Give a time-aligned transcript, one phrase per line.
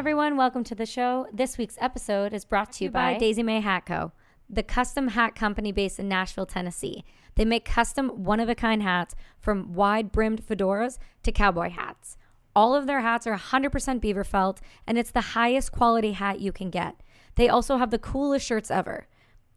[0.00, 0.38] everyone.
[0.38, 1.26] Welcome to the show.
[1.30, 4.12] This week's episode is brought to you by Daisy May Hat Co.,
[4.48, 7.04] the custom hat company based in Nashville, Tennessee.
[7.34, 12.16] They make custom one of a kind hats from wide brimmed fedoras to cowboy hats.
[12.56, 16.50] All of their hats are 100% beaver felt, and it's the highest quality hat you
[16.50, 17.02] can get.
[17.34, 19.06] They also have the coolest shirts ever.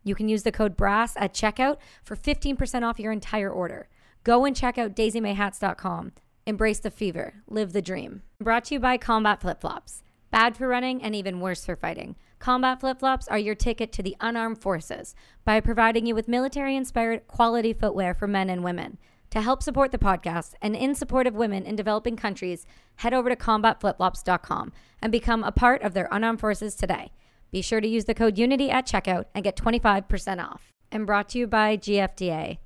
[0.04, 3.88] You can use the code BRASS at checkout for 15% off your entire order.
[4.26, 6.12] Go and check out daisymayhats.com.
[6.46, 8.24] Embrace the fever, live the dream.
[8.42, 10.04] Brought to you by Combat Flip Flops.
[10.34, 12.16] Bad for running and even worse for fighting.
[12.40, 15.14] Combat Flip Flops are your ticket to the unarmed forces
[15.46, 18.98] by providing you with military inspired quality footwear for men and women.
[19.30, 22.66] To help support the podcast and in support of women in developing countries,
[22.96, 24.74] head over to combatflipflops.com
[25.04, 27.12] and become a part of their unarmed forces today.
[27.52, 30.72] Be sure to use the code UNITY at checkout and get 25% off.
[30.92, 32.58] And brought to you by GFDA.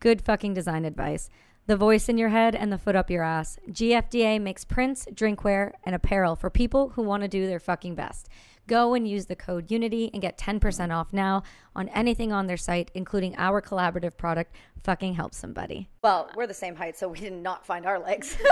[0.00, 1.30] Good fucking design advice.
[1.68, 3.58] The voice in your head and the foot up your ass.
[3.70, 8.26] GFDA makes prints, drinkware, and apparel for people who want to do their fucking best.
[8.66, 11.42] Go and use the code UNITY and get 10% off now
[11.76, 15.90] on anything on their site, including our collaborative product, Fucking Help Somebody.
[16.02, 18.36] Well, we're the same height, so we did not find our legs.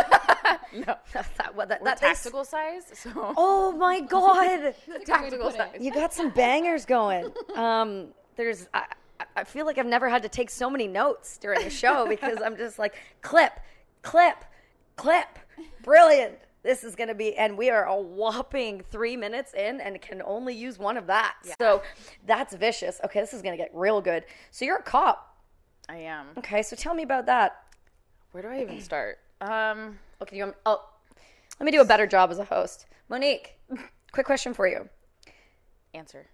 [0.72, 2.82] No, that, well, that, we're that- that's- tactical size.
[2.92, 4.74] So Oh my god!
[5.06, 5.76] tactical size.
[5.80, 7.32] you got some bangers going.
[7.54, 8.84] Um, there's, I,
[9.36, 12.38] I- feel like I've never had to take so many notes during a show because
[12.44, 13.52] I'm just like clip,
[14.02, 14.44] clip,
[14.96, 15.38] clip.
[15.82, 16.34] Brilliant.
[16.62, 20.20] This is going to be, and we are a whopping three minutes in and can
[20.24, 21.34] only use one of that.
[21.60, 21.82] So
[22.26, 23.00] that's vicious.
[23.04, 24.24] Okay, this is going to get real good.
[24.50, 25.36] So you're a cop.
[25.88, 26.26] I am.
[26.38, 27.56] Okay, so tell me about that.
[28.32, 29.18] Where do I even start?
[29.40, 30.52] Um, Okay, you.
[30.64, 30.82] Oh,
[31.60, 32.86] let me do a better job as a host.
[33.08, 33.54] Monique,
[34.10, 34.88] quick question for you.
[35.94, 36.26] answer.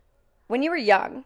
[0.47, 1.25] When you were young,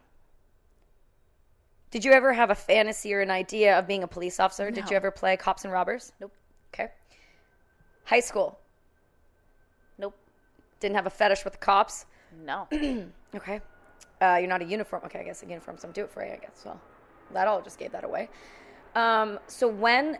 [1.91, 4.69] did you ever have a fantasy or an idea of being a police officer?
[4.71, 6.11] Did you ever play cops and robbers?
[6.19, 6.33] Nope.
[6.73, 6.89] Okay.
[8.05, 8.59] High school,
[9.97, 10.15] Nope.
[10.79, 12.05] didn't have a fetish with the cops.
[12.45, 12.67] No.
[13.35, 13.59] Okay.
[14.21, 15.01] Uh, you're not a uniform.
[15.05, 16.31] Okay, I guess a uniform's don't do it for you.
[16.31, 16.63] I guess.
[16.65, 16.79] Well,
[17.33, 18.29] that all just gave that away.
[18.95, 20.17] Um, so when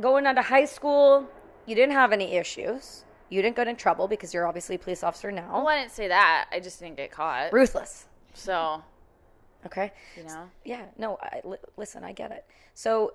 [0.00, 1.26] going on to high school,
[1.66, 3.04] you didn't have any issues.
[3.30, 5.50] You didn't get in trouble because you're obviously a police officer now.
[5.54, 6.46] well, I didn't say that.
[6.52, 7.52] I just didn't get caught.
[7.52, 8.06] Ruthless.
[8.34, 8.82] So
[9.66, 9.92] Okay.
[10.16, 12.44] you know, Yeah, no, I, li- listen, I get it.
[12.74, 13.14] So,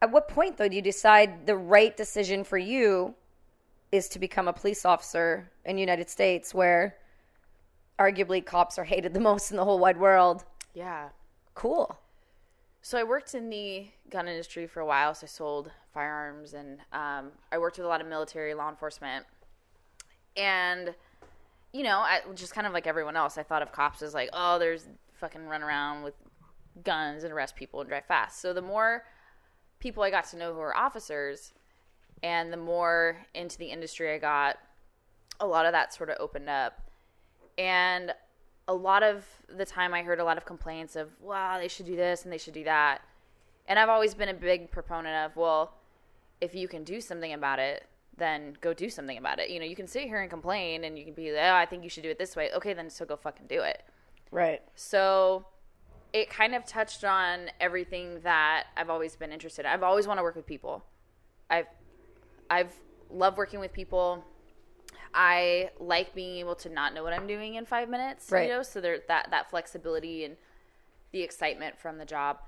[0.00, 3.14] at what point, though, do you decide the right decision for you
[3.90, 6.96] is to become a police officer in the United States, where
[7.98, 10.44] arguably cops are hated the most in the whole wide world?
[10.74, 11.08] yeah.
[11.54, 11.98] Cool.
[12.82, 15.12] So I worked in the gun industry for a while.
[15.12, 19.26] So I sold firearms, and um, I worked with a lot of military law enforcement.
[20.36, 20.94] And
[21.72, 24.30] you know, I just kind of like everyone else, I thought of cops as like,
[24.32, 24.86] oh, there's
[25.18, 26.14] fucking run around with
[26.84, 28.40] guns and arrest people and drive fast.
[28.40, 29.04] So the more
[29.80, 31.52] people I got to know who were officers,
[32.22, 34.58] and the more into the industry I got,
[35.40, 36.80] a lot of that sort of opened up.
[37.56, 38.12] And
[38.66, 39.24] a lot of
[39.56, 42.32] the time I heard a lot of complaints of, wow, they should do this and
[42.32, 43.02] they should do that.
[43.66, 45.74] And I've always been a big proponent of, well,
[46.40, 47.84] if you can do something about it,
[48.16, 49.50] then go do something about it.
[49.50, 51.66] You know, you can sit here and complain and you can be, like, oh, I
[51.66, 52.50] think you should do it this way.
[52.54, 53.84] Okay, then so go fucking do it.
[54.30, 54.62] Right.
[54.74, 55.46] So
[56.12, 59.70] it kind of touched on everything that I've always been interested in.
[59.70, 60.84] I've always want to work with people.
[61.50, 61.66] I've
[62.50, 62.72] I've
[63.10, 64.24] loved working with people.
[65.14, 68.30] I like being able to not know what I'm doing in five minutes.
[68.30, 68.48] Right.
[68.48, 70.36] You know, so there that that flexibility and
[71.12, 72.38] the excitement from the job.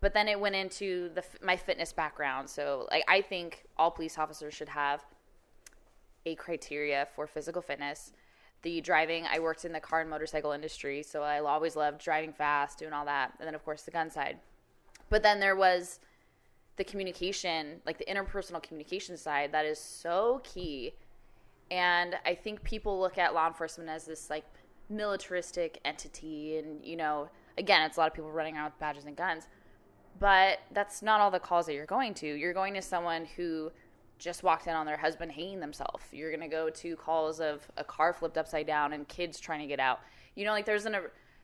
[0.00, 2.48] But then it went into the my fitness background.
[2.48, 5.02] So like I think all police officers should have
[6.26, 8.12] a criteria for physical fitness.
[8.62, 12.32] The driving, I worked in the car and motorcycle industry, so I always loved driving
[12.32, 13.32] fast, doing all that.
[13.38, 14.38] And then, of course, the gun side.
[15.08, 15.98] But then there was
[16.76, 20.92] the communication, like the interpersonal communication side, that is so key.
[21.70, 24.44] And I think people look at law enforcement as this like
[24.88, 26.58] militaristic entity.
[26.58, 27.28] And, you know,
[27.58, 29.46] again, it's a lot of people running around with badges and guns.
[30.18, 32.26] But that's not all the calls that you're going to.
[32.26, 33.70] You're going to someone who
[34.20, 36.04] just walked in on their husband hating themselves.
[36.12, 39.60] You're going to go to calls of a car flipped upside down and kids trying
[39.60, 40.00] to get out.
[40.36, 40.96] You know, like there's an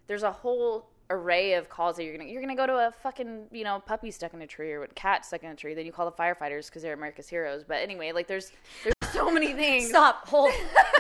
[0.07, 2.75] there's a whole array of calls that you're going to you're going to go to
[2.89, 5.55] a fucking, you know, puppy stuck in a tree or a cat stuck in a
[5.57, 7.65] tree, then you call the firefighters cuz they're America's heroes.
[7.65, 8.53] But anyway, like there's
[8.85, 9.89] there's so many things.
[9.89, 10.29] Stop.
[10.29, 10.51] Hold.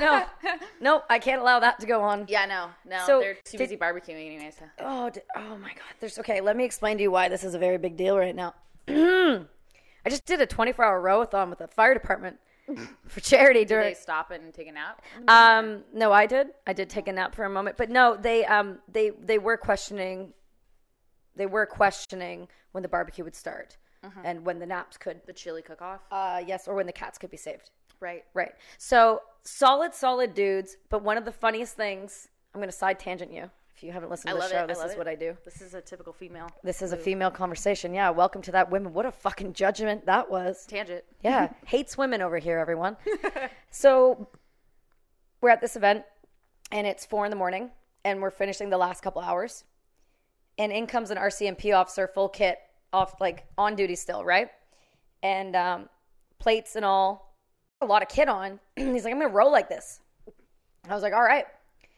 [0.00, 0.24] No.
[0.80, 2.24] no, I can't allow that to go on.
[2.28, 2.68] Yeah, no.
[2.84, 4.64] No, So, they're too did- busy barbecuing anyway, so.
[4.80, 5.92] Oh, d- oh my God.
[6.00, 6.40] There's okay.
[6.40, 8.54] Let me explain to you why this is a very big deal right now.
[10.06, 12.38] I just did a 24 hour rowathon with the fire department
[13.08, 13.88] for charity Did during.
[13.88, 15.02] they stop and take a nap?
[15.26, 16.48] Um, no, I did.
[16.64, 19.56] I did take a nap for a moment, but no, they um they they were
[19.56, 20.32] questioning.
[21.34, 23.76] They were questioning when the barbecue would start
[24.24, 25.20] and when the naps could.
[25.26, 26.00] The chili cook off?
[26.12, 27.70] Uh, yes, or when the cats could be saved.
[27.98, 28.24] Right.
[28.32, 28.52] Right.
[28.78, 30.76] So solid, solid dudes.
[30.88, 33.50] But one of the funniest things, I'm going to side tangent you.
[33.76, 34.68] If you haven't listened to the show, it.
[34.68, 34.98] This is it.
[34.98, 35.36] what I do.
[35.44, 37.92] This is a typical female This is a female conversation.
[37.92, 38.08] Yeah.
[38.08, 38.94] Welcome to that women.
[38.94, 40.64] What a fucking judgment that was.
[40.64, 41.04] tangent.
[41.22, 41.50] Yeah.
[41.66, 42.96] Hates women over here, everyone.
[43.70, 44.28] so
[45.42, 46.04] we're at this event
[46.72, 47.70] and it's four in the morning
[48.02, 49.64] and we're finishing the last couple hours.
[50.56, 52.58] And in comes an RCMP officer, full kit,
[52.94, 54.48] off like on duty still, right?
[55.22, 55.90] And um,
[56.38, 57.36] plates and all,
[57.82, 58.58] a lot of kit on.
[58.76, 60.00] He's like, I'm gonna roll like this.
[60.88, 61.44] I was like, all right.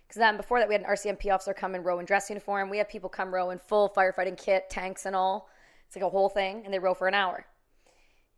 [0.09, 2.71] Because then before that, we had an RCMP officer come and row in dress uniform.
[2.71, 5.51] We had people come row in full firefighting kit, tanks and all.
[5.87, 7.45] It's like a whole thing, and they row for an hour.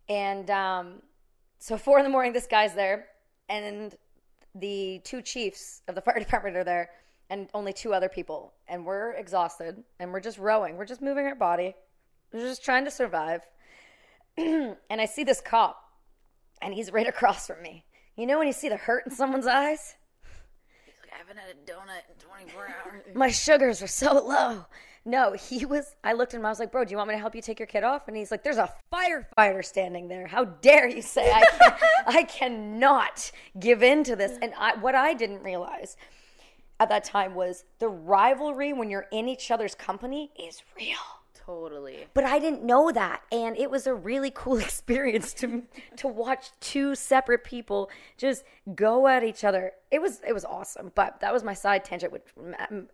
[0.08, 1.02] And um,
[1.60, 3.06] so four in the morning, this guy's there,
[3.48, 3.94] and
[4.56, 6.90] the two chiefs of the fire department are there,
[7.28, 8.52] and only two other people.
[8.66, 10.76] And we're exhausted, and we're just rowing.
[10.76, 11.76] We're just moving our body.
[12.32, 13.42] We're just trying to survive.
[14.36, 15.80] and I see this cop,
[16.60, 17.84] and he's right across from me.
[18.16, 19.94] You know when you see the hurt in someone's eyes?
[21.30, 23.02] Haven't had a donut in 24 hours.
[23.14, 24.66] my sugars are so low.
[25.04, 25.94] No, he was.
[26.02, 26.46] I looked at him.
[26.46, 28.08] I was like, "Bro, do you want me to help you take your kid off?"
[28.08, 30.26] And he's like, "There's a firefighter standing there.
[30.26, 31.72] How dare you say I can,
[32.08, 33.30] I cannot
[33.60, 35.96] give in to this?" And I, what I didn't realize
[36.80, 41.19] at that time was the rivalry when you're in each other's company is real.
[41.50, 42.06] Totally.
[42.14, 45.64] But I didn't know that, and it was a really cool experience to
[45.96, 48.44] to watch two separate people just
[48.74, 49.72] go at each other.
[49.90, 50.92] It was it was awesome.
[50.94, 52.22] But that was my side tangent, which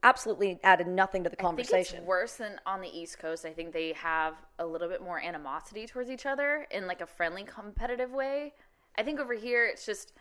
[0.02, 1.98] absolutely added nothing to the I think conversation.
[1.98, 3.44] it's worse than on the East Coast.
[3.44, 7.06] I think they have a little bit more animosity towards each other in like a
[7.06, 8.54] friendly, competitive way.
[8.98, 10.14] I think over here it's just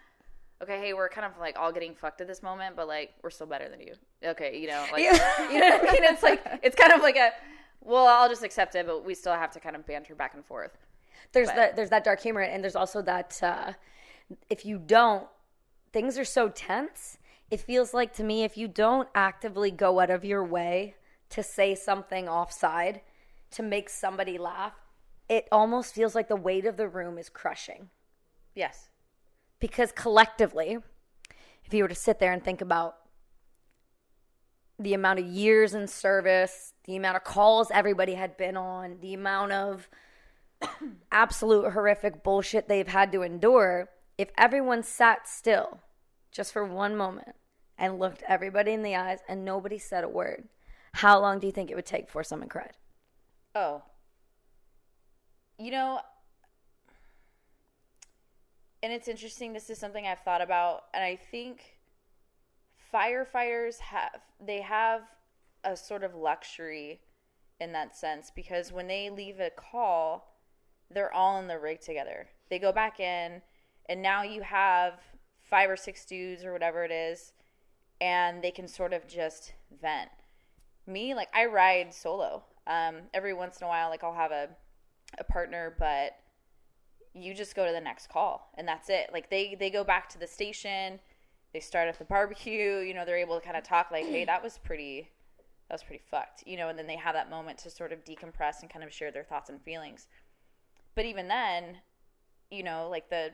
[0.61, 0.77] okay.
[0.79, 3.47] Hey, we're kind of like all getting fucked at this moment, but like we're still
[3.47, 3.93] better than you.
[4.25, 6.03] Okay, you know, like you know what I mean.
[6.03, 7.31] It's like it's kind of like a
[7.85, 10.43] well, I'll just accept it, but we still have to kind of banter back and
[10.45, 10.77] forth.
[11.31, 13.73] there's that there's that dark humor, and there's also that uh,
[14.49, 15.27] if you don't,
[15.93, 17.17] things are so tense.
[17.51, 20.95] It feels like to me if you don't actively go out of your way
[21.29, 23.01] to say something offside
[23.51, 24.73] to make somebody laugh,
[25.29, 27.89] it almost feels like the weight of the room is crushing.
[28.55, 28.89] Yes.
[29.59, 30.77] because collectively,
[31.65, 32.97] if you were to sit there and think about
[34.77, 39.13] the amount of years in service, the amount of calls everybody had been on, the
[39.13, 39.89] amount of
[41.11, 45.79] absolute horrific bullshit they've had to endure, if everyone sat still
[46.31, 47.35] just for one moment
[47.77, 50.47] and looked everybody in the eyes and nobody said a word,
[50.93, 52.73] how long do you think it would take before someone cried?
[53.53, 53.83] Oh.
[55.57, 55.99] You know,
[58.83, 59.53] and it's interesting.
[59.53, 61.74] This is something I've thought about, and I think
[62.93, 65.01] firefighters have they have
[65.63, 67.01] a sort of luxury
[67.59, 70.35] in that sense because when they leave a call,
[70.91, 72.27] they're all in the rig together.
[72.49, 73.41] They go back in,
[73.87, 74.99] and now you have
[75.41, 77.33] five or six dudes or whatever it is,
[78.01, 80.09] and they can sort of just vent.
[80.85, 82.43] Me, like I ride solo.
[82.67, 84.49] Um, every once in a while, like I'll have a
[85.17, 86.17] a partner, but
[87.13, 89.09] you just go to the next call and that's it.
[89.13, 90.99] Like they they go back to the station,
[91.55, 94.25] they start at the barbecue, you know, they're able to kind of talk like, "Hey,
[94.25, 95.09] that was pretty
[95.69, 98.03] that was pretty fucked." You know, and then they have that moment to sort of
[98.03, 100.09] decompress and kind of share their thoughts and feelings.
[100.95, 101.77] But even then,
[102.51, 103.33] you know, like the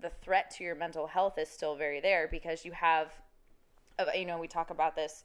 [0.00, 3.10] the threat to your mental health is still very there because you have
[3.98, 5.24] uh, you know, we talk about this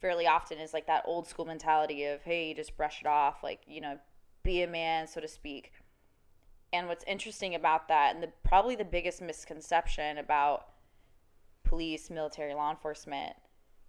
[0.00, 3.44] fairly often is like that old school mentality of hey you just brush it off
[3.44, 3.96] like you know
[4.42, 5.70] be a man so to speak
[6.72, 10.71] and what's interesting about that and the probably the biggest misconception about
[11.72, 13.32] police military law enforcement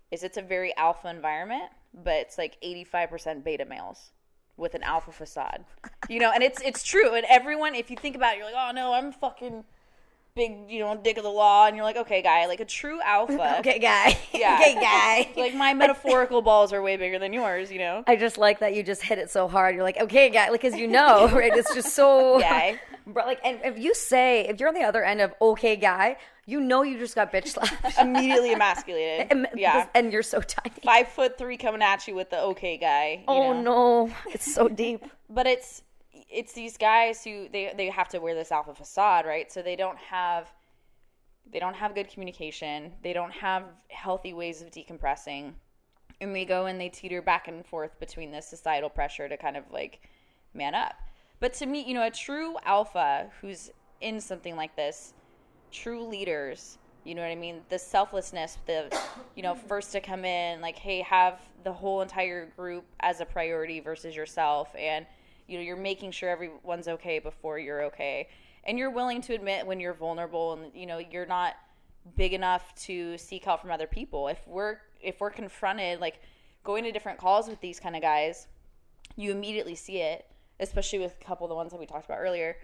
[0.09, 4.13] is it's a very alpha environment but it's like 85% beta males
[4.55, 5.65] with an alpha facade
[6.07, 8.55] you know and it's it's true and everyone if you think about it you're like
[8.55, 9.65] oh no i'm fucking
[10.33, 13.01] big you know dick of the law and you're like okay guy like a true
[13.01, 14.17] alpha Okay, guy.
[14.33, 14.57] Yeah.
[14.59, 15.29] okay, guy.
[15.37, 18.03] like my metaphorical balls are way bigger than yours, you know.
[18.07, 19.75] I just like that you just hit it so hard.
[19.75, 21.55] You're like, okay, guy, like, as you know, right?
[21.55, 22.79] It's just so, Guy.
[23.05, 26.17] Bro, like, and if you say, if you're on the other end of okay, guy,
[26.45, 27.97] you know you just got bitch slapped.
[27.99, 29.27] Immediately emasculated.
[29.31, 29.87] And- yeah.
[29.93, 30.75] and you're so tiny.
[30.83, 33.23] Five foot three coming at you with the okay guy.
[33.27, 34.05] Oh know?
[34.07, 35.05] no, it's so deep.
[35.29, 35.83] But it's
[36.29, 39.51] it's these guys who they they have to wear this alpha facade, right?
[39.51, 40.51] So they don't have
[41.51, 42.93] they don't have good communication.
[43.03, 45.53] They don't have healthy ways of decompressing.
[46.21, 49.57] And they go and they teeter back and forth between this societal pressure to kind
[49.57, 50.01] of like
[50.53, 50.95] man up.
[51.39, 55.13] But to me, you know, a true alpha who's in something like this,
[55.73, 57.61] true leaders, you know what I mean?
[57.69, 58.97] The selflessness, the,
[59.35, 63.25] you know, first to come in, like, hey, have the whole entire group as a
[63.25, 64.69] priority versus yourself.
[64.77, 65.05] And,
[65.47, 68.29] you know, you're making sure everyone's okay before you're okay.
[68.65, 71.55] and you're willing to admit when you're vulnerable and you know you're not
[72.15, 76.19] big enough to seek help from other people if we're if we're confronted like
[76.63, 78.47] going to different calls with these kind of guys
[79.15, 80.25] you immediately see it
[80.59, 82.55] especially with a couple of the ones that we talked about earlier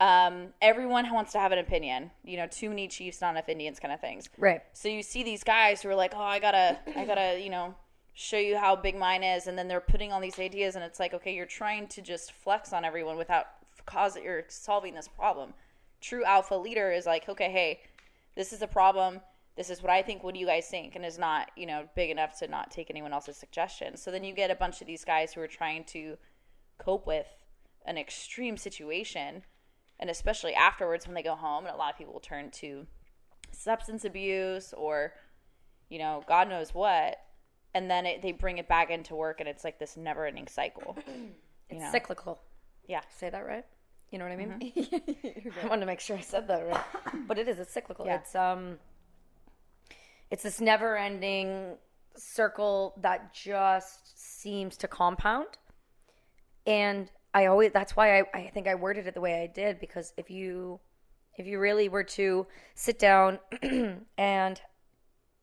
[0.00, 3.80] um, everyone wants to have an opinion you know too many chiefs not enough indians
[3.80, 4.62] kind of things Right.
[4.72, 7.74] so you see these guys who are like, "Oh, I gotta, I gotta, you know,
[8.14, 11.00] show you how big mine is," and then they're putting all these ideas, and it's
[11.00, 13.46] like, okay, you're trying to just flex on everyone without
[13.86, 15.52] causing or solving this problem.
[16.00, 17.80] True alpha leader is like, okay, hey,
[18.36, 19.20] this is a problem.
[19.56, 20.22] This is what I think.
[20.22, 20.94] What do you guys think?
[20.94, 24.00] And is not, you know, big enough to not take anyone else's suggestions.
[24.00, 26.16] So then you get a bunch of these guys who are trying to
[26.78, 27.26] cope with
[27.84, 29.42] an extreme situation,
[30.00, 32.86] and especially afterwards when they go home, and a lot of people will turn to
[33.50, 35.14] substance abuse or
[35.88, 37.16] you know god knows what
[37.74, 40.46] and then it, they bring it back into work and it's like this never ending
[40.46, 40.96] cycle
[41.70, 41.90] It's know.
[41.90, 42.40] cyclical.
[42.86, 43.64] yeah Say that right?
[44.10, 44.72] You know what I mean?
[45.62, 46.84] I wanted to make sure I said that right.
[47.28, 47.58] but it is.
[47.58, 48.06] It's cyclical.
[48.06, 48.16] Yeah.
[48.16, 48.78] It's um.
[50.30, 51.76] It's this never-ending
[52.16, 55.48] circle that just seems to compound,
[56.66, 57.70] and I always.
[57.72, 60.80] That's why I, I think I worded it the way I did because if you,
[61.36, 63.38] if you really were to sit down
[64.18, 64.60] and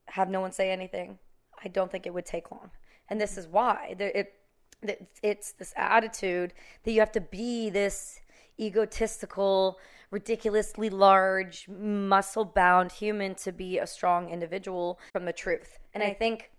[0.07, 1.17] have no one say anything,
[1.63, 2.71] I don't think it would take long.
[3.09, 3.95] And this is why.
[3.97, 4.33] There, it,
[4.81, 8.19] it, it's this attitude that you have to be this
[8.59, 9.79] egotistical,
[10.11, 15.79] ridiculously large, muscle bound human to be a strong individual from the truth.
[15.93, 16.51] And I think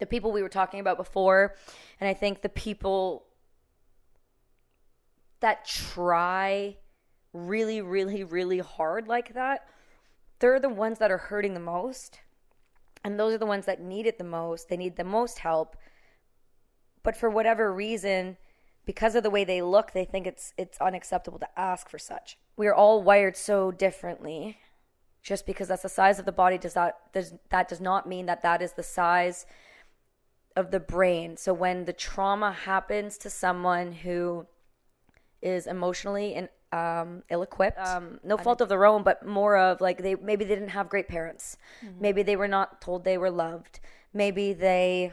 [0.00, 1.54] the people we were talking about before,
[2.00, 3.26] and I think the people
[5.40, 6.76] that try
[7.32, 9.68] really, really, really hard like that,
[10.38, 12.20] they're the ones that are hurting the most.
[13.04, 14.68] And those are the ones that need it the most.
[14.68, 15.76] They need the most help.
[17.02, 18.36] But for whatever reason,
[18.84, 22.38] because of the way they look, they think it's it's unacceptable to ask for such.
[22.56, 24.58] We are all wired so differently.
[25.22, 28.26] Just because that's the size of the body does not does that does not mean
[28.26, 29.46] that that is the size
[30.56, 31.36] of the brain.
[31.36, 34.46] So when the trauma happens to someone who
[35.46, 39.98] is emotionally and um, ill-equipped, um, no fault of their own, but more of like
[40.02, 41.56] they maybe they didn't have great parents,
[42.00, 43.80] maybe they were not told they were loved,
[44.12, 45.12] maybe they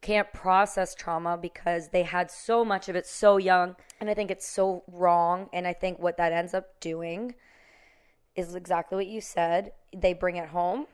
[0.00, 4.30] can't process trauma because they had so much of it so young, and I think
[4.30, 5.48] it's so wrong.
[5.52, 7.34] And I think what that ends up doing
[8.36, 9.72] is exactly what you said.
[9.96, 10.86] They bring it home,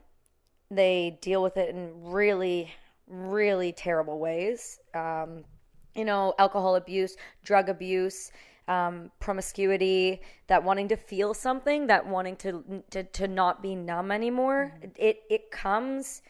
[0.71, 2.71] they deal with it in really,
[3.09, 4.79] really terrible ways.
[4.95, 5.45] Um,
[5.97, 8.31] you know, alcohol abuse, drug abuse,
[8.71, 14.13] um, promiscuity, that wanting to feel something, that wanting to to, to not be numb
[14.13, 14.73] anymore.
[14.97, 16.23] It it comes,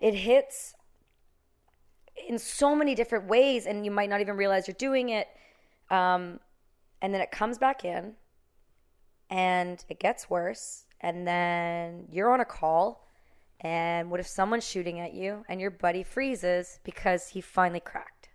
[0.00, 0.74] it hits
[2.28, 5.28] in so many different ways, and you might not even realize you're doing it.
[5.90, 6.40] Um,
[7.02, 8.14] and then it comes back in,
[9.28, 13.06] and it gets worse, and then you're on a call.
[13.60, 18.30] And what if someone's shooting at you and your buddy freezes because he finally cracked?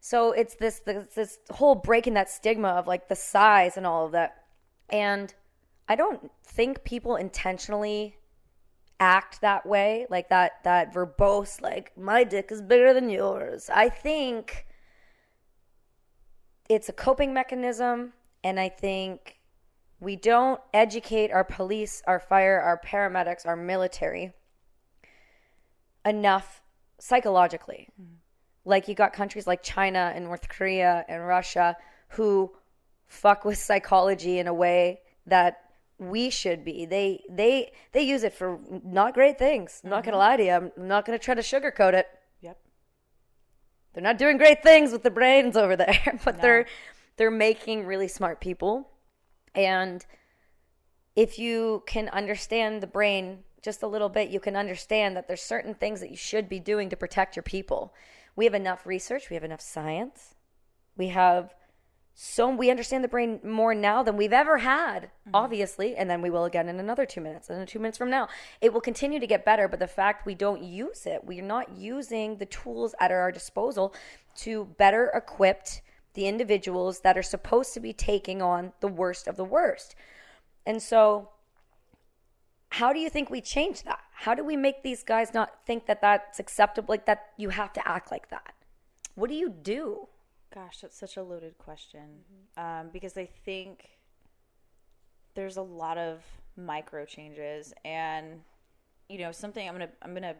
[0.00, 4.06] So it's this, this this whole breaking that stigma of like the size and all
[4.06, 4.44] of that.
[4.88, 5.32] And
[5.88, 8.16] I don't think people intentionally
[8.98, 13.70] act that way, like that that verbose, like my dick is bigger than yours.
[13.72, 14.66] I think
[16.68, 19.38] it's a coping mechanism, and I think
[20.00, 24.32] we don't educate our police, our fire, our paramedics, our military
[26.06, 26.62] enough
[26.98, 27.88] psychologically.
[28.00, 28.16] Mm.
[28.64, 31.76] Like you got countries like China and North Korea and Russia
[32.10, 32.52] who
[33.06, 35.62] fuck with psychology in a way that
[35.98, 36.86] we should be.
[36.86, 39.80] They they they use it for not great things.
[39.84, 40.20] I'm not gonna mm-hmm.
[40.20, 40.52] lie to you.
[40.52, 42.08] I'm not gonna try to sugarcoat it.
[42.40, 42.58] yep
[43.92, 46.66] They're not doing great things with the brains over there, but they're
[47.16, 48.88] they're making really smart people.
[49.54, 50.04] And
[51.16, 55.42] if you can understand the brain just a little bit, you can understand that there's
[55.42, 57.92] certain things that you should be doing to protect your people.
[58.36, 60.34] We have enough research, we have enough science.
[60.96, 61.54] We have
[62.22, 65.30] so we understand the brain more now than we've ever had, mm-hmm.
[65.32, 68.28] obviously, and then we will again in another 2 minutes and 2 minutes from now.
[68.60, 71.78] It will continue to get better, but the fact we don't use it, we're not
[71.78, 73.94] using the tools at our disposal
[74.36, 75.66] to better equip
[76.12, 79.94] the individuals that are supposed to be taking on the worst of the worst.
[80.66, 81.30] And so
[82.70, 84.00] how do you think we change that?
[84.12, 87.72] How do we make these guys not think that that's acceptable like that you have
[87.74, 88.54] to act like that?
[89.14, 90.08] What do you do?
[90.54, 92.20] Gosh, that's such a loaded question.
[92.56, 93.88] Um, because I think
[95.34, 96.22] there's a lot of
[96.56, 98.40] micro changes, and
[99.08, 100.34] you know, something I'm gonna, I'm gonna,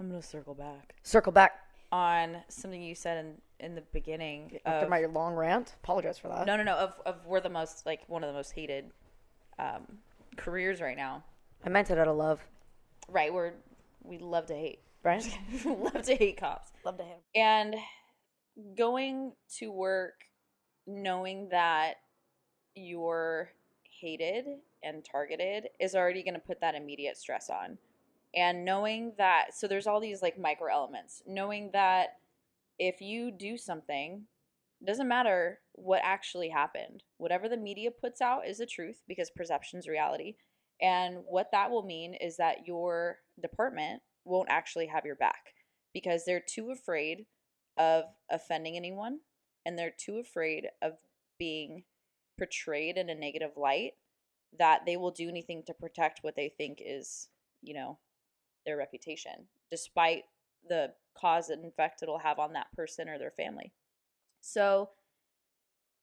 [0.00, 1.52] I'm gonna circle back Circle back.
[1.92, 3.34] on something you said in
[3.66, 4.58] in the beginning.
[4.66, 6.46] After of- my long rant, apologize for that.
[6.46, 6.74] no, no, no.
[6.74, 8.90] Of of we're the most like one of the most hated
[9.58, 9.98] um,
[10.36, 11.22] careers right now.
[11.66, 12.40] I meant it out of love.
[13.08, 13.34] Right.
[13.34, 13.52] We're
[14.04, 14.78] we love to hate.
[15.02, 15.26] Right?
[15.64, 16.70] love to hate cops.
[16.84, 17.22] love to hate.
[17.34, 17.74] And
[18.76, 20.14] going to work
[20.86, 21.94] knowing that
[22.76, 23.50] you're
[24.00, 24.46] hated
[24.82, 27.78] and targeted is already going to put that immediate stress on.
[28.34, 32.18] And knowing that, so there's all these like micro elements, knowing that
[32.78, 34.22] if you do something,
[34.84, 37.02] doesn't matter what actually happened.
[37.16, 40.34] Whatever the media puts out is the truth because perception's reality.
[40.80, 45.54] And what that will mean is that your department won't actually have your back
[45.94, 47.26] because they're too afraid
[47.76, 49.20] of offending anyone
[49.64, 50.92] and they're too afraid of
[51.38, 51.84] being
[52.38, 53.92] portrayed in a negative light
[54.58, 57.28] that they will do anything to protect what they think is,
[57.62, 57.98] you know,
[58.64, 60.24] their reputation, despite
[60.68, 63.72] the cause and effect it'll have on that person or their family.
[64.40, 64.90] So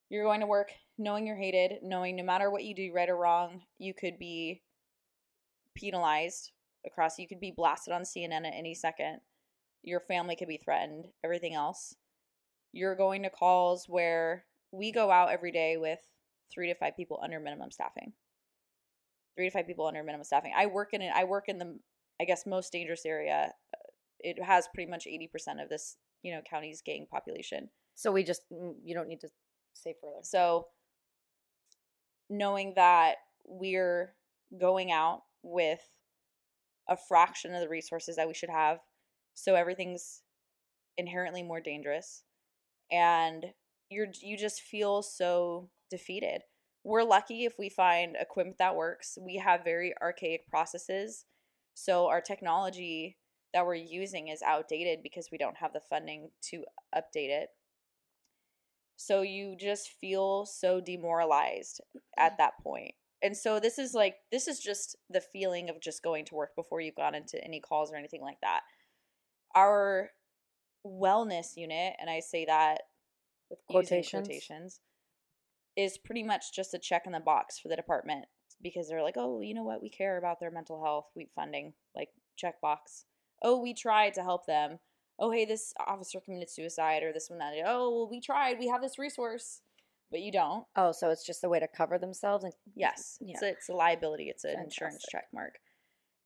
[0.10, 3.18] you're going to work knowing you're hated, knowing no matter what you do, right or
[3.18, 4.62] wrong, you could be
[5.76, 6.52] penalized
[6.86, 7.18] across.
[7.18, 9.20] You could be blasted on CNN at any second.
[9.82, 11.96] Your family could be threatened, everything else.
[12.72, 16.00] You're going to calls where we go out every day with
[16.54, 18.14] three to five people under minimum staffing.
[19.36, 20.54] Three to five people under minimum staffing.
[20.56, 21.12] I work in it.
[21.14, 21.80] I work in the,
[22.22, 23.52] I guess, most dangerous area.
[24.20, 27.70] It has pretty much eighty percent of this, you know, county's gang population.
[27.96, 29.30] So we just, mm, you don't need to
[29.74, 30.22] say further.
[30.24, 30.68] So
[32.30, 33.16] knowing that
[33.46, 34.14] we're
[34.60, 35.82] going out with
[36.88, 38.80] a fraction of the resources that we should have,
[39.34, 40.22] so everything's
[40.98, 42.24] inherently more dangerous
[42.92, 43.46] and
[43.90, 46.42] you're you just feel so defeated.
[46.84, 49.18] We're lucky if we find equipment that works.
[49.20, 51.26] We have very archaic processes.
[51.76, 53.18] So our technology
[53.54, 56.66] that we're using is outdated because we don't have the funding to
[56.96, 57.50] update it.
[58.96, 61.82] So you just feel so demoralized
[62.18, 62.38] at mm.
[62.38, 62.94] that point.
[63.22, 66.56] And so this is like this is just the feeling of just going to work
[66.56, 68.62] before you've gone into any calls or anything like that.
[69.56, 70.10] Our
[70.86, 72.82] wellness unit, and I say that
[73.50, 74.28] With quotations.
[74.28, 74.80] quotations,
[75.78, 78.26] is pretty much just a check in the box for the department
[78.62, 81.74] because they're like, oh, you know what, we care about their mental health, we funding,
[81.96, 83.06] like check box.
[83.42, 84.80] Oh, we try to help them.
[85.20, 87.54] Oh, hey, this officer committed suicide or this one that.
[87.66, 88.60] Oh, well, we tried.
[88.60, 89.62] We have this resource,
[90.10, 90.66] but you don't.
[90.76, 92.44] Oh, so it's just a way to cover themselves.
[92.44, 93.34] And Yes, Yeah.
[93.34, 94.30] it's a, it's a liability.
[94.30, 95.60] It's an insurance check mark.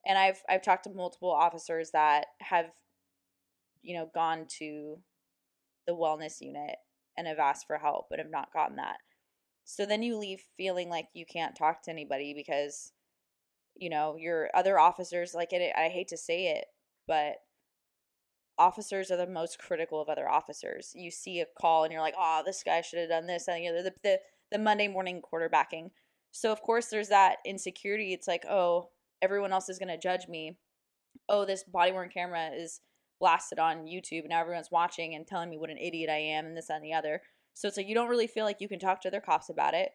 [0.06, 2.70] And I've I've talked to multiple officers that have,
[3.82, 4.98] you know, gone to
[5.86, 6.76] the wellness unit
[7.16, 8.98] and have asked for help, but have not gotten that.
[9.64, 12.92] So then you leave feeling like you can't talk to anybody because,
[13.76, 15.72] you know, your other officers like it.
[15.76, 16.66] I hate to say it,
[17.06, 17.36] but
[18.58, 20.92] officers are the most critical of other officers.
[20.94, 23.48] You see a call and you're like, oh, this guy should have done this.
[23.48, 25.90] And you know, the, the the Monday morning quarterbacking.
[26.32, 28.12] So of course there's that insecurity.
[28.12, 28.90] It's like, oh,
[29.22, 30.58] everyone else is gonna judge me.
[31.28, 32.80] Oh, this body worn camera is
[33.20, 36.46] blasted on YouTube and now everyone's watching and telling me what an idiot I am
[36.46, 37.22] and this and the other.
[37.54, 39.74] So it's like you don't really feel like you can talk to other cops about
[39.74, 39.90] it.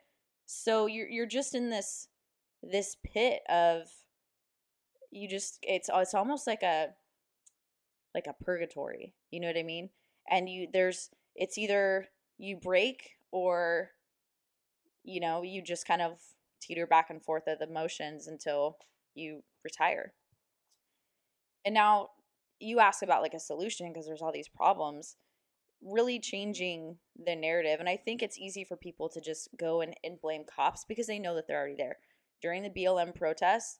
[0.45, 2.08] So you're you're just in this
[2.62, 3.88] this pit of
[5.12, 6.89] you just it's it's almost like a
[8.13, 9.13] like a purgatory.
[9.32, 9.89] You know what I mean?
[10.30, 13.91] And you there's it's either you break or
[15.04, 16.19] you know, you just kind of
[16.62, 18.78] teeter back and forth of the motions until
[19.15, 20.13] you retire.
[21.65, 22.10] And now
[22.60, 25.17] you ask about like a solution because there's all these problems
[25.82, 29.93] really changing the narrative and i think it's easy for people to just go and,
[30.04, 31.97] and blame cops because they know that they're already there
[32.41, 33.80] during the blm protests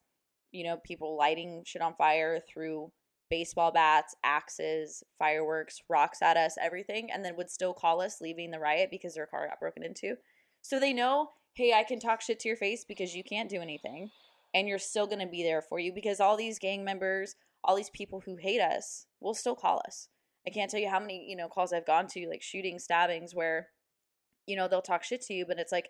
[0.52, 2.92] you know people lighting shit on fire through
[3.34, 8.52] baseball bats axes fireworks rocks at us everything and then would still call us leaving
[8.52, 10.16] the riot because their car got broken into
[10.62, 13.60] so they know hey i can talk shit to your face because you can't do
[13.60, 14.12] anything
[14.54, 17.90] and you're still to be there for you because all these gang members all these
[17.90, 20.10] people who hate us will still call us
[20.46, 23.34] I can't tell you how many, you know, calls I've gone to, like shooting, stabbings,
[23.34, 23.70] where,
[24.46, 25.90] you know, they'll talk shit to you, but it's like,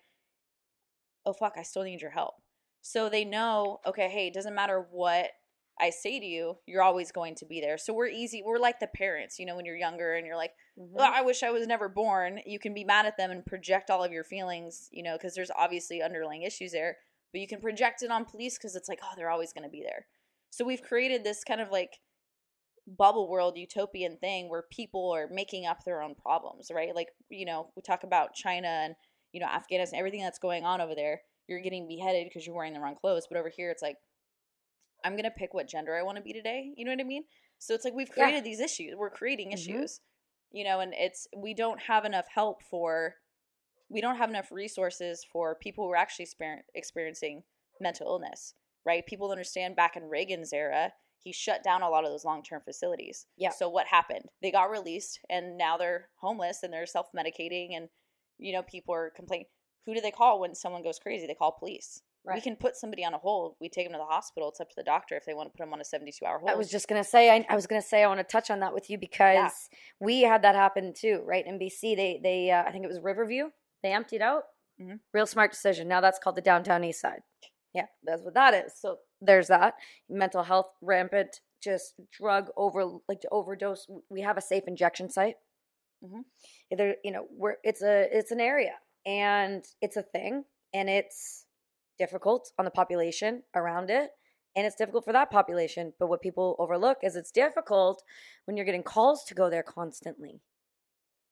[1.25, 2.35] oh fuck, I still need your help.
[2.81, 5.31] So they know, okay, hey, it doesn't matter what
[5.79, 7.77] I say to you, you're always going to be there.
[7.77, 8.43] So we're easy.
[8.45, 10.91] We're like the parents, you know, when you're younger and you're like, Mhm.
[10.91, 12.41] well, I wish I was never born.
[12.45, 15.33] You can be mad at them and project all of your feelings, you know, because
[15.33, 16.99] there's obviously underlying issues there,
[17.31, 19.69] but you can project it on police because it's like, oh, they're always going to
[19.69, 20.05] be there.
[20.51, 21.99] So we've created this kind of like
[22.85, 26.93] bubble world utopian thing where people are making up their own problems, right?
[26.93, 28.95] Like, you know, we talk about China and,
[29.31, 31.21] you know, Afghanistan, everything that's going on over there.
[31.47, 33.25] You're getting beheaded because you're wearing the wrong clothes.
[33.29, 33.97] But over here, it's like,
[35.03, 36.73] I'm to pick what gender I want to be today.
[36.75, 37.23] You know what I mean?
[37.59, 38.25] So it's like we've Yeah.
[38.25, 38.95] created these issues.
[38.95, 39.53] We're creating Mhm.
[39.53, 40.01] issues.
[40.51, 43.15] You know, and it's we don't have enough help for
[43.89, 47.43] we don't have enough resources for people who are actually exper- experiencing
[47.79, 49.05] mental illness, right?
[49.05, 53.27] People understand back in Reagan's era, he shut down a lot of those long-term facilities.
[53.35, 53.49] Yeah.
[53.49, 54.29] So what happened?
[54.41, 57.89] They got released and now they're homeless and they're self-medicating and
[58.39, 59.47] you know, people are complaining.
[59.85, 61.27] Who do they call when someone goes crazy?
[61.27, 62.01] They call police.
[62.25, 63.55] We can put somebody on a hold.
[63.59, 64.49] We take them to the hospital.
[64.49, 66.39] It's up to the doctor if they want to put them on a 72 hour
[66.39, 66.49] hold.
[66.51, 68.61] I was just gonna say, I, I was gonna say, I want to touch on
[68.61, 69.51] that with you because
[69.99, 71.45] we had that happen too, right?
[71.45, 73.49] In BC, they they uh, I think it was Riverview.
[73.81, 74.43] They emptied out.
[74.81, 74.99] Mhm.
[75.13, 75.87] Real smart decision.
[75.87, 77.21] Now that's called the downtown east side.
[77.73, 78.73] Yeah, that's what that is.
[78.79, 79.75] So there's that
[80.09, 83.87] mental health rampant, just drug over like to overdose.
[84.09, 85.35] We have a safe injection site.
[86.03, 86.23] Mhm.
[86.71, 91.42] There, you know, we're it's a it's an area and it's a thing and it's
[92.03, 94.09] difficult on the population around it
[94.55, 98.03] and it's difficult for that population but what people overlook is it's difficult
[98.45, 100.41] when you're getting calls to go there constantly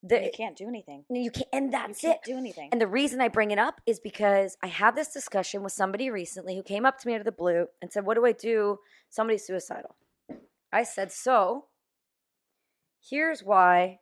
[0.03, 1.03] the, you can't do anything.
[1.11, 2.69] you can't and You that's can't it do anything.
[2.71, 6.09] and the reason I bring it up is because I had this discussion with somebody
[6.09, 8.31] recently who came up to me out of the blue and said, What do I
[8.31, 8.79] do?
[9.09, 9.95] Somebody's suicidal.
[10.73, 11.65] I said, So
[13.11, 13.99] here's why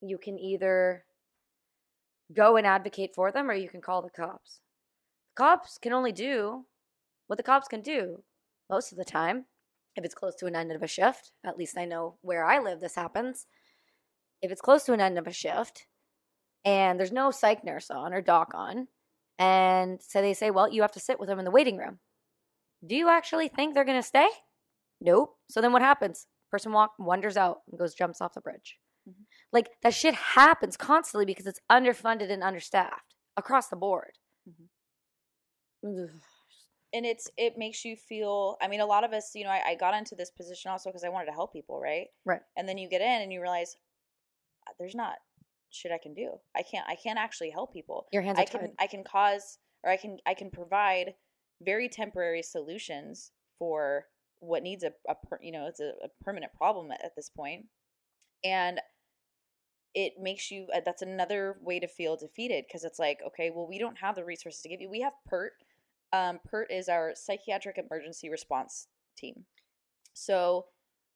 [0.00, 1.04] you can either
[2.34, 4.60] go and advocate for them or you can call the cops.
[5.36, 6.64] Cops can only do
[7.26, 8.22] what the cops can do
[8.70, 9.46] most of the time.
[9.94, 12.58] If it's close to an end of a shift, at least I know where I
[12.58, 13.46] live, this happens.
[14.42, 15.86] If it's close to an end of a shift,
[16.64, 18.88] and there's no psych nurse on or doc on.
[19.38, 22.00] And so they say, well, you have to sit with them in the waiting room.
[22.86, 24.28] Do you actually think they're going to stay?
[25.00, 25.36] Nope.
[25.50, 26.26] So then what happens?
[26.50, 28.78] Person walk wanders out and goes jumps off the bridge.
[29.08, 29.24] Mhm.
[29.52, 34.12] Like that shit happens constantly because it's underfunded and understaffed across the board.
[34.48, 34.68] Ugh.
[36.92, 39.62] And it's it makes you feel i mean a lot of us you know i,
[39.68, 42.06] I got into this position also because i wanted to help people right?
[42.24, 42.40] Right.
[42.56, 43.76] and then you get in and you realize
[44.66, 45.16] "Uh, there's not
[45.70, 46.30] shit i can do.
[46.56, 48.06] I can't i can't actually help people.
[48.12, 48.70] Your hands are i can tied.
[48.78, 51.14] i can cause or i can i can provide
[51.62, 54.06] very temporary solutions for
[54.40, 57.28] what needs a, a per, you know it's a, a permanent problem at, at this
[57.30, 57.66] point.
[58.44, 58.80] And
[59.94, 63.66] it makes you uh, that's another way to feel defeated because it's like okay well
[63.66, 64.88] we don't have the resources to give you.
[64.90, 65.52] We have pert
[66.12, 69.44] um, pert is our psychiatric emergency response team
[70.12, 70.66] so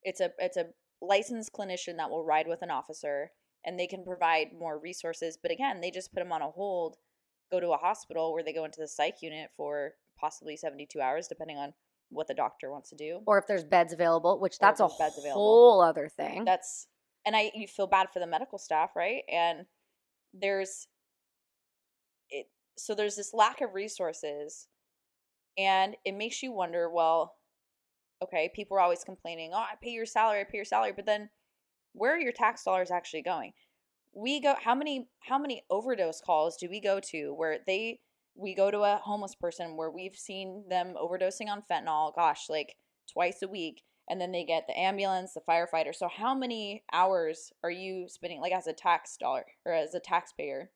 [0.02, 0.66] it's a it's a
[1.00, 3.30] licensed clinician that will ride with an officer
[3.64, 6.96] and they can provide more resources but again they just put them on a hold
[7.50, 11.26] go to a hospital where they go into the psych unit for possibly 72 hours
[11.28, 11.72] depending on
[12.10, 15.16] what the doctor wants to do or if there's beds available, which that's a beds
[15.16, 15.40] available.
[15.40, 16.44] whole other thing.
[16.44, 16.86] that's
[17.24, 19.64] and i you feel bad for the medical staff right and
[20.34, 20.88] there's
[22.30, 24.66] it so there's this lack of resources
[25.60, 27.34] and it makes you wonder well
[28.22, 31.06] okay people are always complaining oh i pay your salary i pay your salary but
[31.06, 31.30] then
[31.92, 33.52] where are your tax dollars actually going?
[34.12, 38.00] We go how many how many overdose calls do we go to where they
[38.34, 42.74] we go to a homeless person where we've seen them overdosing on fentanyl gosh like
[43.12, 47.52] twice a week and then they get the ambulance the firefighter so how many hours
[47.62, 50.70] are you spending like as a tax dollar or as a taxpayer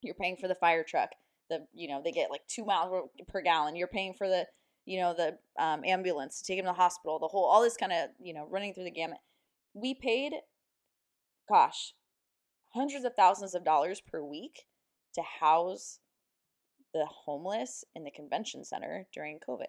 [0.00, 1.10] you're paying for the fire truck
[1.48, 4.46] the you know they get like two miles per gallon you're paying for the
[4.84, 7.76] you know the um, ambulance to take them to the hospital the whole all this
[7.76, 9.18] kind of you know running through the gamut
[9.74, 10.32] we paid
[11.48, 11.94] gosh
[12.70, 14.64] hundreds of thousands of dollars per week
[15.14, 16.00] to house
[16.94, 19.66] the homeless in the convention center during covid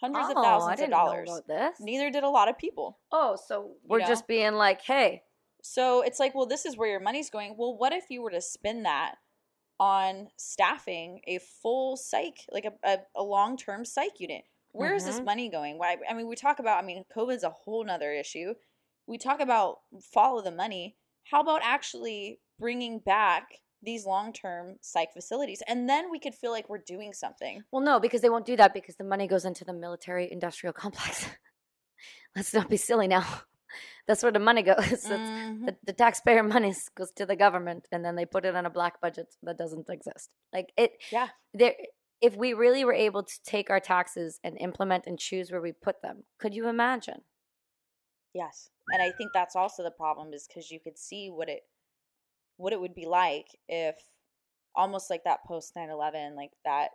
[0.00, 1.76] hundreds oh, of thousands of dollars know about this.
[1.80, 4.06] neither did a lot of people Oh, so we're know?
[4.06, 5.22] just being like, hey,
[5.62, 7.54] so it's like, well, this is where your money's going.
[7.58, 9.16] Well, what if you were to spend that
[9.80, 14.44] on staffing a full psych, like a, a, a long term psych unit?
[14.72, 15.24] Where is this Mhm.
[15.24, 15.78] money going?
[15.78, 15.96] Why?
[16.08, 18.54] I mean, we talk about, I mean, COVID's a whole nother issue.
[19.06, 19.80] We talk about
[20.12, 20.96] follow the money.
[21.24, 25.62] How about actually bringing back these long term psych facilities?
[25.66, 27.64] And then we could feel like we're doing something.
[27.72, 30.72] Well, no, because they won't do that because the money goes into the military industrial
[30.74, 31.26] complex.
[32.36, 33.24] Let's not be silly now.
[34.06, 34.76] That's where the money goes.
[35.10, 35.66] Mhm.
[35.66, 38.70] the, the taxpayer money goes to the government, and then they put it on a
[38.70, 40.34] black budget that doesn't exist.
[40.52, 40.92] Like it.
[41.12, 41.28] Yeah.
[41.54, 41.74] There.
[42.20, 45.72] If we really were able to take our taxes and implement and choose where we
[45.72, 47.22] put them, could you imagine?
[48.34, 48.68] Yes.
[48.92, 51.62] And I think that's also the problem is cuz you could see what it
[52.58, 53.96] what it would be like if
[54.74, 56.90] almost like that post 9/11 like that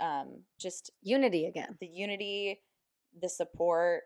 [0.00, 1.76] um just Unity again.
[1.80, 2.62] the unity,
[3.20, 4.02] the support,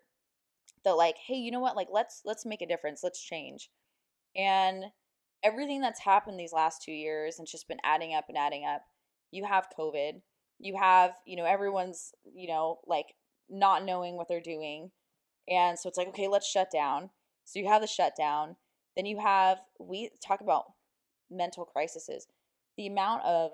[0.85, 1.77] the like hey, you know what?
[1.77, 3.01] Like let's let's make a difference.
[3.03, 3.71] Let's change.
[4.37, 4.85] And
[5.43, 8.83] everything that's happened these last 2 years and just been adding up and adding up.
[9.31, 10.21] You have COVID.
[10.59, 13.07] You have, you know, everyone's, you know, like
[13.49, 14.91] not knowing what they're doing
[15.49, 17.11] And so it's like, okay, let's shut down.
[17.45, 18.57] So you have the shutdown.
[18.97, 20.65] Then you have, we talk about
[21.31, 22.27] mental crises.
[22.77, 23.53] The amount of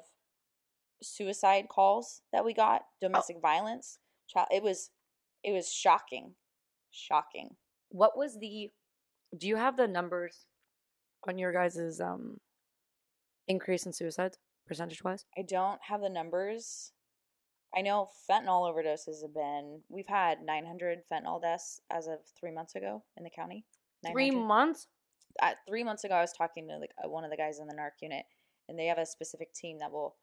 [1.03, 2.87] suicide calls that we got, oh.
[3.01, 3.41] domestic oh.
[3.41, 4.91] violence, child, it was,
[5.45, 6.35] it was shocking.
[6.95, 7.57] Shocking.
[7.91, 8.71] What was the,
[9.37, 10.47] do you have the numbers
[11.29, 12.39] on your guys' um,
[13.49, 15.25] increase in suicides, percentage wise?
[15.37, 16.93] I don't have the numbers.
[17.77, 19.81] I know fentanyl overdoses have been.
[19.89, 23.65] We've had 900 fentanyl deaths as of three months ago in the county.
[24.11, 24.87] Three months.
[25.43, 27.67] At three months ago, I was talking to like uh, one of the guys in
[27.67, 28.25] the narc unit,
[28.69, 30.15] and they have a specific team that will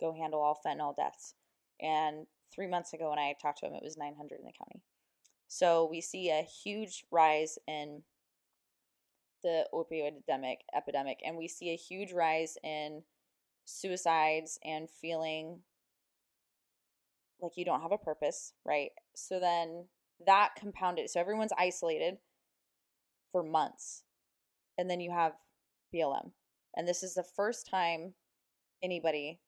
[0.00, 1.34] go handle all fentanyl deaths.
[1.80, 4.82] And three months ago, when I talked to him, it was 900 in the county.
[5.52, 8.04] So we see a huge rise in
[9.42, 13.02] the opioid epidemic, epidemic, and we see a huge rise in
[13.64, 15.58] suicides and feeling
[17.42, 18.90] like you don't have a purpose, right?
[19.16, 19.86] So then
[20.24, 21.10] that compounded.
[21.10, 22.18] So everyone's isolated
[23.32, 24.04] for months.
[24.78, 25.32] And then you have
[25.92, 26.30] BLM.
[26.76, 28.14] And this is the first time
[28.84, 29.40] anybody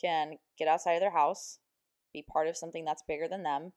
[0.00, 1.58] can get outside of their house,
[2.14, 3.72] be part of something that's bigger than them.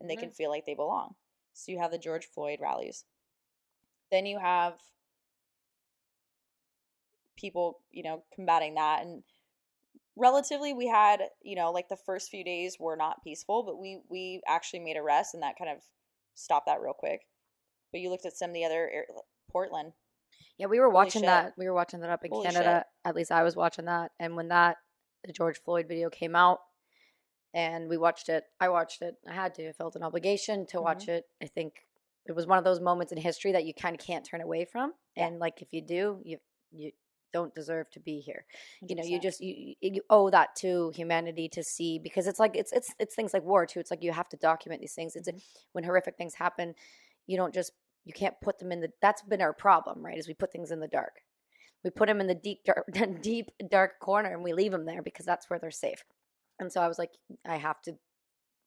[0.00, 0.34] And they can mm-hmm.
[0.34, 1.14] feel like they belong.
[1.52, 3.04] So you have the George Floyd rallies.
[4.10, 4.74] Then you have
[7.36, 9.22] people, you know, combating that and
[10.18, 14.00] relatively we had you know like the first few days were not peaceful but we
[14.10, 15.78] we actually made arrests and that kind of
[16.34, 17.20] stopped that real quick
[17.92, 18.90] but you looked at some of the other
[19.50, 19.92] portland
[20.58, 23.08] yeah we were watching that we were watching that up in Holy canada shit.
[23.08, 24.76] at least i was watching that and when that
[25.24, 26.58] the george floyd video came out
[27.54, 30.76] and we watched it i watched it i had to i felt an obligation to
[30.76, 30.84] mm-hmm.
[30.84, 31.86] watch it i think
[32.26, 34.64] it was one of those moments in history that you kind of can't turn away
[34.64, 35.26] from yeah.
[35.26, 36.38] and like if you do you
[36.70, 36.90] you
[37.32, 38.44] don't deserve to be here
[38.82, 38.90] 100%.
[38.90, 42.56] you know you just you, you owe that to humanity to see because it's like
[42.56, 45.16] it's it's it's things like war too it's like you have to document these things
[45.16, 45.38] it's mm-hmm.
[45.72, 46.74] when horrific things happen
[47.26, 47.72] you don't just
[48.04, 50.70] you can't put them in the that's been our problem right is we put things
[50.70, 51.22] in the dark
[51.84, 52.86] we put them in the deep dark,
[53.22, 56.02] deep dark corner and we leave them there because that's where they're safe
[56.60, 57.12] and so i was like
[57.46, 57.92] i have to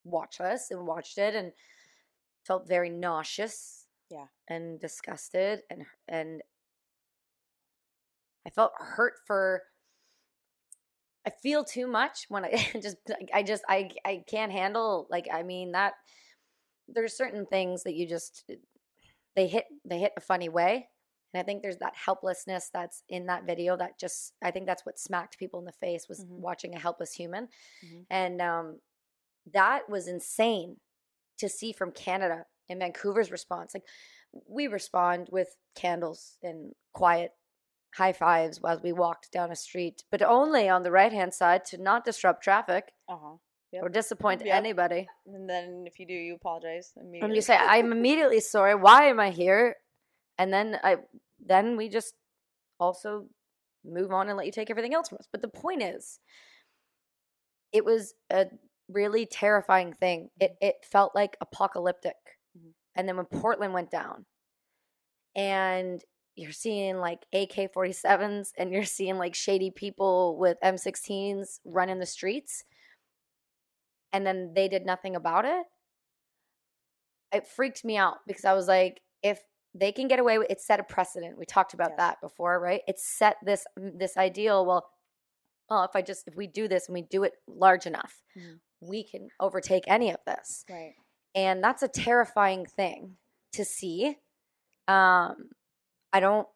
[0.03, 1.51] watch this and watched it and
[2.45, 4.25] felt very nauseous yeah.
[4.49, 6.41] and disgusted and and
[8.45, 9.61] I felt hurt for
[11.25, 12.97] I feel too much when I just
[13.33, 15.93] I just I I can't handle like I mean that
[16.87, 18.49] there's certain things that you just
[19.35, 20.89] they hit they hit a funny way
[21.33, 24.85] and I think there's that helplessness that's in that video that just I think that's
[24.85, 26.41] what smacked people in the face was mm-hmm.
[26.41, 27.47] watching a helpless human.
[27.85, 28.01] Mm-hmm.
[28.09, 28.79] And um
[29.53, 30.77] that was insane
[31.39, 33.73] to see from Canada and Vancouver's response.
[33.73, 33.85] Like
[34.47, 37.31] we respond with candles and quiet
[37.95, 41.65] high fives while we walked down a street, but only on the right hand side
[41.65, 43.35] to not disrupt traffic uh-huh.
[43.73, 43.83] yep.
[43.83, 44.55] or disappoint yep.
[44.55, 45.07] anybody.
[45.27, 47.25] And then if you do, you apologize immediately.
[47.25, 48.75] And you say, "I'm immediately sorry.
[48.75, 49.75] Why am I here?"
[50.41, 50.97] And then I,
[51.45, 52.15] then we just
[52.79, 53.27] also
[53.85, 55.27] move on and let you take everything else from us.
[55.31, 56.19] But the point is,
[57.71, 58.47] it was a
[58.89, 60.29] really terrifying thing.
[60.39, 62.15] It it felt like apocalyptic.
[62.57, 62.69] Mm-hmm.
[62.95, 64.25] And then when Portland went down,
[65.35, 66.03] and
[66.35, 72.05] you're seeing like AK 47s and you're seeing like shady people with M16s running the
[72.07, 72.63] streets.
[74.11, 75.65] And then they did nothing about it.
[77.31, 79.39] It freaked me out because I was like, if
[79.73, 81.37] they can get away with it set a precedent.
[81.37, 81.97] We talked about yes.
[81.97, 82.81] that before, right?
[82.87, 84.89] It set this this ideal, well,
[85.69, 88.59] oh, if I just if we do this and we do it large enough, mm.
[88.81, 90.65] we can overtake any of this.
[90.69, 90.93] Right.
[91.33, 93.17] And that's a terrifying thing
[93.53, 94.17] to see.
[94.87, 95.49] Um
[96.13, 96.47] I don't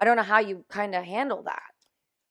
[0.00, 1.62] I don't know how you kind of handle that.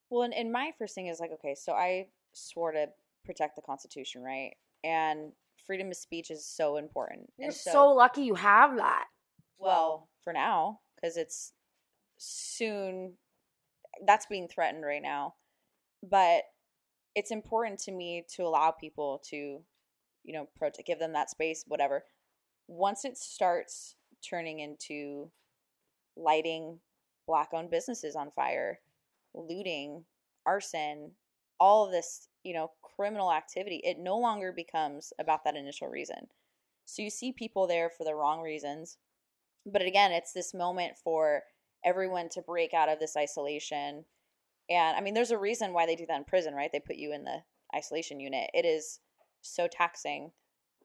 [0.09, 2.87] Well, and, and my first thing is like, okay, so I swore to
[3.25, 4.53] protect the Constitution, right?
[4.83, 5.31] And
[5.65, 7.31] freedom of speech is so important.
[7.37, 9.05] You're so, so, lucky you have that.
[9.57, 11.53] Well, for now, because it's
[12.17, 13.13] soon
[14.05, 15.35] that's being threatened right now.
[16.03, 16.43] But
[17.15, 21.63] it's important to me to allow people to, you know, pro- give them that space,
[21.67, 22.03] whatever.
[22.67, 23.95] Once it starts
[24.27, 25.31] turning into
[26.17, 26.79] lighting
[27.27, 28.79] black owned businesses on fire,
[29.33, 30.05] looting,
[30.45, 31.11] arson,
[31.59, 36.27] all of this, you know, criminal activity, it no longer becomes about that initial reason.
[36.85, 38.97] So you see people there for the wrong reasons.
[39.65, 41.43] But again, it's this moment for
[41.83, 44.05] everyone to break out of this isolation.
[44.69, 46.71] And I mean, there's a reason why they do that in prison, right?
[46.71, 47.37] They put you in the
[47.75, 48.49] isolation unit.
[48.53, 48.99] It is
[49.41, 50.31] so taxing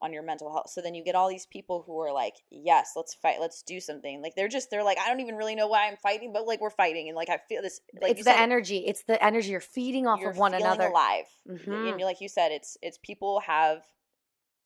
[0.03, 0.71] on your mental health.
[0.71, 3.79] So then you get all these people who are like, yes, let's fight, let's do
[3.79, 4.19] something.
[4.19, 6.59] Like they're just they're like, I don't even really know why I'm fighting, but like
[6.59, 7.81] we're fighting, and like I feel this.
[8.01, 8.77] Like it's the said, energy.
[8.79, 10.87] It's the energy you're feeding off you're of one another.
[10.87, 11.71] Alive, mm-hmm.
[11.71, 13.83] and like you said, it's it's people have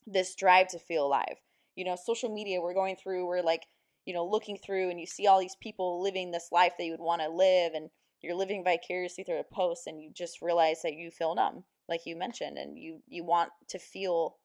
[0.07, 1.35] this drive to feel alive.
[1.75, 3.67] you know, social media we're going through, we're like,
[4.05, 6.91] you know, looking through and you see all these people living this life that you
[6.91, 7.89] would want to live and
[8.21, 12.05] you're living vicariously through a post and you just realize that you feel numb, like
[12.05, 14.37] you mentioned, and you you want to feel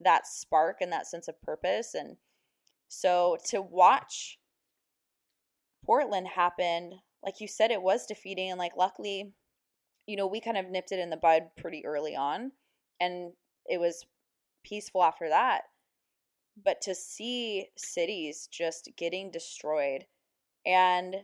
[0.00, 1.94] that spark and that sense of purpose.
[1.94, 2.16] And
[2.88, 4.38] so to watch
[5.84, 9.32] Portland happen, like you said, it was defeating and like luckily,
[10.06, 12.52] you know, we kind of nipped it in the bud pretty early on
[13.00, 13.32] and
[13.66, 14.06] it was
[14.64, 15.62] peaceful after that.
[16.64, 20.06] But to see cities just getting destroyed
[20.66, 21.14] and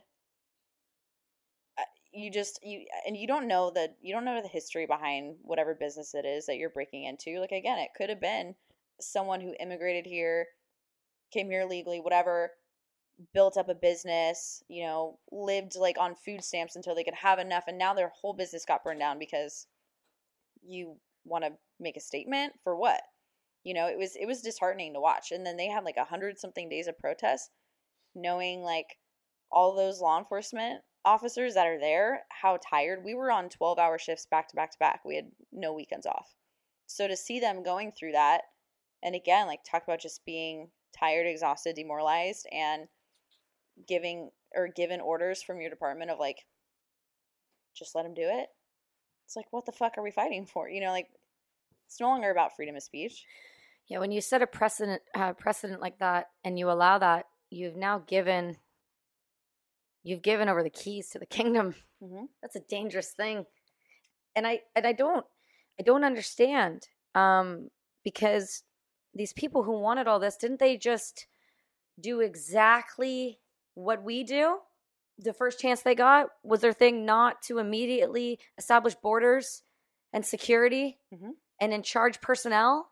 [1.77, 5.37] uh, you just you and you don't know that you don't know the history behind
[5.43, 8.55] whatever business it is that you're breaking into like again it could have been
[9.01, 10.47] someone who immigrated here
[11.33, 12.53] came here legally whatever
[13.33, 17.41] built up a business you know lived like on food stamps until they could have
[17.41, 19.67] enough and now their whole business got burned down because
[20.67, 22.55] you want to make a statement?
[22.63, 23.03] For what
[23.65, 25.33] you know it was it was disheartening to watch.
[25.33, 27.51] And then they had like a hundred something days of protest
[28.15, 28.99] knowing like
[29.51, 33.05] all those law enforcement officers that are there how tired.
[33.05, 35.01] We were on 12 hour shifts back to back to back.
[35.05, 36.35] We had no weekends off.
[36.87, 38.43] So to see them going through that
[39.03, 42.87] and again like talk about just being tired exhausted demoralized and
[43.89, 46.45] giving or given orders from your department of like
[47.75, 48.49] just let them do it.
[49.27, 50.69] It's like what the fuck are we fighting for?
[50.69, 51.09] You know like
[51.87, 53.25] it's no longer about freedom of speech
[53.89, 57.77] Yeah, when you set a precedent uh, precedent like that and you allow that, you've
[57.77, 58.57] now given
[60.03, 61.75] you've given over the keys to the kingdom.
[62.03, 62.29] Mhm.
[62.43, 63.47] That's a dangerous thing,
[64.37, 65.25] and I and I don't
[65.79, 67.69] I don't understand um,
[68.05, 68.63] because
[69.15, 71.27] these people who wanted all this didn't they just
[72.01, 73.39] do exactly
[73.75, 74.59] what we do?
[75.19, 79.63] The first chance they got was their thing not to immediately establish borders
[80.13, 81.35] and security Mhm.
[81.61, 82.91] and in charge personnel.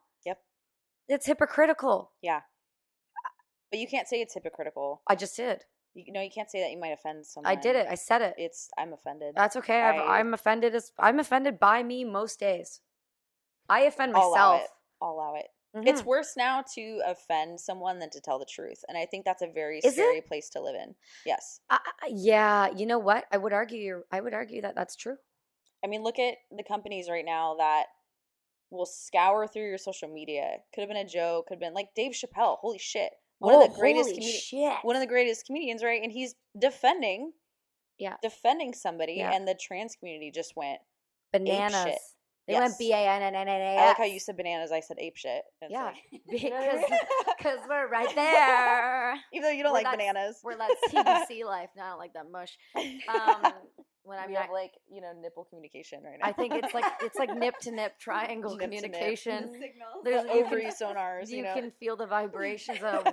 [1.15, 2.11] It's hypocritical.
[2.23, 2.41] yeah
[3.71, 5.65] but you can't say it's hypocritical I just did.
[5.95, 7.87] you know you can't say that you might offend someone I did it.
[7.91, 8.35] I said it.
[8.39, 9.81] it's i'm offended That's okay.
[9.83, 10.75] I've, I- I'm offended.
[10.75, 12.81] As I'm offended by me most days.
[13.69, 14.63] I offend I'll allow myself.
[14.63, 14.71] it
[15.03, 15.87] i'll allow it Mhm.
[15.89, 19.41] it's worse now to offend someone than to tell the truth and i think that's
[19.41, 20.27] a very Is scary it?
[20.27, 20.95] place to live in
[21.25, 21.79] yes I-
[22.11, 22.69] yeah.
[22.77, 23.25] You know what?
[23.33, 23.79] I would argue.
[23.79, 25.17] You're, I would argue that that's true.
[25.83, 27.85] i mean look at the companies right now that
[28.73, 31.89] will scour through your social media could have been a joke could have been like
[31.95, 34.77] dave chappelle holy shit one of the greatest Oh, comedi- shit.
[34.83, 37.33] one of the greatest comedians right and he's defending
[37.99, 38.17] Yeah.
[38.23, 39.33] defending somebody Yeah.
[39.33, 40.81] and the trans community just went
[41.33, 41.85] bananas.
[41.85, 41.99] shit.
[42.49, 42.61] They Yes.
[42.71, 43.77] went B A N N N N A.
[43.81, 46.85] i like how you said bananas i said ape shit It's Yeah, like- because
[47.39, 49.15] because we're right there.
[49.33, 51.71] even though you don't We're like bananas We're that CBC life.
[51.77, 52.57] No, I don't like that mush.
[53.09, 53.53] Um,
[54.05, 56.75] when I'm we not, have like you know nipple communication right now I think it's
[56.75, 58.83] like it's like nip to nip triangle Nip to nip.
[58.83, 59.51] communication.
[59.53, 60.03] Signals.
[60.05, 63.07] There's the you ovary can, sonars you, you know can feel the vibrations of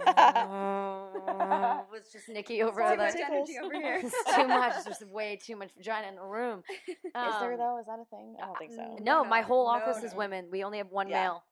[1.93, 2.97] it's just Nikki over Too there.
[2.97, 4.01] much energy over here.
[4.03, 4.83] It's too much.
[4.83, 6.63] There's way too much vagina in the room.
[6.87, 9.65] is there Um, though is that a thing i don't think so No, my whole
[9.65, 10.17] no, office is no.
[10.19, 10.47] women.
[10.51, 11.21] We only have one Yeah.
[11.23, 11.43] male.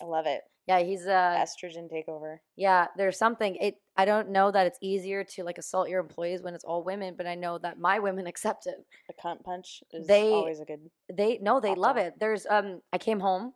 [0.00, 3.56] I love it Yeah, he's uh estrogen takeover yeah, there's something.
[3.56, 6.82] It I don't know that it's easier to like assault your employees when it's all
[6.82, 8.76] women, but I know that my women accept it.
[9.08, 12.14] the cunt punch is They- always a good They no, they love it.
[12.18, 13.54] There's um I came home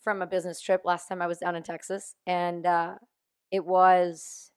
[0.00, 2.94] from a business trip last time I was down in Texas and uh
[3.50, 4.50] it was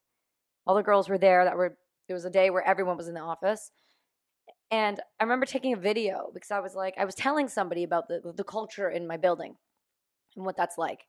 [0.66, 3.14] all the girls were there that were it was a day where everyone was in
[3.16, 3.72] the office.
[4.70, 8.08] And I remember taking a video because I was like I was telling somebody about
[8.08, 9.56] the the culture in my building
[10.36, 11.02] and what that's like.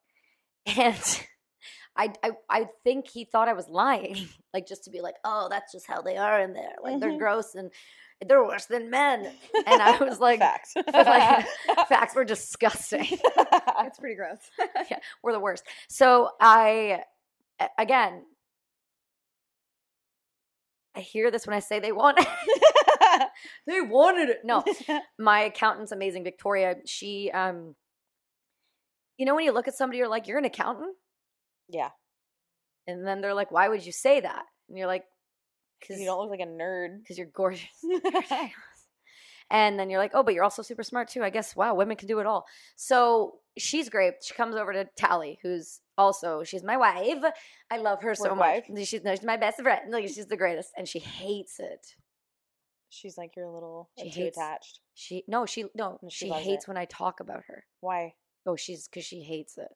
[0.66, 1.20] And
[1.96, 4.16] I, I I think he thought I was lying,
[4.54, 6.74] like just to be like, oh, that's just how they are in there.
[6.82, 7.18] Like they're Mhm.
[7.18, 7.70] gross and
[8.26, 9.30] they're worse than men.
[9.66, 11.46] And I was like, facts like,
[11.88, 13.06] facts were disgusting.
[13.10, 14.38] It's pretty gross.
[14.90, 15.64] yeah, we're the worst.
[15.88, 17.02] So I,
[17.76, 18.22] again,
[20.94, 22.28] I hear this when I say they want it.
[23.66, 24.40] they wanted it.
[24.44, 24.62] No,
[25.18, 26.76] my accountant's amazing, Victoria.
[26.86, 27.74] She, um,
[29.18, 30.96] you know, when you look at somebody, you're like, you're an accountant,
[31.68, 31.90] yeah
[32.88, 34.42] and then they're like, why would you say that?
[34.68, 35.04] And you're like,
[35.80, 37.62] because you don't look like a nerd because you're gorgeous.
[39.50, 41.22] And then you're like, oh, but you're also super smart too.
[41.22, 42.46] I guess, wow, women can do it all.
[42.76, 44.14] So she's great.
[44.24, 47.18] She comes over to Tally, who's also, she's my wife.
[47.70, 48.88] I love her so Work much.
[48.88, 49.90] She's, no, she's my best friend.
[49.92, 50.70] Like, she's the greatest.
[50.76, 51.86] And she hates it.
[52.88, 56.28] she's like you're a little She too hates- attached She, no, she, no, No, she
[56.28, 56.68] she hates it.
[56.68, 57.64] when I talk about her.
[57.80, 58.14] why
[58.46, 59.68] Oh, she's, because she hates it.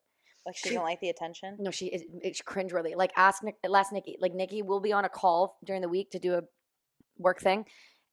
[0.44, 2.94] like she She- doesn't like the attention No, she is it's cringeworthy.
[2.96, 6.10] Like ask Nick, last Nikki, like Nikki will be on a call during the week
[6.12, 6.42] to do a
[7.18, 7.64] work thing,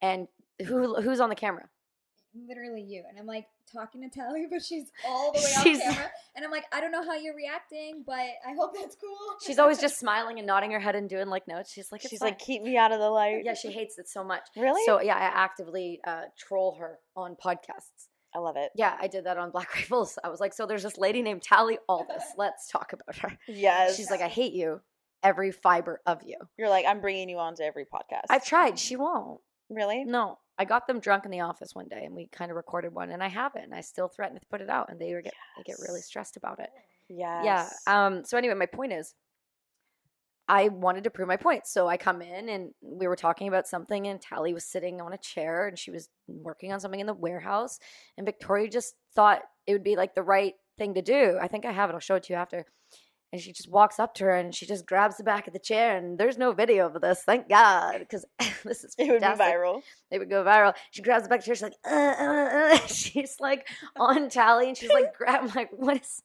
[0.02, 0.28] and
[0.66, 1.68] who who's on the camera?
[2.48, 3.04] literally you.
[3.08, 6.10] And I'm like talking to Tally, but she's all the way She's- off camera.
[6.34, 9.16] And I'm like, I don't know how you're reacting, but I hope that's cool.
[9.46, 11.70] She's always just smiling and nodding her head and doing like notes.
[11.70, 12.30] She's like, it's She's fine.
[12.30, 13.42] like, keep me out of the light.
[13.44, 14.42] yeah, she hates it so much.
[14.56, 14.82] Really?
[14.84, 18.08] So yeah, I actively uh, troll her on podcasts.
[18.34, 18.70] I love it.
[18.74, 20.18] Yeah, I did that on Black Rifles.
[20.24, 22.24] I was like, so there's this lady named Tally Aldous.
[22.36, 23.38] Let's talk about her.
[23.46, 23.96] Yes.
[23.96, 24.80] She's like, I hate you,
[25.22, 26.36] every fiber of you.
[26.58, 28.24] You're like, I'm bringing you on to every podcast.
[28.30, 28.78] I've tried.
[28.78, 29.40] She won't.
[29.70, 30.04] really?
[30.04, 32.92] No, I got them drunk in the office one day, and we kind of recorded
[32.92, 33.64] one, and I haven't.
[33.64, 36.00] And I still threaten to put it out, and they were get they get really
[36.00, 36.70] stressed about it.
[37.08, 37.44] Yes.
[37.44, 38.06] Yeah.
[38.06, 38.24] Um.
[38.24, 39.14] So anyway, my point is,
[40.48, 41.66] I wanted to prove my point.
[41.66, 45.12] So I come in, and we were talking about something, and Tally was sitting on
[45.12, 47.78] a chair, and she was working on something in the warehouse,
[48.16, 51.38] and Victoria just thought it would be like the right thing to do.
[51.40, 51.94] I think I have it.
[51.94, 52.66] I'll show it to you after.
[53.32, 55.58] And she just walks up to her and she just grabs the back of the
[55.58, 55.96] chair.
[55.96, 58.24] And there's no video of this, thank God, because
[58.64, 59.82] this is It would be viral.
[60.10, 60.74] they would go viral.
[60.92, 61.56] She grabs the back of the chair.
[61.56, 62.78] She's like, uh, uh, uh.
[62.86, 63.66] she's like
[63.96, 65.40] on tally, and she's like, grab.
[65.42, 66.22] I'm like, what is?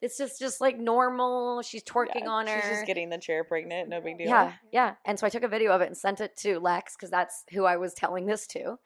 [0.00, 1.62] It's just just like normal.
[1.62, 2.60] She's twerking Yeah, on her.
[2.60, 3.88] She's just getting the chair pregnant.
[3.88, 4.28] No big deal.
[4.28, 4.94] yeah, yeah.
[5.04, 7.44] And so I took a video of it and sent it to Lex because that's
[7.52, 8.76] who I was telling this to,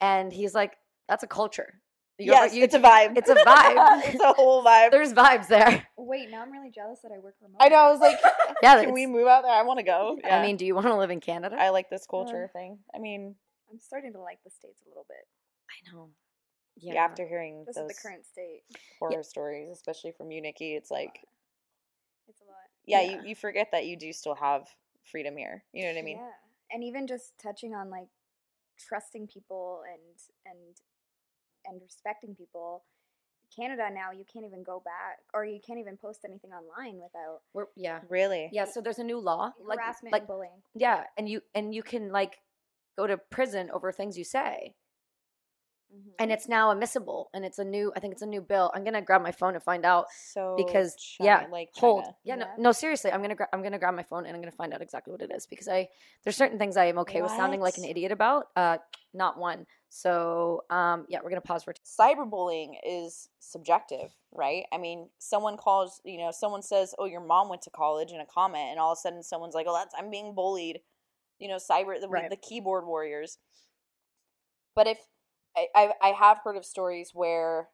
[0.00, 0.76] and he's like,
[1.08, 1.80] "That's a culture.
[2.18, 3.18] You- Yes, you- it's a vibe.
[3.18, 4.00] It's a vibe.
[4.06, 4.90] it's a whole vibe.
[4.90, 5.86] There's vibes there.
[5.98, 7.58] Wait, now I'm really jealous that I work remote.
[7.60, 7.76] I know.
[7.76, 8.18] I was like,
[8.62, 9.52] Yeah, can we move out there?
[9.52, 10.16] I want to go.
[10.24, 10.38] Yeah.
[10.38, 11.56] I mean, do you want to live in Canada?
[11.60, 12.78] I like this uh, culture thing.
[12.94, 13.34] I mean,
[13.70, 15.26] I'm starting to like the states a little bit.
[15.68, 16.08] I know.
[16.76, 16.94] Yeah.
[16.94, 18.62] after hearing This those is the current state.
[18.98, 21.24] horror stories, especially from you, Nikki, it's like,
[22.28, 22.54] It's a lot.
[22.86, 23.22] yeah, Yeah.
[23.22, 24.68] You, you forget that you do still have
[25.04, 25.64] freedom here.
[25.72, 26.16] You know what I mean?
[26.18, 26.30] Yeah,
[26.72, 28.08] and even just touching on like
[28.78, 30.02] trusting people and
[30.44, 30.76] and
[31.64, 32.84] and respecting people.
[33.54, 37.40] Canada now, you can't even go back, or you can't even post anything online without
[37.54, 38.50] We're, yeah, Really?
[38.52, 38.64] yeah.
[38.66, 40.62] So there's a new law, like harassment like and bullying.
[40.74, 42.38] yeah, and you and you can like
[42.98, 44.74] go to prison over things you say.
[45.94, 46.10] Mm-hmm.
[46.18, 48.82] and it's now admissible and it's a new i think it's a new bill i'm
[48.82, 52.16] gonna grab my phone and find out So because China- yeah like hold China.
[52.24, 54.50] yeah, no no seriously i'm gonna gra- i'm gonna grab my phone and i'm gonna
[54.50, 55.88] find out exactly what it is because i
[56.24, 58.78] there's certain things i am okay with sounding like an idiot about uh
[59.14, 64.64] not one so um yeah we're gonna pause for t- cyberbullying is subjective, right?
[64.72, 68.20] I mean, someone calls, you know, someone says, "Oh, your mom went to college" in
[68.20, 70.80] a comment, and all of a sudden, someone's like, "Oh, that's I'm being bullied."
[71.38, 72.28] You know, cyber the, Right.
[72.28, 73.38] the keyboard warriors.
[74.74, 74.98] But if
[75.56, 77.68] I, I have heard of stories where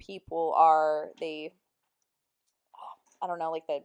[0.00, 1.52] people are they,
[3.22, 3.80] I don't know, like the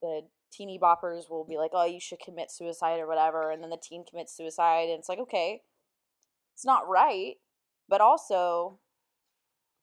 [0.00, 3.70] the teeny boppers will be like, "Oh, you should commit suicide or whatever," and then
[3.70, 5.62] the teen commits suicide, and it's like, okay,
[6.54, 7.36] it's not right,
[7.88, 8.78] but also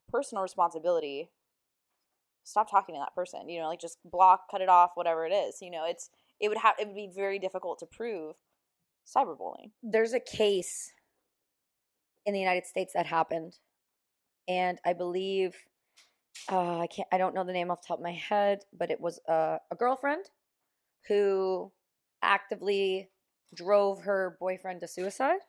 [0.09, 1.29] personal responsibility.
[2.43, 3.49] Stop talking to that person.
[3.49, 5.57] You know, like just block, cut it off, whatever it is.
[5.61, 6.09] You know, it's
[6.39, 8.35] it would have it would be very difficult to prove
[9.07, 9.71] cyberbullying.
[9.81, 10.91] there's a case
[12.29, 13.55] in the united states that happened
[14.47, 15.55] and i believe
[16.51, 18.91] uh, i can't i don't know the name off the top of my head but
[18.91, 20.25] it was uh, a girlfriend
[21.07, 21.71] who
[22.21, 23.09] actively
[23.55, 25.39] drove her boyfriend to suicide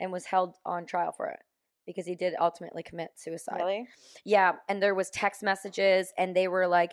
[0.00, 1.38] and was held on trial for it
[1.86, 3.56] because he did ultimately commit suicide.
[3.56, 3.86] Really?
[4.24, 6.92] Yeah, and there was text messages and they were like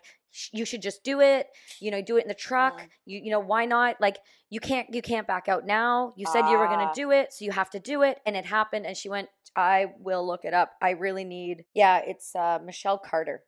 [0.51, 1.45] you should just do it,
[1.79, 2.81] you know, do it in the truck.
[2.81, 2.87] Mm.
[3.05, 4.01] You you know, why not?
[4.01, 4.17] Like
[4.49, 6.13] you can't you can't back out now.
[6.15, 6.91] You said you were going Ah.
[6.91, 9.29] to do it, so you have to do it and it happened and she went
[9.55, 10.71] I will look it up.
[10.81, 13.43] I really need Yeah, it's uh Michelle Carter.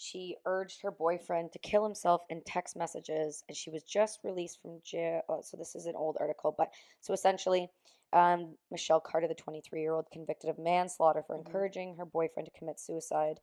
[0.00, 4.62] She urged her boyfriend to kill himself in text messages, and she was just released
[4.62, 5.22] from jail.
[5.28, 7.68] Oh, so this is an old article, but so essentially,
[8.12, 11.46] um, Michelle Carter, the 23 year old, convicted of manslaughter for Mhm.
[11.46, 13.40] encouraging her boyfriend to commit suicide.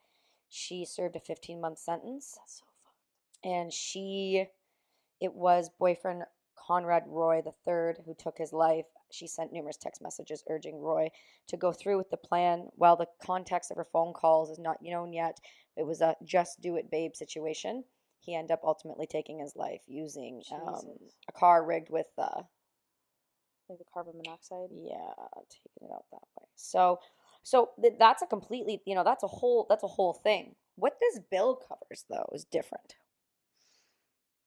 [0.49, 2.66] She served a 15 month sentence, That's so
[3.43, 4.47] and she,
[5.20, 8.88] it was boyfriend Conrad Roy III who took his life.
[9.11, 11.11] She sent numerous text messages urging Roy
[11.47, 12.72] to go through with the plan.
[12.76, 15.39] While the context of her phone calls is not known yet,
[15.76, 17.84] it was a just do it, babe situation.
[18.20, 20.97] He ended up ultimately taking his life using um,
[21.28, 22.43] a car rigged with, uh,
[23.70, 24.70] Like the carbon monoxide.
[24.72, 25.13] yeah,
[25.49, 26.47] taking it out that way.
[26.55, 26.99] So,
[27.41, 30.55] so th- that's a completely, you know, that's a whole, that's a whole thing.
[30.76, 32.95] What this bill covers, though, is different.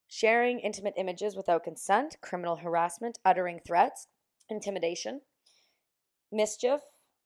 [0.07, 4.07] Sharing intimate images without consent, criminal harassment, uttering threats,
[4.49, 5.23] intimidation,
[6.31, 6.81] mischief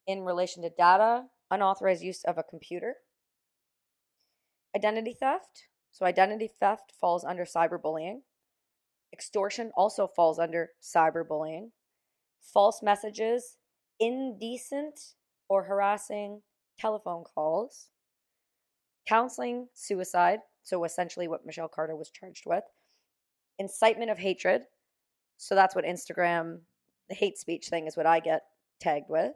[0.06, 2.96] in relation to data, unauthorized use of a computer,
[4.74, 5.66] identity theft.
[5.90, 8.22] So, identity theft falls under cyberbullying.
[9.12, 11.70] Extortion also falls under cyberbullying.
[12.42, 13.56] False messages,
[14.00, 15.14] indecent
[15.48, 16.42] or harassing
[16.78, 17.88] telephone calls,
[19.08, 20.40] counseling suicide.
[20.62, 22.64] So, essentially, what Michelle Carter was charged with,
[23.58, 24.62] incitement of hatred.
[25.38, 26.60] So, that's what Instagram,
[27.08, 28.42] the hate speech thing is what I get
[28.80, 29.32] tagged with.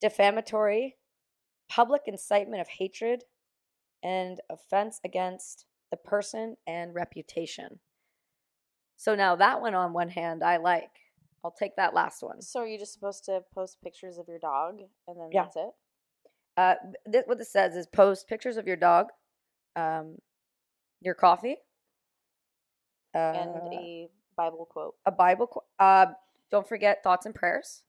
[0.00, 0.96] defamatory,
[1.68, 3.24] public incitement of hatred,
[4.02, 7.80] and offense against the person and reputation.
[8.96, 10.90] So now that one on one hand, I like.
[11.44, 12.40] I'll take that last one.
[12.40, 15.42] So are you just supposed to post pictures of your dog and then Yeah.
[15.42, 15.70] that's it?
[16.56, 16.74] Uh,
[17.12, 19.08] th- what this says is post pictures of your dog,
[19.76, 20.18] um,
[21.00, 21.56] your coffee,
[23.14, 24.94] uh, And a Bible quote.
[25.04, 25.46] a Bible.
[25.48, 26.06] qu- Uh,
[26.50, 27.82] don't forget thoughts and prayers.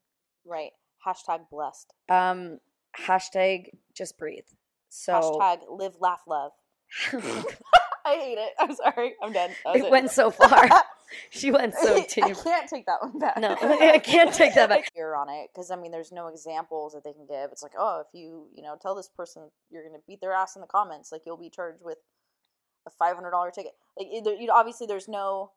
[0.44, 0.72] Right.
[1.06, 1.92] Hashtag blessed.
[2.08, 2.58] Um,
[2.98, 4.46] hashtag just breathe.
[4.88, 6.52] So Hashtag live, laugh, love.
[7.12, 8.52] I hate it.
[8.58, 9.14] I'm sorry.
[9.22, 9.50] I'm done.
[9.64, 10.68] Was it went so far.
[11.30, 13.38] she went so I can't take that one back.
[13.38, 14.90] No, I can't take that back.
[14.94, 17.50] Here on it because I mean, there's no examples that they can give.
[17.52, 20.56] It's like, oh, if you you know tell this person you're gonna beat their ass
[20.56, 21.98] in the comments, like you'll be charged with
[22.86, 23.72] a five hundred dollar ticket.
[23.98, 25.52] Like you obviously there's no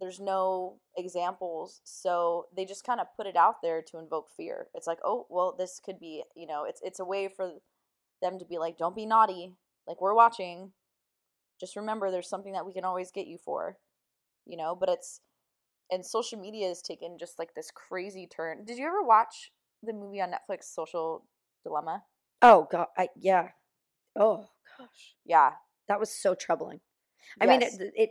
[0.00, 4.68] there's no examples, so they just kind of put it out there to invoke fear.
[4.74, 7.52] It's like, oh, well, this could be you know, it's it's a way for
[8.20, 9.54] them to be like, don't be naughty.
[9.86, 10.72] Like we're watching.
[11.60, 13.76] Just remember, there's something that we can always get you for,
[14.46, 14.74] you know.
[14.74, 15.20] But it's
[15.90, 18.64] and social media has taken just like this crazy turn.
[18.64, 21.26] Did you ever watch the movie on Netflix, Social
[21.64, 22.04] Dilemma?
[22.40, 23.50] Oh god, I yeah.
[24.18, 25.52] Oh gosh, Yeah,
[25.88, 26.80] that was so troubling.
[27.40, 28.10] I mean, it, it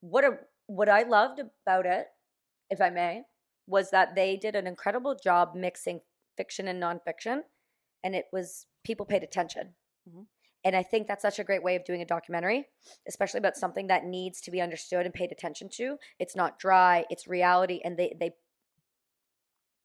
[0.00, 2.06] what a what I loved about it,
[2.70, 3.22] if I may,
[3.66, 6.00] was that they did an incredible job mixing
[6.36, 7.42] fiction and nonfiction,
[8.04, 9.74] and it was people paid attention.
[10.08, 10.26] Mhm.
[10.68, 12.66] And I think that's such a great way of doing a documentary,
[13.08, 15.96] especially about something that needs to be understood and paid attention to.
[16.18, 18.32] It's not dry; it's reality, and they they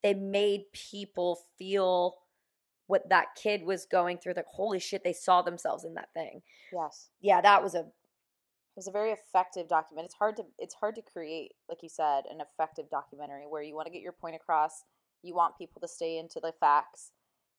[0.04, 2.18] they made people feel
[2.88, 4.34] what that kid was going through.
[4.36, 6.42] Like, holy shit, they saw themselves in that thing.
[6.74, 7.12] yes.
[7.22, 10.04] Yeah, that was a It was a very effective document.
[10.04, 13.74] It's hard to it's hard to create, like you said, an effective documentary where you
[13.74, 14.84] want to get your point across.
[15.22, 17.12] You want people to stay into the facts.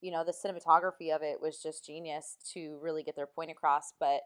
[0.04, 3.94] You know, the cinematography of it was just genius to really get their point across.
[3.98, 4.20] But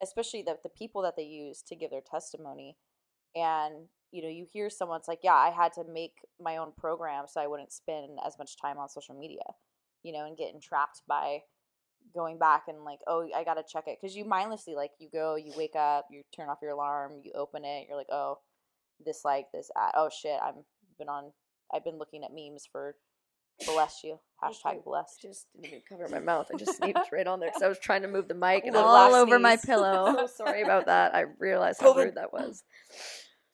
[0.00, 2.76] especially the the people that they used to give their testimony,
[3.34, 7.24] and you know, you hear someone's like, "Yeah, I had to make my own program
[7.26, 9.42] so I wouldn't spend as much time on social media,"
[10.04, 11.40] you know, and get entrapped by
[12.14, 15.36] going back and like, oh, I gotta check it because you mindlessly like you go,
[15.36, 18.38] you wake up, you turn off your alarm, you open it, you're like, oh,
[19.04, 19.92] this like this ad.
[19.96, 20.64] Oh shit, I'm
[20.98, 21.32] been on.
[21.74, 22.96] I've been looking at memes for
[23.66, 25.22] bless you hashtag blessed.
[25.22, 26.48] just didn't even cover my mouth.
[26.52, 28.76] I just sneezed right on there because I was trying to move the mic and
[28.76, 29.64] all over my sneeze.
[29.66, 30.14] pillow.
[30.16, 31.14] so sorry about that.
[31.14, 32.64] I realized how rude that was.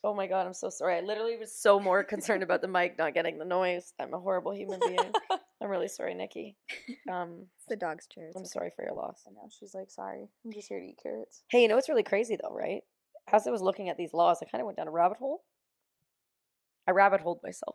[0.04, 0.96] Oh my god, I'm so sorry.
[0.96, 3.92] I literally was so more concerned about the mic not getting the noise.
[3.98, 5.12] I'm a horrible human being.
[5.60, 6.56] I'm really sorry, Nikki.
[7.10, 8.30] Um, It's the dog's chair.
[8.36, 9.24] I'm sorry for your loss.
[9.26, 11.42] I know she's like, sorry, I'm just here to eat carrots.
[11.50, 12.82] Hey, you know what's really crazy though, right?
[13.32, 15.42] As I was looking at these laws, I kind of went down a rabbit hole.
[16.86, 17.74] I rabbit holed myself.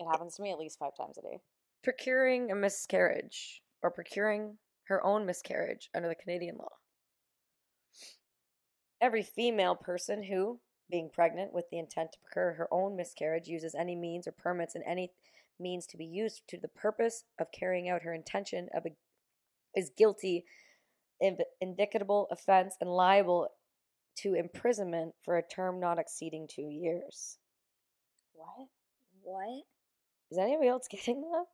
[0.00, 1.40] It happens to me at least five times a day.
[1.82, 6.72] Procuring a miscarriage or procuring her own miscarriage under the Canadian law.
[9.00, 10.60] Every female person who,
[10.90, 14.74] being pregnant with the intent to procure her own miscarriage, uses any means or permits
[14.74, 15.12] in any
[15.60, 18.96] means to be used to the purpose of carrying out her intention of a,
[19.78, 20.44] is guilty
[21.22, 23.48] of indictable offense and liable
[24.16, 27.38] to imprisonment for a term not exceeding two years.
[28.34, 28.68] What?
[29.22, 29.64] What?
[30.30, 31.44] Is anybody else getting that?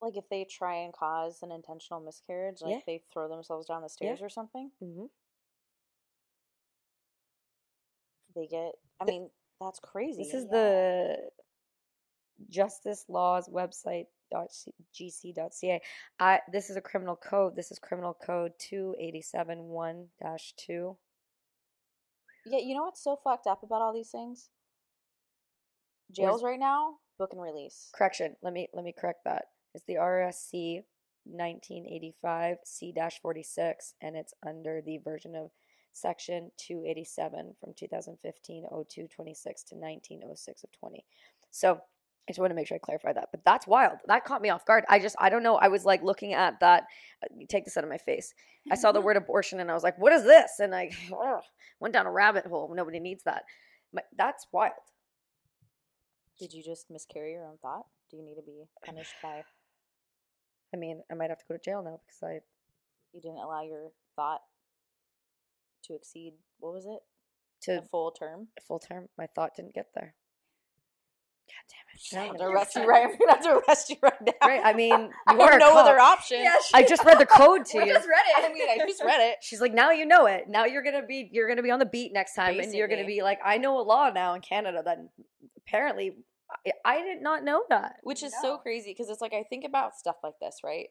[0.00, 2.80] Like if they try and cause an intentional miscarriage, like Yeah.
[2.86, 5.06] they throw themselves down the stairs or something, Mm-hmm.
[8.34, 8.72] they get.
[9.00, 9.30] I The- mean,
[9.60, 10.22] that's crazy.
[10.22, 11.30] This is the
[12.48, 14.06] Justice Laws website
[14.94, 15.80] gc.ca.
[16.20, 17.56] I this is a criminal code.
[17.56, 20.96] This is criminal code two eighty seven one dash two.
[22.46, 24.50] Yeah, you know what's so fucked up about all these things?
[26.10, 27.90] Jails right now, book and release.
[27.94, 28.36] Correction.
[28.42, 29.46] Let me let me correct that.
[29.78, 30.82] It's the RSC
[31.24, 35.50] nineteen eighty five C dash forty six, and it's under the version of
[35.92, 41.04] section two eighty seven from 2015 02 26 to nineteen oh six of twenty.
[41.52, 43.28] So I just want to make sure I clarify that.
[43.30, 43.98] But that's wild.
[44.08, 44.84] That caught me off guard.
[44.88, 45.54] I just I don't know.
[45.54, 46.86] I was like looking at that.
[47.22, 48.34] uh, You take this out of my face.
[48.72, 50.58] I saw the word abortion and I was like, what is this?
[50.58, 51.42] And I ugh,
[51.78, 52.74] went down a rabbit hole.
[52.74, 53.44] Nobody needs that.
[53.94, 54.72] But that's wild.
[56.40, 57.86] Did you just miscarry your own thought?
[58.10, 59.42] Do you need to be punished by
[60.72, 62.40] I mean, I might have to go to jail now because I
[63.14, 64.40] you didn't allow your thought
[65.84, 67.00] to exceed what was it?
[67.62, 68.48] to A full term?
[68.66, 69.08] full term.
[69.18, 70.14] My thought didn't get there.
[71.48, 71.64] God
[72.12, 72.38] damn I'm it!
[72.38, 73.04] gonna arrest you right.
[73.10, 74.32] I'm gonna have to arrest you right now.
[74.46, 74.60] Right.
[74.62, 75.86] I mean, you I are have no cop.
[75.86, 76.40] other option.
[76.42, 76.54] Yeah.
[76.74, 77.94] I just read the code to We you.
[77.94, 78.44] just read it.
[78.50, 79.38] I mean, I just read it.
[79.40, 80.44] She's like, now you know it.
[80.48, 83.06] Now you're gonna be you're gonna be on the beat next time, and you're gonna
[83.06, 84.98] be like, I know a law now in Canada that
[85.66, 86.12] apparently
[86.50, 87.96] I, I did not know that.
[88.02, 90.88] which is so crazy because it's like I think about stuff like this, right?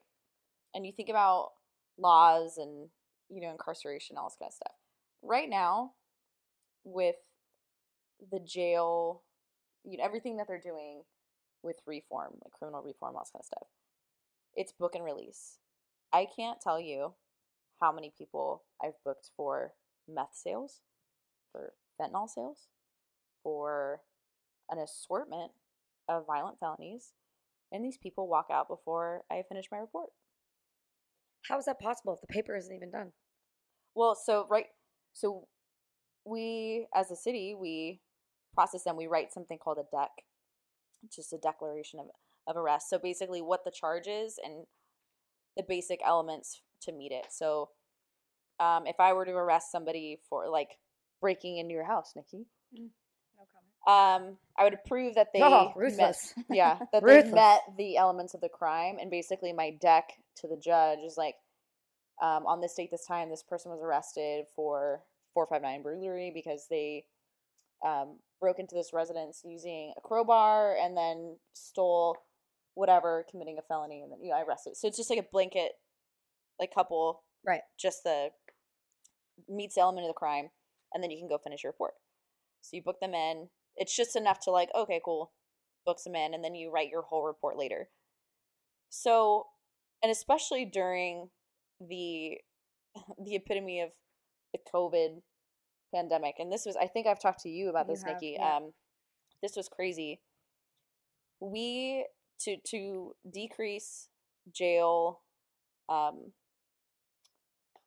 [0.73, 1.49] And you think about
[1.97, 2.89] laws and
[3.29, 4.73] you know incarceration, all this kind of stuff.
[5.23, 5.93] Right now,
[6.83, 7.15] with
[8.31, 9.23] the jail,
[9.83, 11.03] you know everything that they're doing
[11.63, 13.67] with reform, like criminal reform, all this kind of stuff,
[14.55, 15.57] it's book and release.
[16.13, 17.13] I can't tell you
[17.81, 19.73] how many people I've booked for
[20.07, 20.81] meth sales,
[21.51, 22.67] for fentanyl sales,
[23.43, 24.01] for
[24.69, 25.51] an assortment
[26.09, 27.13] of violent felonies,
[27.71, 30.09] and these people walk out before I finish my report.
[31.49, 33.11] How is that possible if the paper isn't even done?
[33.95, 34.67] Well, so right,
[35.13, 35.47] so
[36.25, 38.01] we as a city we
[38.53, 38.97] process them.
[38.97, 40.11] We write something called a deck,
[41.15, 42.07] just a declaration of
[42.47, 42.89] of arrest.
[42.89, 44.65] So basically, what the charge is and
[45.55, 47.27] the basic elements to meet it.
[47.29, 47.69] So,
[48.59, 50.77] um, if I were to arrest somebody for like
[51.21, 52.45] breaking into your house, Nikki,
[52.75, 52.91] comment.
[53.87, 56.15] Um, I would prove that they Oh, met,
[56.49, 60.57] yeah, that they met the elements of the crime, and basically my deck to the
[60.57, 61.35] judge is like,
[62.21, 65.01] um, on this date, this time, this person was arrested for
[65.33, 67.05] four five nine burglary because they
[67.85, 72.17] um, broke into this residence using a crowbar and then stole
[72.73, 74.75] whatever, committing a felony, and then you know I arrested.
[74.77, 75.73] So it's just like a blanket,
[76.59, 77.61] like couple, Right.
[77.79, 78.29] Just the
[79.47, 80.49] meets the element of the crime,
[80.93, 81.93] and then you can go finish your report.
[82.61, 83.47] So you book them in.
[83.77, 85.31] It's just enough to like, okay, cool,
[85.85, 87.89] books them in, and then you write your whole report later.
[88.89, 89.45] So,
[90.03, 91.29] and especially during
[91.79, 92.37] the
[93.23, 93.89] the epitome of
[94.53, 95.21] the COVID
[95.93, 98.35] pandemic, and this was, I think I've talked to you about You this, have, Nikki.
[98.39, 98.57] yeah.
[98.57, 98.73] Um,
[99.41, 100.19] this was crazy.
[101.39, 102.05] We
[102.41, 104.09] to to decrease
[104.51, 105.21] jail,
[105.89, 106.31] um,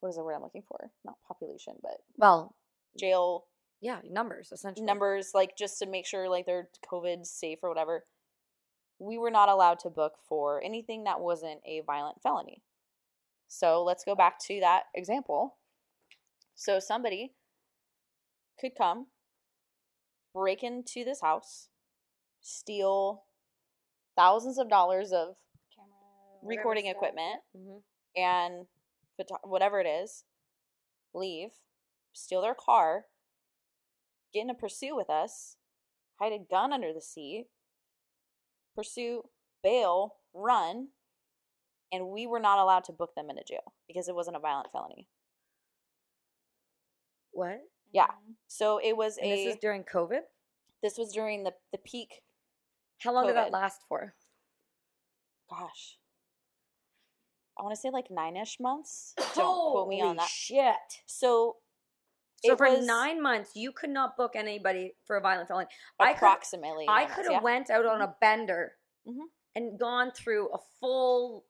[0.01, 0.91] what is the word I'm looking for?
[1.05, 2.55] Not population, but Well,
[2.99, 3.47] jail
[3.81, 4.85] yeah, numbers essentially.
[4.87, 8.05] numbers like just to make sure like they're covid safe or whatever
[8.99, 12.63] we were not allowed to book for anything that wasn't a violent felony
[13.49, 15.57] so let's go back to that example
[16.55, 17.33] so somebody
[18.61, 19.07] could come
[20.35, 21.69] break into this house
[22.41, 23.25] steal
[24.17, 25.37] thousands of dollars of
[25.75, 26.57] Camera.
[26.57, 26.97] recording stuff.
[26.97, 27.79] equipment hmm
[28.17, 28.67] and
[29.43, 30.25] whatever it is,
[31.15, 31.51] leave,
[32.13, 33.07] steal their car,
[34.33, 35.57] get in a pursuit with us,
[36.21, 37.47] hide a gun under the seat,
[38.75, 39.23] pursue,
[39.63, 40.89] bail, run,
[41.93, 44.69] and we were not allowed to book them into jail because it wasn't a violent
[44.73, 45.09] felony.
[47.33, 47.61] What?
[47.93, 48.07] Yeah.
[48.09, 48.35] Mhm.
[48.47, 50.23] So it was And a this is during COVID.
[50.83, 52.23] this was during the the peak.
[52.99, 54.15] How long did that last for?
[55.49, 55.99] Gosh,
[57.59, 59.15] I want to say like nine ish months.
[59.35, 60.29] Don't quote me on that.
[60.29, 61.03] Shit.
[61.07, 61.57] So
[62.45, 65.67] So it for nine months, you could not book anybody for a violent felony.
[65.99, 66.87] I could, approximately.
[66.89, 67.41] I could have yeah.
[67.43, 68.77] went out on a bender
[69.07, 69.29] Mhm.
[69.55, 71.45] and gone through a full,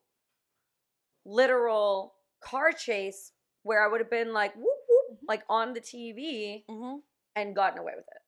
[1.25, 3.31] literal car chase
[3.63, 6.97] where I would have been like whoop whoop, like on the TV hmm
[7.35, 8.20] and gotten away with it.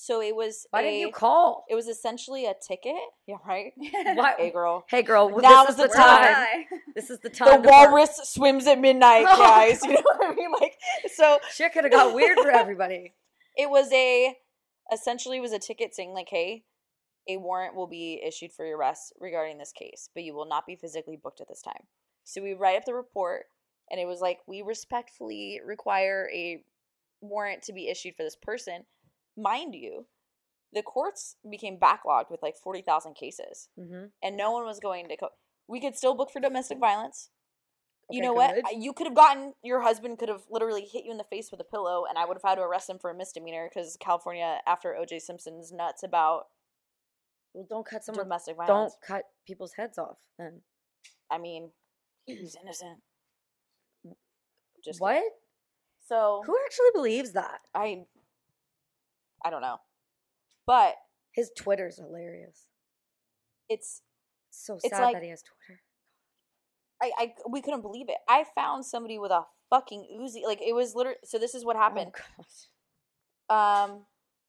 [0.00, 0.64] So it was.
[0.70, 1.64] Why a, didn't you call?
[1.68, 2.94] It was essentially a ticket.
[3.26, 3.72] Yeah, right.
[4.14, 4.84] Why- Hey, girl.
[4.88, 6.34] Hey, girl, well, Now this is is the the time.
[6.34, 6.64] time.
[6.94, 7.62] This is the The time.
[7.62, 7.90] to work.
[7.90, 9.82] walrus swims at midnight, guys.
[9.84, 10.52] You know what I mean?
[10.60, 10.74] Like,
[11.12, 13.12] so Shit could have got weird for everybody.
[13.56, 14.36] it was a
[14.92, 16.62] essentially was a ticket saying like, hey,
[17.28, 20.64] a warrant will be issued for your arrest regarding this case, but you will not
[20.64, 21.82] be physically booked at this time.
[22.22, 23.46] So we write up the report,
[23.90, 26.62] and it was like we respectfully require a
[27.20, 28.84] warrant to be issued for this person.
[29.40, 30.06] Mind you,
[30.72, 33.68] the courts became backlogged with like forty thousand cases.
[33.78, 34.06] Mm-hmm.
[34.22, 35.36] and no one was going to co-
[35.68, 37.30] we could still book for domestic violence
[38.10, 38.64] you know what good.
[38.82, 41.60] You could have gotten your husband could have literally hit you in the face with
[41.60, 44.60] a pillow and i would have had to arrest him for a misdemeanor because california
[44.66, 46.46] after oj simpson's nuts about
[47.52, 48.24] Well, don't cut someone.
[48.24, 48.94] domestic violence.
[48.94, 50.16] Don't cut people's heads off.
[50.38, 50.62] Then
[51.30, 51.70] i mean
[52.24, 53.00] he's innocent
[54.84, 55.22] just what?
[56.06, 57.60] so Who actually believes that?
[57.74, 58.04] i
[59.44, 59.76] i don't know
[60.66, 60.94] but
[61.32, 62.66] His Twitter's hilarious.
[63.68, 64.02] it's
[64.50, 65.80] It's so It's sad like- that he has Twitter.
[67.00, 70.42] I, I we couldn't believe it i found somebody with a fucking Uzi.
[70.44, 72.12] like it was literally so this is what happened
[73.48, 74.06] Oh, um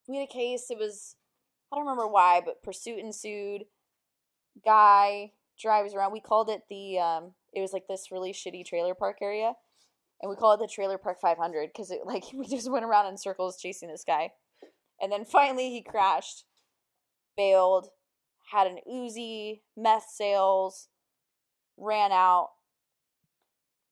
[0.07, 1.15] we had a case it was
[1.71, 3.65] i don't remember why but pursuit ensued
[4.65, 8.95] guy drives around we called it the um it was like this really shitty trailer
[8.95, 9.53] park area
[10.21, 13.05] and we called it the trailer park 500 because it like we just went around
[13.07, 14.31] in circles chasing this guy
[15.01, 16.45] and then finally he crashed
[17.37, 17.87] bailed
[18.51, 20.87] had an Uzi, meth sales
[21.77, 22.49] ran out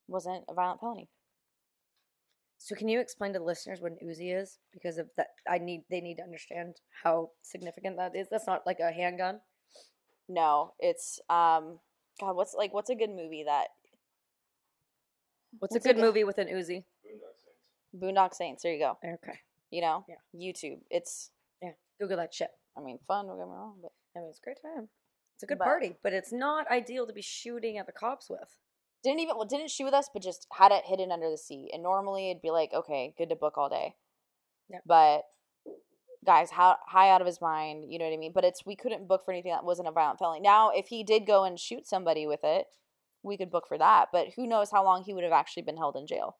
[0.08, 1.10] wasn't a violent felony
[2.58, 4.58] So can you explain to the listeners what an Uzi is?
[4.74, 8.28] Because of that, I need they need to understand how significant that is.
[8.30, 9.40] That's not like a handgun.
[10.28, 11.80] No, it's um
[12.20, 13.68] God, what's like what's a good movie that
[15.60, 16.84] What's, What's a a good good- movie with an Uzi?
[17.06, 17.96] Boondock Saints.
[17.96, 18.98] Boondock Saints, there you go.
[19.04, 19.40] Okay,
[19.72, 20.06] You know?
[20.08, 20.16] Yeah.
[20.52, 20.80] YouTube.
[20.90, 22.50] It's yeah, Google that shit.
[22.78, 24.90] I mean fun, don't get me wrong, but I mean, it's a great time.
[25.36, 28.30] It's a good But- party, but it's not ideal to be shooting at the cops
[28.30, 28.60] with.
[29.04, 31.70] didn't even well didn't shoot with us, but just had it hidden under the seat.
[31.74, 33.96] And normally it'd be like, okay, good to book all day.
[34.70, 34.80] Yeah.
[34.86, 35.24] But
[36.26, 38.34] guys, how high out of his mind, you know what I mean?
[38.34, 40.42] But it's we couldn't book for anything that wasn't a violent felony.
[40.42, 42.66] Now, if he did go and shoot somebody with it,
[43.24, 44.08] we could book for that.
[44.12, 46.38] But who knows how long he would have actually been held in jail?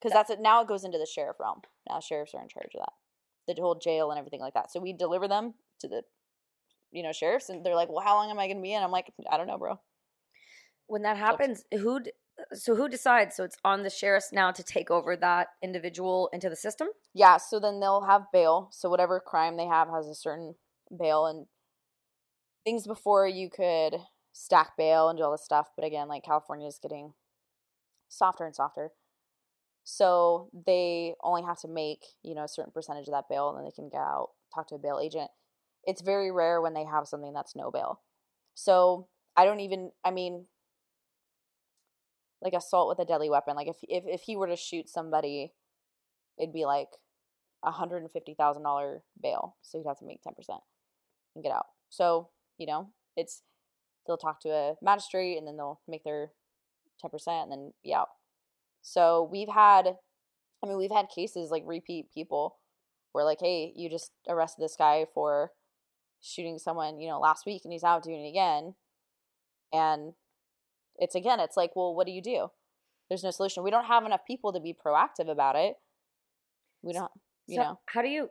[0.00, 0.40] Because that's it.
[0.40, 1.60] Now it goes into the sheriff realm.
[1.88, 4.70] Now sheriffs are in charge of that, the whole jail and everything like that.
[4.72, 6.02] So we deliver them to the,
[6.90, 8.82] you know, sheriffs, and they're like, "Well, how long am I going to be in?"
[8.82, 9.78] I'm like, "I don't know, bro."
[10.86, 12.00] When that happens, who?
[12.00, 12.12] d-
[12.54, 13.36] So who decides?
[13.36, 16.88] So it's on the sheriffs now to take over that individual into the system.
[17.14, 18.68] Yeah, so then they'll have bail.
[18.72, 20.54] So whatever crime they have has a certain
[20.98, 21.46] bail and
[22.64, 23.96] things before you could
[24.32, 25.68] stack bail and do all this stuff.
[25.76, 27.12] But again, like California is getting
[28.08, 28.92] softer and softer.
[29.84, 33.58] So they only have to make, you know, a certain percentage of that bail and
[33.58, 35.30] then they can get out, talk to a bail agent.
[35.84, 38.00] It's very rare when they have something that's no bail.
[38.54, 40.46] So I don't even I mean
[42.42, 43.56] like assault with a deadly weapon.
[43.56, 45.52] Like if if, if he were to shoot somebody
[46.38, 46.88] it'd be like
[47.64, 49.56] a hundred and fifty thousand dollar bail.
[49.62, 50.60] So he'd have to make ten percent
[51.34, 51.66] and get out.
[51.88, 52.28] So
[52.58, 53.42] you know, it's
[54.06, 56.32] they'll talk to a magistrate and then they'll make their
[57.00, 58.08] ten percent and then be out.
[58.82, 59.96] So we've had,
[60.62, 62.56] I mean, we've had cases like repeat people
[63.12, 65.50] where like, hey, you just arrested this guy for
[66.20, 68.74] shooting someone, you know, last week and he's out doing it again,
[69.72, 70.12] and
[70.96, 72.48] it's again, it's like, well, what do you do?
[73.08, 73.64] There's no solution.
[73.64, 75.74] We don't have enough people to be proactive about it.
[76.82, 77.10] We don't,
[77.46, 77.80] you so know.
[77.86, 78.30] how do you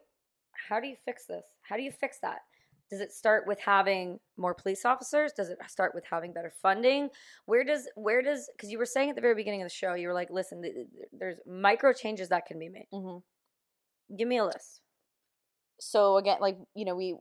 [0.70, 1.46] how do you fix this?
[1.68, 2.40] How do you fix that?
[2.90, 5.32] Does it start with having more police officers?
[5.32, 7.10] Does it start with having better funding?
[7.46, 9.94] Where does where does because you were saying at the very beginning of the show,
[9.94, 12.88] you were like, listen, th- th- there's micro changes that can be made.
[12.92, 14.16] Mm-hmm.
[14.18, 14.82] Give me a list.
[15.80, 17.16] So again, like you know, we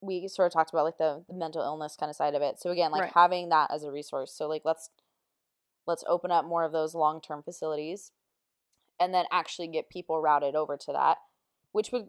[0.00, 2.60] we sort of talked about like the, the mental illness kind of side of it.
[2.60, 3.12] So again, like Right.
[3.14, 4.32] having that as a resource.
[4.32, 4.88] So like let's
[5.86, 8.12] let's open up more of those long term facilities,
[9.00, 11.18] and then actually get people routed over to that,
[11.72, 12.08] which would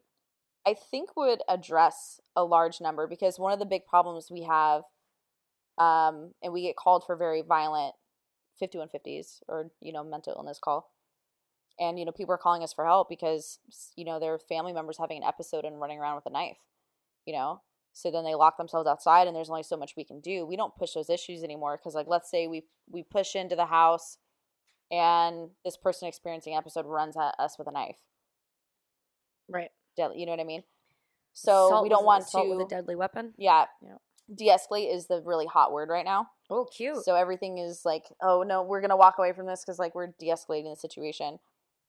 [0.66, 4.84] I think would address a large number because one of the big problems we have,
[5.78, 7.96] um, and we get called for very violent
[8.60, 10.92] 5150s or you know mental illness call.
[11.80, 13.60] And you know people are calling us for help because
[13.96, 16.58] you know their family members having an episode and running around with a knife
[17.26, 17.62] you know?
[17.94, 20.46] So then they lock themselves outside and there's only so much we can do.
[20.46, 23.68] We don't push those issues anymore because like let's say we we push into the
[23.68, 24.18] house
[24.92, 27.98] and this person experiencing episode runs at us with a knife.
[29.48, 29.72] Right.
[29.96, 30.64] Deadly you know what i mean
[31.34, 33.34] so Assault we don't want assault to with a deadly weapon.
[33.38, 33.96] yeah Yeah.
[34.34, 37.04] de-escalate is the really hot word right now Oh, cute.
[37.04, 40.14] so everything is like, oh no, we're gonna walk away from this because like we're
[40.20, 41.40] de-escalating the situation.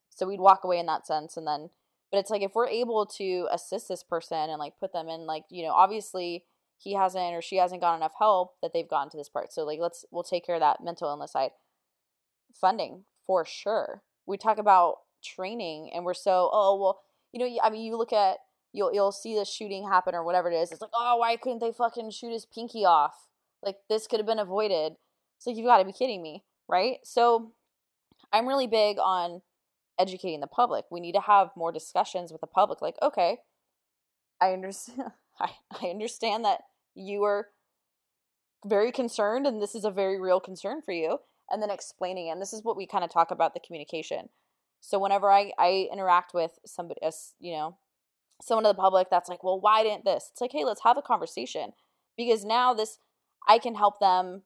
[0.09, 1.69] So we'd walk away in that sense, and then,
[2.11, 5.27] but it's like if we're able to assist this person and like put them in
[5.27, 6.45] like you know obviously
[6.79, 9.53] he hasn't or she hasn't got enough help that they've gotten to this part.
[9.53, 11.51] So like let's we'll take care of that mental illness side.
[12.59, 14.03] Funding for sure.
[14.25, 17.01] We talk about training, and we're so oh well,
[17.35, 18.39] you know I mean you look at
[18.73, 20.73] you'll you'll see the shooting happen or whatever it is.
[20.73, 23.29] It's like oh why couldn't they fucking shoot his pinky off?
[23.63, 24.95] Like this could have been avoided.
[25.37, 26.99] It's like you've got to be kidding me, right?
[27.03, 27.53] So
[28.33, 29.43] I'm really big on
[29.99, 30.85] educating the public.
[30.91, 32.81] We need to have more discussions with the public.
[32.81, 33.39] Like, okay,
[34.41, 35.13] I understand.
[35.41, 35.51] I,
[35.83, 36.61] I understand that
[36.95, 37.49] you are
[38.65, 41.19] very concerned, and this is a very real concern for you.
[41.51, 44.29] And then explaining, and this is what we kind of talk about the communication.
[44.85, 47.79] So whenever I I interact with somebody, as you know,
[48.43, 50.29] someone of the public that's like, well, why didn't this?
[50.31, 51.73] It's like, hey, let's have a conversation
[52.19, 52.99] because now this
[53.49, 54.43] I can help them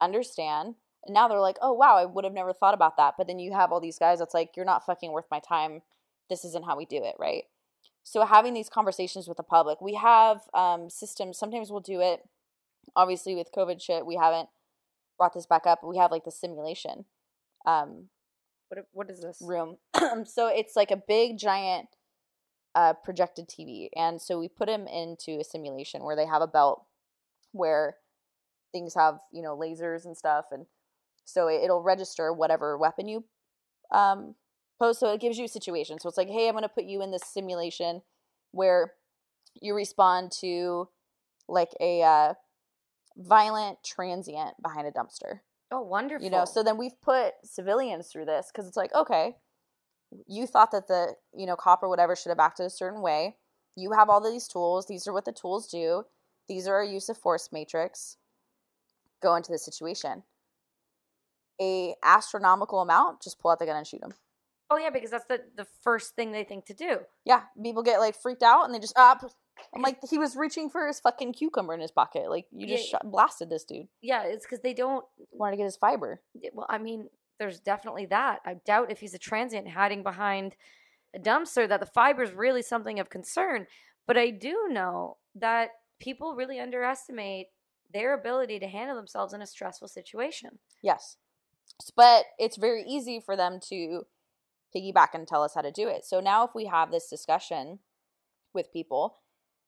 [0.00, 0.74] understand.
[1.04, 3.14] And now they're like, oh, wow, I would have never thought about that.
[3.16, 5.82] But then you have all these guys that's like, you're not fucking worth my time.
[6.28, 7.44] This isn't how we do it, right?
[8.02, 11.38] So having these conversations with the public, we have um, systems.
[11.38, 12.28] Sometimes we'll do it.
[12.96, 14.48] Obviously, with COVID shit, we haven't
[15.16, 15.84] brought this back up.
[15.84, 17.04] We have like the simulation
[17.66, 18.08] um,
[18.68, 19.38] what what is this?
[19.40, 19.76] room.
[20.24, 21.88] so it's like a big giant
[22.74, 26.46] uh, projected TV, and so we put them into a simulation where they have a
[26.46, 26.84] belt
[27.52, 27.96] where
[28.72, 30.66] things have you know lasers and stuff, and
[31.24, 33.24] so it, it'll register whatever weapon you
[33.92, 34.34] um,
[34.78, 34.98] pose.
[34.98, 35.98] So it gives you a situation.
[36.00, 38.02] So it's like, hey, I'm going to put you in this simulation
[38.52, 38.94] where
[39.60, 40.88] you respond to
[41.48, 42.34] like a uh,
[43.16, 45.40] violent transient behind a dumpster
[45.72, 46.24] Oh, wonderful.
[46.24, 49.34] you know so then we've put civilians through this because it's like okay
[50.26, 53.36] you thought that the you know cop or whatever should have acted a certain way.
[53.76, 54.86] You have all these tools.
[54.86, 56.04] These are what the tools do.
[56.48, 58.16] These are a use of force matrix.
[59.22, 60.22] Go into the situation.
[61.60, 64.12] A astronomical amount just pull out the gun and shoot them
[64.68, 66.98] Oh yeah, because that's the the first thing they think to do.
[67.24, 69.30] yeah people get like freaked out and they just ah, up
[69.74, 72.84] i'm like he was reaching for his fucking cucumber in his pocket like you just
[72.86, 72.98] Yeah.
[72.98, 75.04] shot, blasted this dude Yeah, it's because they don't.
[75.32, 76.20] wanted to get his fiber
[76.52, 78.40] Well, I mean, there's definitely that.
[78.46, 80.56] I doubt if he's a transient hiding behind
[81.14, 83.66] a dumpster that the fiber is really something of concern.
[84.06, 87.48] But I do know that people really underestimate
[87.92, 90.58] their ability to handle themselves in a stressful situation.
[90.82, 91.16] Yes.
[91.94, 94.06] But it's very easy for them to
[94.74, 96.04] piggyback and tell us how to do it.
[96.04, 97.80] So now if we have this discussion
[98.54, 99.18] with people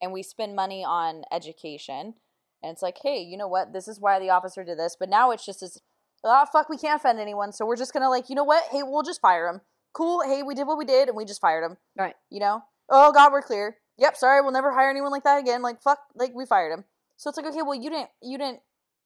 [0.01, 2.15] and we spend money on education
[2.63, 3.73] and it's like, hey, you know what?
[3.73, 4.97] This is why the officer did this.
[4.99, 5.81] But now it's just as,
[6.25, 7.53] oh, ah, fuck, we can't offend anyone.
[7.53, 8.65] So we're just going to like, you know what?
[8.71, 9.61] Hey, we'll just fire him.
[9.93, 10.23] Cool.
[10.23, 11.77] Hey, we did what we did and we just fired him.
[11.97, 12.15] Right.
[12.31, 12.63] You know?
[12.89, 13.77] Oh, God, we're clear.
[13.99, 15.61] Yep, sorry, we'll never hire anyone like that again.
[15.61, 16.85] Like, fuck, like, we fired him.
[17.17, 18.61] So it's like, okay, well, you didn't, you didn't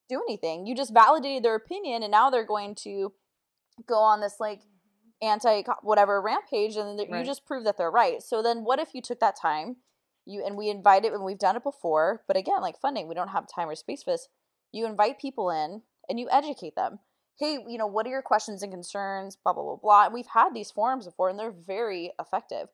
[0.08, 0.66] do anything.
[0.66, 3.12] You just validated their opinion, and now they're going to
[3.86, 4.60] go on this like
[5.22, 8.22] anti whatever rampage, and then you just prove that they're right.
[8.22, 9.76] So then, what if you took that time,
[10.26, 13.14] you and we invite it, and we've done it before, but again, like funding, we
[13.14, 14.28] don't have time or space for this.
[14.72, 17.00] You invite people in and you educate them.
[17.38, 19.36] Hey, you know, what are your questions and concerns?
[19.36, 20.04] Blah blah blah blah.
[20.04, 22.68] And we've had these forums before, and they're very effective.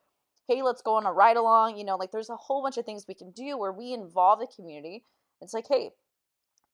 [0.47, 1.77] Hey, let's go on a ride along.
[1.77, 4.41] You know, like there's a whole bunch of things we can do where we involve
[4.41, 5.05] the community.
[5.41, 5.91] It's like, hey,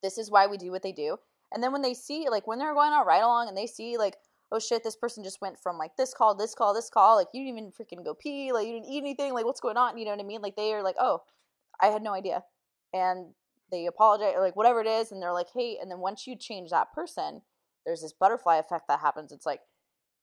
[0.01, 1.17] this is why we do what they do.
[1.53, 3.67] And then when they see, like, when they're going on a ride along and they
[3.67, 4.17] see, like,
[4.51, 7.27] oh shit, this person just went from like this call, this call, this call, like,
[7.33, 9.97] you didn't even freaking go pee, like, you didn't eat anything, like, what's going on?
[9.97, 10.41] You know what I mean?
[10.41, 11.23] Like, they are like, oh,
[11.81, 12.43] I had no idea.
[12.93, 13.33] And
[13.71, 15.11] they apologize, or like, whatever it is.
[15.11, 17.41] And they're like, hey, and then once you change that person,
[17.85, 19.31] there's this butterfly effect that happens.
[19.31, 19.61] It's like,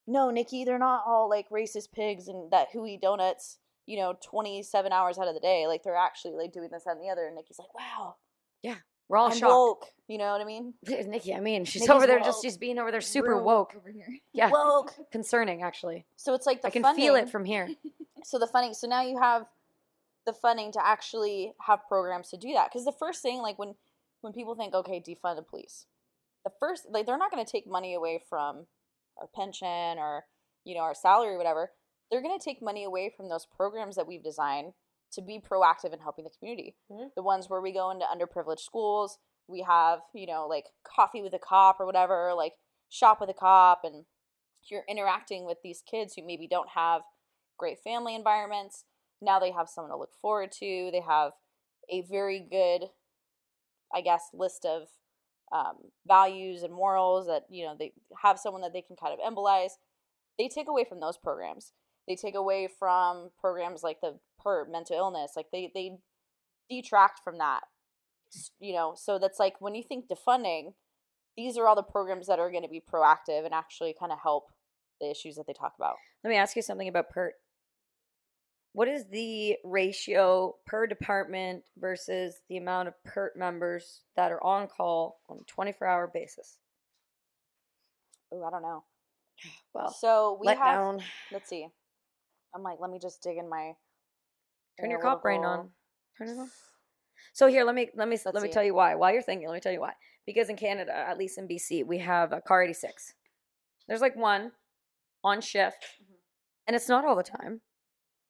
[0.06, 4.14] no, Nikki, they're not all like racist pigs and that who eat donuts, you know,
[4.24, 5.66] 27 hours out of the day.
[5.66, 7.26] Like, they're actually like doing this and the other.
[7.26, 8.16] And Nikki's like, wow,
[9.12, 9.50] We're all I'm shocked.
[9.52, 9.86] woke.
[10.08, 10.72] You know what I mean?
[10.86, 12.44] Nikki, I mean, she's Nikki's over there just woke.
[12.44, 13.74] just being over there super Real woke.
[13.76, 14.06] over here.
[14.32, 14.94] Yeah, Woke.
[15.12, 16.06] concerning actually.
[16.16, 17.68] So it's like the I can feel it from here.
[18.24, 19.44] so the funding so now you have
[20.24, 23.74] the funding to actually have programs to do that because the first thing like when
[24.22, 25.84] when people think okay defund the police
[26.46, 28.64] the first like they're not going to take money away from
[29.20, 30.24] our pension or
[30.64, 31.70] you know our salary or whatever
[32.10, 34.72] they're going to take money away from those programs that we've designed
[35.12, 37.14] to be proactive in helping the community Mhm.
[37.14, 41.34] the ones where we go into underprivileged schools we have you know like coffee with
[41.34, 42.54] a cop or whatever like
[42.88, 44.06] shop with a cop and
[44.64, 47.02] you're interacting with these kids who maybe don't have
[47.56, 48.84] great family environments.
[49.20, 50.90] Now they have someone to look forward to.
[50.92, 51.32] They have
[51.90, 52.90] a very good,
[53.92, 54.88] I guess, list of
[55.52, 57.92] um, values and morals that, you know, they
[58.22, 59.72] have someone that they can kind of embolize.
[60.38, 61.72] They take away from those programs.
[62.08, 65.32] They take away from programs like the PERT, mental illness.
[65.36, 65.98] Like they, they
[66.70, 67.60] detract from that,
[68.60, 68.94] you know.
[68.96, 70.74] So that's like when you think defunding,
[71.36, 74.18] these are all the programs that are going to be proactive and actually kind of
[74.22, 74.44] help
[75.00, 75.96] the issues that they talk about.
[76.24, 77.32] Let me ask you something about PERT.
[78.74, 84.66] What is the ratio per department versus the amount of PERT members that are on
[84.66, 86.56] call on a 24 hour basis?
[88.32, 88.84] Oh, I don't know.
[89.74, 90.74] Well, so we let have.
[90.74, 91.02] down.
[91.32, 91.66] Let's see.
[92.54, 93.72] I'm like, let me just dig in my.
[94.80, 95.70] Turn your cop brain on.
[96.18, 96.50] Turn it on.
[97.32, 98.52] So here, let me let me Let's let me see.
[98.52, 98.94] tell you why.
[98.94, 99.92] While you're thinking, let me tell you why.
[100.26, 103.14] Because in Canada, at least in BC, we have a car 86.
[103.88, 104.52] There's like one
[105.24, 106.14] on shift, Mm-hmm.
[106.66, 107.60] and it's not all the time.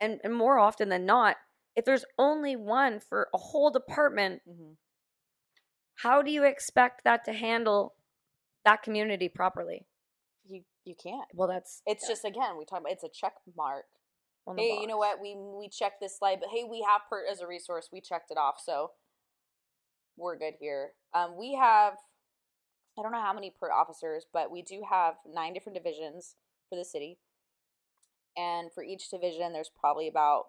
[0.00, 1.36] And and more often than not,
[1.76, 4.76] if there's only one for a whole department, Mhm.
[5.96, 7.94] how do you expect that to handle
[8.64, 9.86] that community properly?
[10.44, 11.28] You you can't.
[11.34, 13.86] Well, that's It's just again we talk about it's a check mark.
[14.56, 15.20] Hey, you know what?
[15.20, 17.88] We we checked this slide, but hey, we have PERT as a resource.
[17.92, 18.92] We checked it off, so
[20.16, 20.92] we're good here.
[21.14, 21.94] Um, we have
[22.98, 26.34] I don't know how many PERT officers, but we do have nine different divisions
[26.68, 27.18] for the city,
[28.36, 30.46] and for each division, there's probably about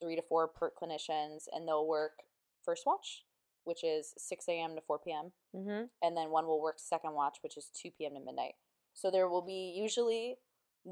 [0.00, 2.20] three to four PERT clinicians, and they'll work
[2.64, 3.24] first watch,
[3.64, 4.74] which is six a.m.
[4.76, 5.32] to four p.m.
[5.54, 5.88] Mhm.
[6.02, 8.14] and then one will work second watch, which is 2 p.m.
[8.14, 8.54] to midnight.
[8.94, 10.36] So there will be usually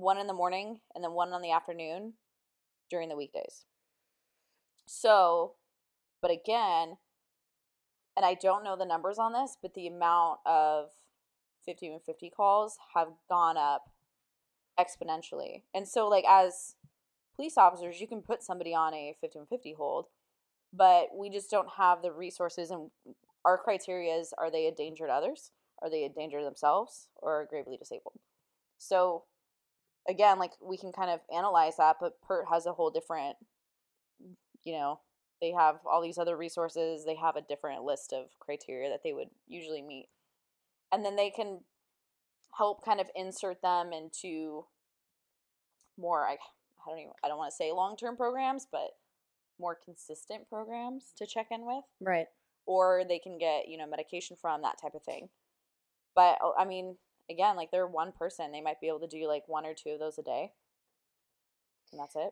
[0.00, 2.14] one in the morning and then one in the afternoon
[2.90, 3.64] during the weekdays.
[4.86, 5.54] So,
[6.22, 6.96] but again,
[8.16, 10.90] and I don't know the numbers on this, but the amount of
[11.66, 13.90] 5150 calls have gone up
[14.78, 15.62] exponentially.
[15.74, 16.76] And so, like, as
[17.34, 20.06] police officers, you can put somebody on a 5150 hold,
[20.72, 22.90] but we just don't have the resources and
[23.44, 27.08] our criteria is are they a danger to others are they a danger to themselves
[27.16, 28.18] or gravely disabled
[28.78, 29.24] so
[30.08, 33.36] again, like we can kind of analyze that, but PERT has a whole different,
[34.64, 35.00] you know,
[35.40, 37.04] they have all these other resources.
[37.04, 40.08] They have a different list of criteria that they would usually meet.
[40.92, 41.60] And then they can
[42.56, 44.64] help kind of insert them into
[45.98, 48.92] more, I, I don't even, I don't want to say long term programs, but
[49.58, 51.84] more consistent programs to check in with.
[52.00, 52.26] Right.
[52.66, 55.28] Or they can get, you know, medication from, that type of thing.
[56.14, 56.96] But oh, I mean,
[57.30, 58.52] again, like they're one person.
[58.52, 60.52] They might be able to do like one or two of those a day.
[61.92, 62.30] And that's it.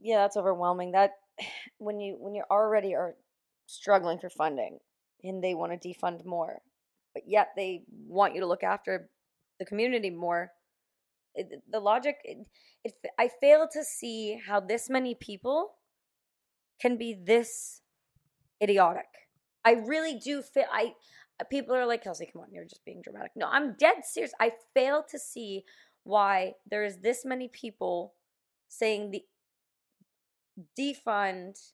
[0.00, 0.92] Yeah, that's overwhelming.
[0.92, 1.12] That
[1.78, 3.14] when you when you already are
[3.66, 4.78] struggling for funding
[5.22, 6.60] and they want to defund more,
[7.14, 9.08] but yet they want you to look after
[9.58, 10.52] the community more.
[11.34, 12.38] It, the logic, it,
[12.82, 15.72] it, I fail to see how this many people
[16.80, 17.82] can be this
[18.62, 19.06] idiotic.
[19.64, 20.92] I really do feel I
[21.40, 23.32] Uh, people are like Kelsey, come on, you're just being dramatic.
[23.36, 24.32] No, I'm dead serious.
[24.40, 25.64] I fail to see
[26.04, 28.14] why there is this many people
[28.68, 29.22] saying the
[30.78, 31.72] defund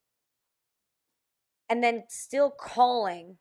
[1.68, 3.38] and then still calling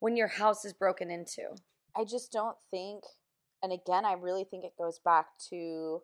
[0.00, 1.54] when your house is broken into.
[1.96, 3.04] I just don't think
[3.62, 6.02] and again, I really think it goes back to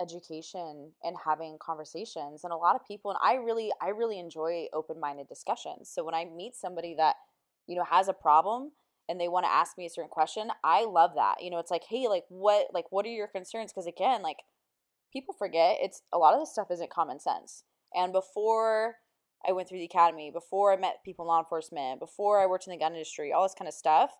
[0.00, 4.66] education and having conversations and a lot of people and I really I really enjoy
[4.72, 5.90] open-minded discussions.
[5.92, 7.16] So when I meet somebody that
[7.66, 8.72] you know has a problem
[9.08, 11.42] and they want to ask me a certain question, I love that.
[11.42, 14.38] You know, it's like, "Hey, like what like what are your concerns?" because again, like
[15.12, 17.64] people forget it's a lot of this stuff isn't common sense.
[17.94, 18.96] And before
[19.46, 22.66] I went through the academy, before I met people in law enforcement, before I worked
[22.66, 24.10] in the gun industry, all this kind of stuff,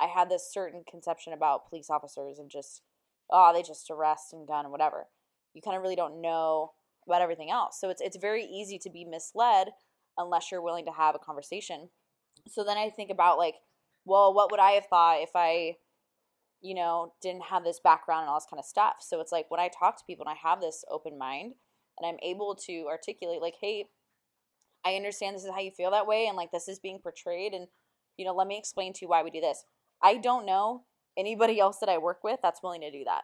[0.00, 2.82] I had this certain conception about police officers and just,
[3.30, 5.06] oh, they just arrest and gun and whatever.
[5.54, 6.72] You kind of really don't know
[7.06, 7.78] about everything else.
[7.80, 9.68] So it's it's very easy to be misled
[10.16, 11.90] unless you're willing to have a conversation.
[12.48, 13.56] So then I think about like,
[14.04, 15.76] well, what would I have thought if I,
[16.60, 18.96] you know, didn't have this background and all this kind of stuff.
[19.00, 21.54] So it's like when I talk to people and I have this open mind
[21.98, 23.86] and I'm able to articulate like, hey,
[24.84, 27.52] I understand this is how you feel that way and like this is being portrayed
[27.52, 27.68] and
[28.16, 29.64] you know, let me explain to you why we do this.
[30.02, 30.84] I don't know
[31.16, 33.22] anybody else that I work with that's willing to do that.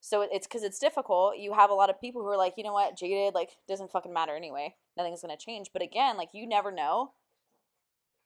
[0.00, 1.38] So it's because it's difficult.
[1.38, 3.92] You have a lot of people who are like, you know what, jaded, like, doesn't
[3.92, 4.74] fucking matter anyway.
[4.96, 5.70] Nothing's going to change.
[5.72, 7.12] But again, like, you never know.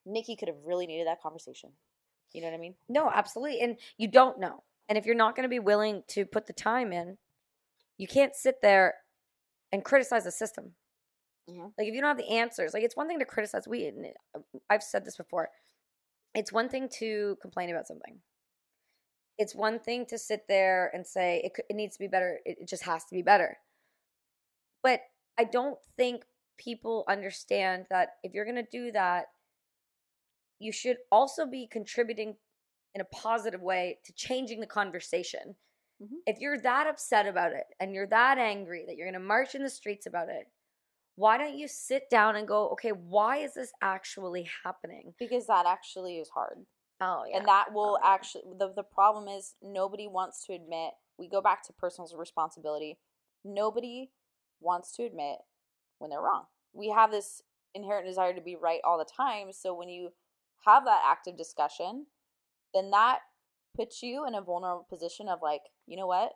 [0.07, 1.70] Nikki could have really needed that conversation.
[2.32, 2.74] You know what I mean?
[2.88, 3.61] No, absolutely.
[3.61, 4.62] And you don't know.
[4.88, 7.18] And if you're not going to be willing to put the time in,
[7.98, 8.94] you can't sit there
[9.72, 10.72] and criticize the system.
[11.50, 11.68] Mm-hmm.
[11.78, 13.66] Like if you don't have the answers, like it's one thing to criticize.
[13.66, 13.92] We,
[14.70, 15.48] I've said this before
[16.36, 18.18] it's one thing to complain about something.
[19.38, 22.38] It's one thing to sit there and say it, it needs to be better.
[22.44, 23.57] It just has to be better.
[24.82, 25.00] But
[25.38, 26.24] I don't think
[26.59, 29.26] people understand that if you're going to do that,
[30.59, 32.36] you should also be contributing
[32.94, 35.54] in a positive way to changing the conversation.
[36.02, 36.16] Mm-hmm.
[36.26, 39.54] If you're that upset about it and you're that angry that you're going to march
[39.54, 40.46] in the streets about it,
[41.16, 45.14] why don't you sit down and go, okay, why is this actually happening?
[45.18, 46.59] Because that actually is hard.
[47.00, 47.38] Oh, yeah.
[47.38, 51.40] And that will oh, actually, the, the problem is nobody wants to admit, we go
[51.40, 52.98] back to personal responsibility.
[53.44, 54.11] Nobody
[54.61, 55.36] wants to admit
[55.98, 56.44] when they're wrong.
[56.74, 57.42] We have this
[57.74, 59.52] inherent desire to be right all the time.
[59.52, 60.11] So when you
[60.66, 62.06] have that active discussion,
[62.74, 63.20] then that
[63.76, 66.32] puts you in a vulnerable position of like, you know what?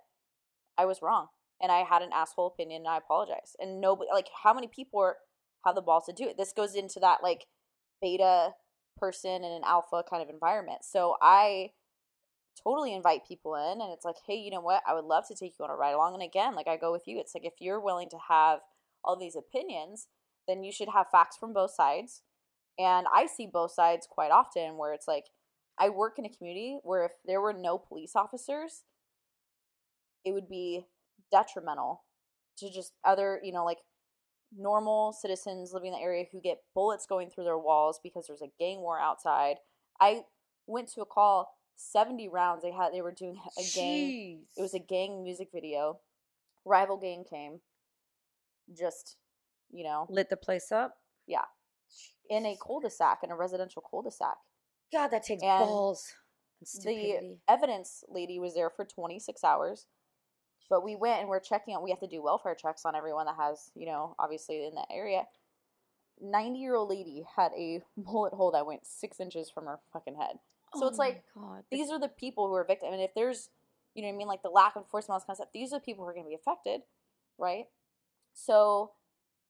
[0.79, 1.29] I was wrong
[1.61, 3.57] and I had an asshole opinion and I apologize.
[3.59, 5.17] And nobody, like, how many people are,
[5.67, 6.37] have the balls to do it?
[6.39, 7.47] This goes into that, like,
[8.01, 8.51] beta
[8.99, 10.81] person in an alpha kind of environment.
[10.83, 11.73] So I
[12.63, 14.83] totally invite people in and it's like, hey, you know what?
[14.87, 16.15] I would love to take you on a ride along.
[16.15, 17.19] And again, like, I go with you.
[17.19, 18.61] It's like, if you're willing to have
[19.05, 20.09] all these opinions,
[20.47, 22.23] then you should have facts from both sides.
[22.81, 25.27] And I see both sides quite often where it's like,
[25.79, 28.85] I work in a community where if there were no police officers,
[30.25, 30.87] it would be
[31.31, 32.05] detrimental
[32.59, 33.79] to just other, you know, like
[34.57, 38.43] normal citizens living in the area who get bullets going through their walls because there's
[38.43, 39.57] a gang war outside.
[40.01, 40.23] I
[40.67, 43.75] went to a call 70 rounds they had they were doing a Jeez.
[43.75, 45.99] gang it was a gang music video
[46.67, 47.61] rival gang came
[48.79, 49.17] just
[49.71, 51.45] you know lit the place up yeah
[52.29, 54.37] in a cul-de-sac in a residential cul-de-sac
[54.93, 56.13] god that takes and balls
[56.85, 59.87] the evidence lady was there for 26 hours
[60.71, 61.83] but we went and we're checking out.
[61.83, 64.87] We have to do welfare checks on everyone that has, you know, obviously in that
[64.91, 65.25] area.
[66.23, 70.15] 90 year old lady had a bullet hole that went six inches from her fucking
[70.15, 70.37] head.
[70.77, 71.65] So oh it's like, God.
[71.73, 72.93] these are the people who are victim.
[72.93, 73.51] And if there's,
[73.95, 75.49] you know what I mean, like the lack of enforcement, all this kind of stuff,
[75.53, 76.83] these are the people who are going to be affected,
[77.37, 77.65] right?
[78.33, 78.93] So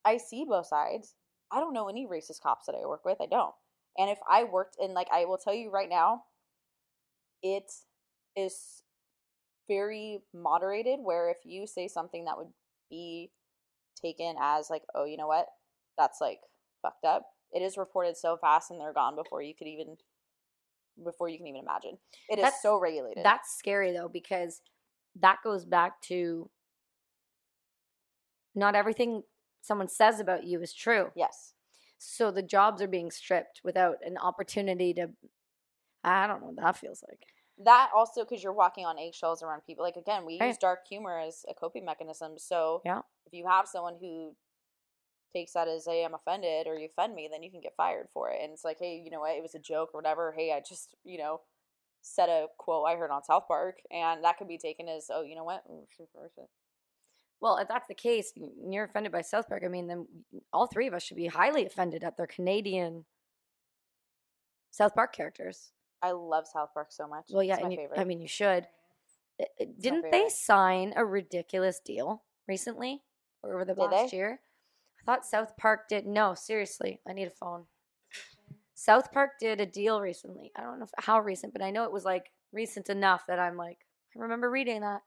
[0.03, 1.15] I see both sides.
[1.53, 3.19] I don't know any racist cops that I work with.
[3.21, 3.55] I don't.
[3.99, 6.25] And if I worked in, like, I will tell you right now,
[7.43, 7.71] it
[8.37, 8.83] is
[9.69, 12.53] very moderated where if you say something that would
[12.91, 13.31] be
[14.01, 15.47] taken as like, oh, you know what?
[15.99, 16.41] That's like
[16.83, 17.27] fucked up.
[17.53, 19.97] It is reported so fast and they're gone before you could even
[21.03, 21.99] before you can even imagine.
[22.29, 23.25] It is That's- so regulated.
[23.25, 24.61] That's scary though because
[25.21, 26.51] that goes back to
[28.55, 29.23] not everything
[29.63, 31.11] someone says about you is true.
[31.15, 31.55] yes.
[32.03, 35.11] So the jobs are being stripped without an opportunity to
[36.03, 37.21] I don't know what that feels like.
[37.63, 39.85] That also because you're walking on eggshells around people.
[39.85, 40.47] Like again, we Right.
[40.49, 42.39] use dark humor as a coping mechanism.
[42.39, 43.03] So Yeah.
[43.27, 44.35] if you have someone who
[45.35, 48.09] takes that as hey, I'm offended or you offend me, then you can get fired
[48.15, 48.41] for it.
[48.43, 50.33] And it's like, hey, you know what, it was a joke or whatever.
[50.33, 51.43] Hey, I just, you know,
[52.01, 55.21] said a quote I heard on South Park and that could be taken as, oh,
[55.23, 55.69] you know what?
[55.71, 56.49] Mm, Ooh, shit, shit, shit.
[57.41, 59.63] Well, if that's the case, and you're offended by South Park.
[59.65, 60.07] I mean, then
[60.53, 63.05] all three of us should be highly offended at their Canadian
[64.71, 65.73] South Park characters.
[66.03, 67.27] I love South Park so much.
[67.31, 67.89] Well, yeah, it's and you.
[67.97, 68.67] I mean, you should.
[69.41, 73.03] Uh, Didn't they sign a ridiculous deal recently
[73.43, 74.19] or over the Did last they?
[74.19, 74.41] year?
[75.01, 76.07] I thought South Park did.
[76.07, 77.65] No, seriously, I need a phone.
[78.75, 80.53] South Park did a deal recently.
[80.57, 83.39] I don't know if, how recent, but I know it was like recent enough that
[83.39, 83.79] I'm like,
[84.17, 85.03] I remember reading that.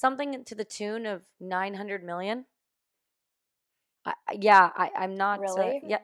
[0.00, 2.44] Something to the tune of 900 million.
[4.04, 5.38] I, I- yeah, I, I'm not.
[5.38, 5.80] uh, Really?
[5.86, 6.00] yeah,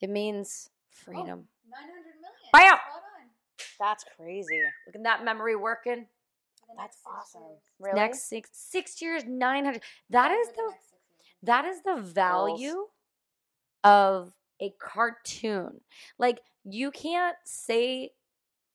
[0.00, 1.48] it means freedom.
[1.68, 2.50] 900 million.
[2.52, 2.78] Bam!
[3.80, 4.60] That's crazy.
[4.86, 6.06] Look at that memory working.
[6.76, 7.42] That's six awesome.
[7.42, 7.58] years.
[7.80, 7.96] Really?
[7.96, 9.82] Next six six years, nine hundred.
[10.10, 11.42] That is Over the next six years.
[11.42, 12.86] that is the value
[13.82, 15.80] of a cartoon.
[16.18, 18.10] Like you can't say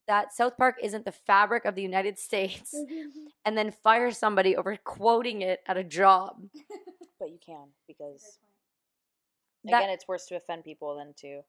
[0.08, 2.74] that South Park isn't the fabric of the United States
[3.46, 6.42] and then fire somebody over quoting it at a job.
[7.20, 8.40] But you can because
[9.64, 11.42] That- again, it's worse to offend people than to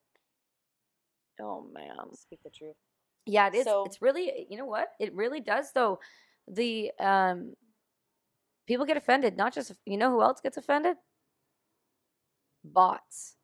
[1.40, 2.14] oh man.
[2.14, 2.76] speak the truth.
[3.26, 3.64] Yeah, it is.
[3.64, 4.92] So- it's really you know what?
[5.00, 5.98] It really does though.
[6.48, 7.54] The um
[8.68, 10.96] people get offended, not just you know who else gets offended?
[12.64, 13.34] Bots.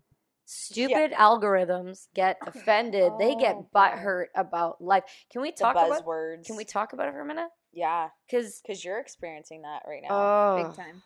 [0.54, 3.12] Stupid algorithms get offended.
[3.18, 3.92] they Oh, get God.
[3.98, 5.04] butthurt about life.
[5.30, 6.46] Can we talk about buzzwords.
[6.46, 7.48] Can we talk about it for a minute?
[7.72, 10.10] Yeah, Cuz because you're experiencing that right now.
[10.14, 11.02] oh, Big time.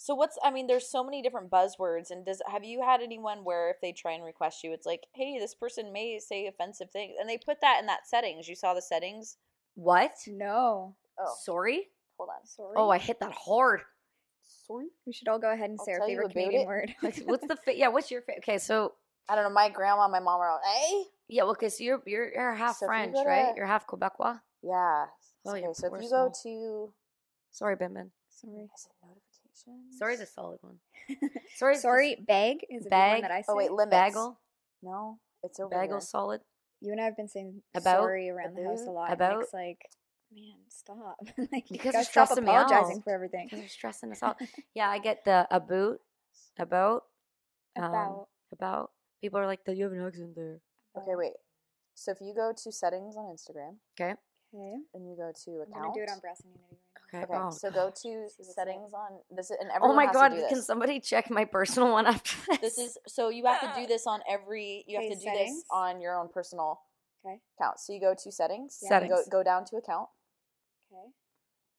[0.00, 3.44] So what's I mean, there's so many different buzzwords and does have you had anyone
[3.44, 6.90] where if they try and request you, it's like, hey, this person may say offensive
[6.90, 8.48] things and they put that in that settings.
[8.48, 9.36] You saw the settings?
[9.74, 10.12] What?
[10.26, 10.94] No.
[11.18, 11.88] Oh, Sorry?
[12.16, 12.46] hold on.
[12.46, 12.74] Sorry.
[12.76, 13.82] Oh, I hit that hard.
[14.66, 14.86] Sorry.
[15.06, 16.66] We should all go ahead and I'll say our favorite Canadian it.
[16.66, 16.94] word.
[17.00, 17.88] What's the fa- yeah?
[17.88, 18.58] What's your fa- okay?
[18.58, 18.94] So
[19.28, 21.04] I don't know, my grandma, my mom are all, hey?
[21.28, 23.52] yeah, well, because you're you're you're half So if you French, to- right?
[23.56, 24.40] You're half Quebecois.
[24.62, 25.06] Yeah.
[25.46, 26.92] Oh, okay, so if you go to
[27.52, 28.10] Sorry, Binbin.
[28.30, 28.64] Sorry.
[28.64, 29.98] is it notifications?
[29.98, 30.78] Sorry's a solid one.
[31.56, 33.12] Sorry, Sorry, bag is a Bag.
[33.14, 33.46] one that I say.
[33.48, 33.90] Oh wait, limits.
[33.90, 34.38] bagel,
[34.82, 36.00] No, it's over bagel here.
[36.00, 36.40] solid.
[36.80, 39.12] You and I have been saying About- sorry around the house a lot.
[39.12, 39.80] about- and Nick's like,
[40.32, 41.16] man, stop.
[41.52, 43.04] like, Because gotta you're stop stressing me apologizing out.
[43.04, 43.46] for everything.
[43.46, 44.36] Because they're stressing us out.
[44.74, 45.98] yeah, I get the a about,
[46.58, 47.02] about,
[47.76, 48.28] um, About.
[48.52, 48.90] about.
[49.20, 50.60] People are like, "You have an accent there."
[50.96, 51.32] Okay, wait.
[51.94, 54.14] So if you go to settings on Instagram Okay.
[54.54, 54.76] Okay.
[54.94, 55.94] and you go to I'm account.
[55.94, 56.78] gonna do it on Brass and Unity
[57.12, 57.24] Okay.
[57.24, 60.28] Okay, oh, so go to settings on this, is, and Oh my has god!
[60.28, 62.76] to do Can somebody check my personal one after this?
[62.76, 64.84] This is so you have to do this on every.
[64.86, 65.56] You have Okay, to do settings.
[65.56, 66.80] this on your own personal
[67.24, 67.40] Okay.
[67.58, 67.80] account.
[67.80, 68.78] So you go to settings.
[68.82, 69.00] Yeah.
[69.02, 69.28] you Go, Settings.
[69.30, 70.08] go down to account, now.
[70.92, 71.08] Okay.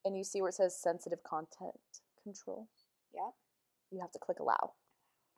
[0.05, 1.75] and you see where it says sensitive content
[2.23, 2.67] control.
[3.13, 3.33] Yep.
[3.91, 4.73] You have to click allow.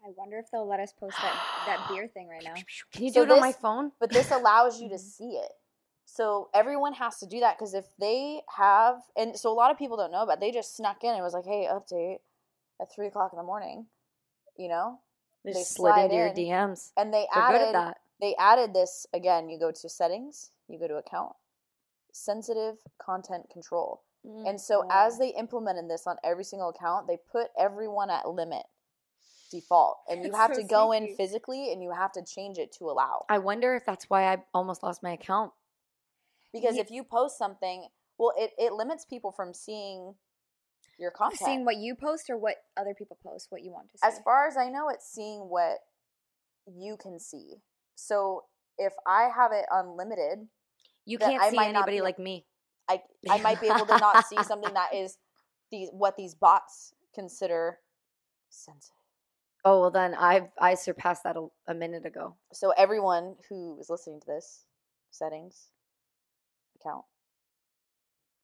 [0.06, 1.36] I wonder if they'll let us post that
[1.68, 2.56] that beer thing right now.
[2.92, 3.92] Can you So do it on my phone?
[4.00, 5.00] But this allows you to Mhm.
[5.00, 5.52] see it.
[6.06, 9.78] So everyone has to do that because if they have, and so a lot of
[9.78, 10.40] people don't know about.
[10.42, 12.20] They just snuck in and was like, "Hey, update
[12.82, 13.86] at three o'clock in the morning,"
[14.58, 15.00] you know.
[15.46, 16.34] They They slid into slide your.
[16.34, 16.92] DMs.
[16.98, 17.98] And they They're added that.
[18.20, 19.50] they added this again.
[19.50, 21.34] You go to settings, you go to account,
[22.12, 24.04] sensitive content control.
[24.24, 25.22] And so as mm-hmm.
[25.24, 28.64] they implemented this on every single account, they put everyone at limit
[29.50, 29.98] default.
[30.08, 32.86] And you have so to go in physically and you have to change it to
[32.86, 33.26] allow.
[33.30, 35.52] I wonder if that's why I almost lost my account.
[36.54, 37.88] Because Ye- if you post something,
[38.20, 40.14] well, it, it limits people from seeing
[41.00, 41.42] your content.
[41.44, 44.08] Seeing what you post or what other people post, what you want to see.
[44.08, 45.78] as far as I know, it's seeing what
[46.68, 47.56] you can see.
[47.96, 48.44] So
[48.78, 50.48] if I have it unlimited,
[51.06, 52.46] You can't see anybody be- like me.
[52.90, 55.18] I I might be able to not see something that is
[55.72, 57.80] these what these bots consider
[58.50, 58.96] sensitive.
[59.64, 62.36] Oh well, then I I surpassed that a, a minute ago.
[62.54, 64.66] So everyone who is listening to this,
[65.12, 65.68] settings,
[66.80, 67.06] account,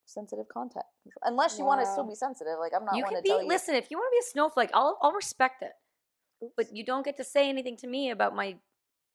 [0.06, 0.86] sensitive content.
[1.24, 3.48] Unless you want to still be sensitive, like I'm not you can be you.
[3.48, 5.72] listen if you want to be a snowflake, I'll I'll respect it.
[6.44, 6.54] Oops.
[6.56, 8.58] But you don't get to say anything to me about my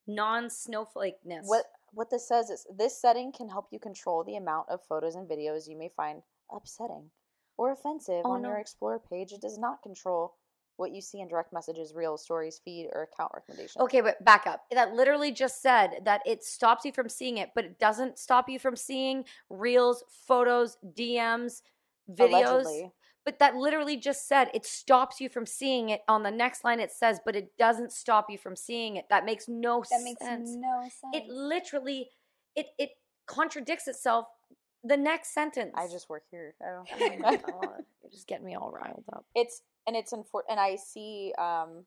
[0.08, 1.44] non-snowflakeness.
[1.44, 5.14] what what this says is this setting can help you control the amount of photos
[5.14, 7.10] and videos you may find upsetting
[7.56, 9.32] or offensive Oh, on your Explore page.
[9.32, 10.34] It does not control
[10.76, 13.76] what you see in direct messages, reels, stories, feed, or account recommendations.
[13.80, 14.64] Okay, but back up.
[14.72, 18.48] That literally just said that it stops you from seeing it, but it doesn't stop
[18.48, 21.62] you from seeing reels, photos, DMs,
[22.10, 22.62] videos.
[22.64, 22.92] Allegedly.
[23.24, 26.00] But that literally just said it stops you from seeing it.
[26.08, 29.04] On the next line, it says, but it doesn't stop you from seeing it.
[29.10, 30.50] That makes no That makes sense.
[30.56, 31.14] no sense.
[31.14, 32.10] It literally,
[32.56, 32.90] it it
[33.26, 34.26] contradicts itself.
[34.84, 35.72] The next sentence.
[35.76, 36.54] I just work here.
[36.60, 36.88] I don't.
[36.92, 39.24] Oh my God, you're just getting me all riled up.
[39.36, 41.84] it's and it's unfor- and I see um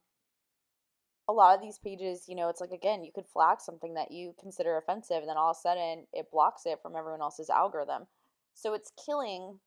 [1.28, 4.12] a lot of these pages, you know, it's like again, you could flag something that
[4.12, 7.50] you consider offensive and then all of a sudden it blocks it from everyone else's
[7.50, 8.06] algorithm.
[8.54, 9.58] So it's killing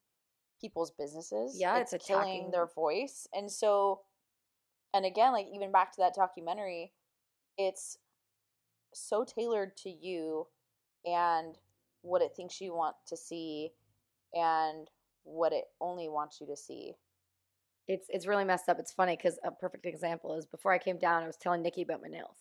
[0.60, 1.58] people's businesses.
[1.60, 3.28] Yeah, it's killing attacking- their voice.
[3.34, 4.02] And so
[4.94, 6.94] and again, like even back to that documentary,
[7.58, 7.98] it's
[8.94, 10.48] so tailored to you
[11.06, 11.58] and
[12.02, 13.72] what it thinks you want to see
[14.34, 14.90] and
[15.24, 16.96] what it only wants you to see.
[17.88, 18.80] It's it's really messed up.
[18.80, 21.82] It's funny because a perfect example is before I came down, I was telling Nikki
[21.84, 22.38] about my nails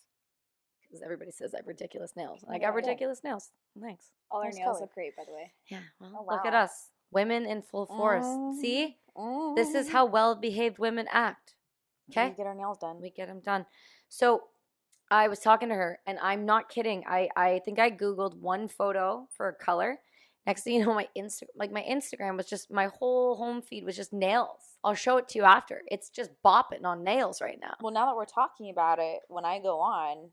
[0.82, 2.44] because everybody says I have ridiculous nails.
[2.48, 2.74] I Yeah, got yeah.
[2.74, 3.50] ridiculous nails.
[3.78, 4.06] Thanks.
[4.30, 4.80] All our nails color.
[4.80, 5.52] look great, by the way.
[5.68, 5.80] Yeah.
[6.00, 8.24] Well, Oh, look at us, women in full force.
[8.26, 8.60] Mhm.
[8.60, 8.98] See,
[9.56, 11.54] this is how well behaved women act.
[12.10, 12.30] Okay.
[12.30, 13.00] We get our nails done.
[13.00, 13.66] we get them done.
[14.08, 14.44] So
[15.10, 17.04] I was talking to her, and I'm not kidding.
[17.06, 20.00] I I think I googled one photo for a color.
[20.46, 23.84] Next thing you know, my Insta like my Instagram was just my whole home feed
[23.84, 24.78] was just nails.
[24.84, 25.82] I'll show it to you after.
[25.88, 27.74] It's just bopping on nails right now.
[27.82, 30.30] Well, now that we're talking about it, when I go on,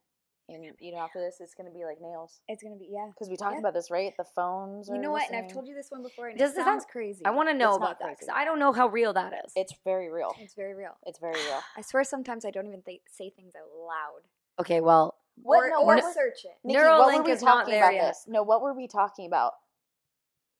[0.47, 3.07] and you know, after this, it's gonna be like nails It's gonna be yeah.
[3.07, 3.59] because we talked Yeah.
[3.59, 4.13] about this, right?
[4.17, 4.87] The phones.
[4.89, 5.27] You know what?
[5.31, 7.25] And I've told you this one before, and Does it sounds sound- crazy.
[7.25, 8.29] I want to know It's about that because.
[8.33, 9.51] I don't know how real that is.
[9.55, 10.33] It's very real.
[10.39, 10.95] It's very real.
[11.05, 11.61] It's very real.
[11.77, 14.21] I swear, sometimes I don't even th- say things out loud.
[14.59, 14.81] okay.
[14.81, 16.51] Well, What- or no, or what search it.
[16.63, 18.07] Nikki, Neuralink what were we is not talking there about yet.
[18.09, 18.25] This?
[18.27, 19.53] No, what were we talking about?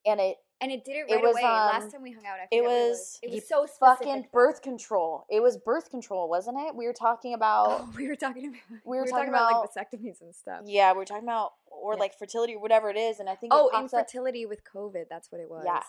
[0.06, 1.44] And it And it did it It right was, away.
[1.44, 3.20] um, Last time we hung out, I it what it was was.
[3.24, 4.06] It was so specific.
[4.08, 5.26] fucking birth control.
[5.30, 6.76] It was birth control, wasn't it?
[6.76, 7.68] We were talking about.
[7.82, 8.60] Oh, we were talking about.
[8.86, 10.62] We were talking talking about, about- like vasectomies and stuff.
[10.66, 12.00] Yeah, we were talking about or Yeah.
[12.00, 14.62] like fertility or whatever it is, and I think it Oh, pops up infertility with
[14.64, 15.06] COVID.
[15.10, 15.64] That's what it was.
[15.66, 15.82] Yeah.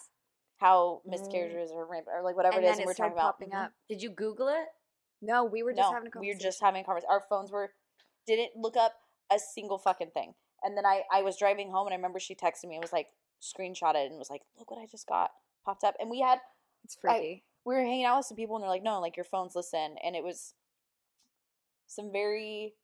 [0.58, 1.10] how Mm.
[1.10, 3.34] miscarriages or rape or like whatever And it is, and we're talking about.
[3.38, 3.66] popping Mhm.
[3.66, 3.72] up.
[3.90, 4.68] did you Google it?
[5.20, 6.20] No, we were just no, having a conversation.
[6.20, 7.10] we were just having a conversation.
[7.10, 7.74] Our phones were
[8.26, 8.94] didn't look up
[9.30, 10.34] a single fucking thing.
[10.62, 12.92] And then I I was driving home and I remember she texted me and was
[12.92, 15.30] like screenshot it and was like, "Look what I just got."
[15.64, 16.40] Popped up and we had
[16.84, 17.44] It's freaky.
[17.64, 19.96] we were hanging out with some people and they're like, "No, like your phones listen."
[20.02, 20.54] And it was
[21.86, 22.74] some very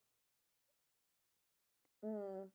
[2.04, 2.48] mm,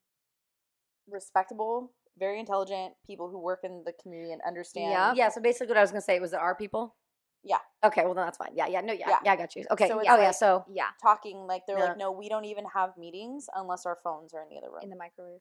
[1.07, 4.91] respectable, very intelligent people who work in the community and understand.
[4.91, 5.17] Yep.
[5.17, 5.29] Yeah.
[5.29, 6.95] So basically, what I was gonna say was it our people.
[7.43, 7.59] Yeah.
[7.83, 8.03] Okay.
[8.03, 8.51] Well, then that's fine.
[8.53, 8.67] Yeah.
[8.67, 8.81] Yeah.
[8.81, 8.93] No.
[8.93, 9.09] Yeah.
[9.09, 9.19] Yeah.
[9.23, 9.31] Yeah.
[9.31, 9.65] I got you.
[9.71, 9.87] Okay.
[9.87, 10.31] So oh it's yeah.
[10.31, 11.85] So yeah, Talking like they're Yeah.
[11.89, 14.81] like, "No, we don't even have meetings unless our phones are in the other room."
[14.83, 15.39] in the microwave.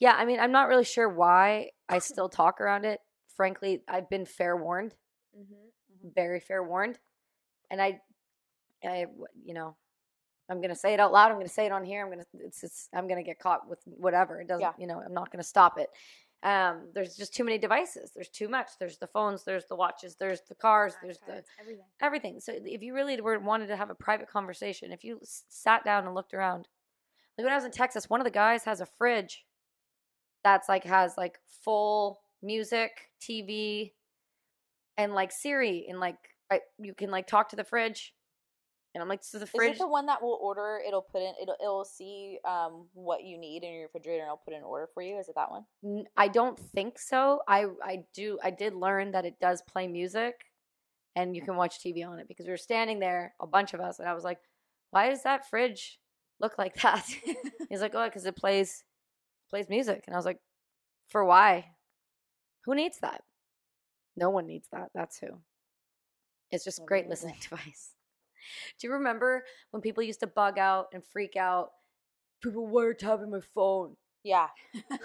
[0.00, 3.00] Yeah, I mean, I'm not really sure why I still talk around it.
[3.36, 4.94] Frankly, I've been fair warned,
[5.38, 6.08] Mm-hmm.
[6.14, 6.98] very fair warned,
[7.70, 8.00] and I,
[8.82, 9.76] you know,
[10.50, 11.30] I'm gonna say it out loud.
[11.30, 12.02] I'm gonna say it on here.
[12.04, 14.40] I'm gonna, it's, it's I'm gonna get caught with whatever.
[14.40, 14.72] It doesn't, Yeah.
[14.78, 15.88] you know, I'm not gonna stop it.
[16.42, 18.10] Um, there's just too many devices.
[18.14, 18.70] There's too much.
[18.80, 19.44] There's the phones.
[19.44, 20.16] There's the watches.
[20.16, 20.94] There's the cars.
[21.02, 21.84] There's the everything.
[22.00, 22.40] everything.
[22.40, 25.84] So if you really were wanted to have a private conversation, if you s- sat
[25.84, 26.68] down and looked around,
[27.36, 29.44] like when I was in Texas, one of the guys has a fridge
[30.44, 33.92] that's like has like full music, TV,
[34.96, 36.18] and like Siri, and like
[36.50, 38.14] I, you can like talk to the fridge.
[38.94, 39.72] And I'm like, so the fridge.
[39.72, 40.80] Is it the one that will order?
[40.86, 41.32] It'll put in.
[41.40, 44.88] It'll it'll see um what you need in your refrigerator and it'll put an order
[44.92, 45.18] for you.
[45.18, 46.06] Is it that one?
[46.16, 47.42] I don't think so.
[47.46, 50.34] I I do I did learn that it does play music
[51.16, 53.80] and you can watch TV on it because we were standing there, a bunch of
[53.80, 54.38] us, and I was like,
[54.90, 55.98] "Why does that fridge
[56.40, 57.04] look like that?"
[57.68, 58.84] He's like, "Oh, because it plays
[59.48, 60.40] plays music." And I was like,
[61.08, 61.72] "For why?
[62.64, 63.22] Who needs that?
[64.16, 64.90] No one needs that.
[64.94, 65.28] That's who.
[66.50, 67.94] It's just a great listening device."
[68.78, 71.70] Do you remember when people used to bug out and freak out?
[72.42, 74.46] People were tapping my phone, Yeah.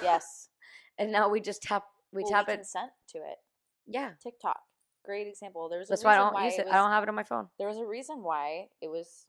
[0.01, 0.49] yes.
[0.99, 1.83] and now we just tap
[2.13, 2.57] we Well, tap we it.
[2.57, 3.37] consent to it.
[3.87, 4.59] Yeah, TikTok.
[5.03, 5.67] Great example.
[5.67, 6.65] There's a That's why I don't why use it.
[6.65, 7.49] was, I don't have it on my phone.
[7.57, 9.25] There was a reason why it was.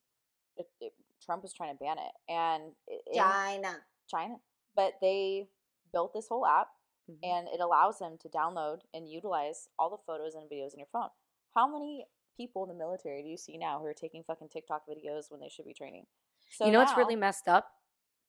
[0.59, 0.93] It, it,
[1.25, 2.63] Trump was trying to ban it, and
[3.09, 3.77] in China.
[4.09, 4.37] China,
[4.77, 5.49] but they
[5.93, 6.69] built this whole app,
[7.09, 7.19] Mhm.
[7.23, 10.89] and it allows them to download and utilize all the photos and videos in your
[10.89, 11.11] phone.
[11.55, 12.07] How many
[12.37, 15.41] people in the military do you see now who are taking fucking TikTok videos when
[15.41, 16.07] they should be training?
[16.51, 17.71] So you know what's really messed up?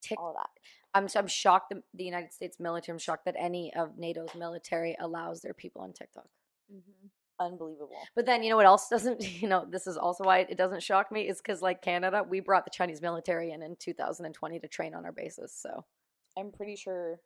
[0.02, 0.50] Tik- all that.
[0.94, 2.94] I'm I'm shocked the, the United States military.
[2.94, 6.28] I'm shocked that any of NATO's military allows their people on TikTok.
[6.72, 7.08] Mm-hmm.
[7.40, 7.98] Unbelievable.
[8.16, 9.24] But then you know what else doesn't?
[9.42, 12.40] You know this is also why it doesn't shock me is because like Canada, we
[12.40, 15.52] brought the Chinese military in in 2020 to train on our bases.
[15.54, 15.86] So
[16.38, 17.20] I'm pretty sure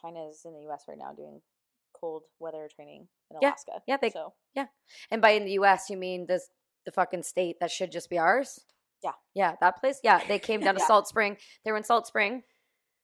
[0.00, 0.84] China is in the U.S.
[0.88, 1.40] right now doing
[1.98, 3.48] cold weather training in Yeah.
[3.48, 3.72] Alaska.
[3.86, 4.66] Yeah, they- so yeah.
[5.10, 6.48] And by in the U.S., you mean this
[6.86, 8.60] the fucking state that should just be ours?
[9.02, 9.12] Yeah.
[9.34, 10.00] Yeah, that place.
[10.02, 11.36] Yeah, they came down to Salt Spring.
[11.64, 12.42] They were in Salt Spring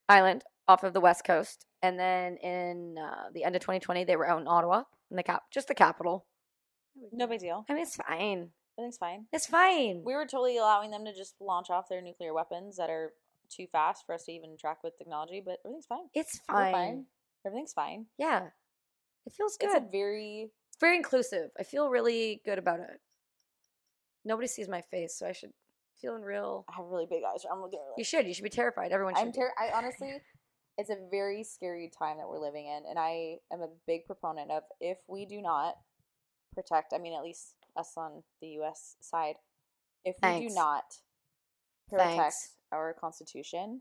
[0.09, 4.17] Island off of the west coast, and then in uh, the end of 2020, they
[4.17, 6.27] were out in Ottawa, in the cap, just the capital.
[7.13, 7.65] no big deal.
[7.69, 8.51] I mean, it's fine.
[8.79, 9.27] Everything's fine.
[9.33, 10.03] It's fine.
[10.05, 13.13] We were totally allowing them to just launch off their nuclear weapons that are
[13.51, 16.09] too fast for us to even track with technology, but everything's fine.
[16.15, 16.73] it's fine.
[16.73, 17.05] fine.
[17.45, 18.07] Everything's fine.
[18.19, 18.49] Yeah,
[19.27, 19.71] it feels good.
[19.71, 21.51] It's a very it's very inclusive.
[21.59, 23.01] I feel really good about it.
[24.25, 25.53] Nobody sees my face, so I should
[26.01, 26.65] feeling real.
[26.69, 27.45] I have really big eyes.
[27.51, 28.27] I'm looking at You should.
[28.27, 28.93] You should be terrified.
[28.93, 29.23] Everyone should.
[29.23, 30.21] I'm ter- I honestly,
[30.79, 34.51] it's a very scary time that we're living in, and I am a big proponent
[34.51, 35.75] of if we do not
[36.55, 36.93] protect.
[36.93, 38.97] I mean, at least us on the U.S.
[39.01, 39.37] side,
[40.05, 40.53] if we Thanks.
[40.53, 40.85] do not
[41.89, 42.56] protect Thanks.
[42.73, 43.81] Our Constitution,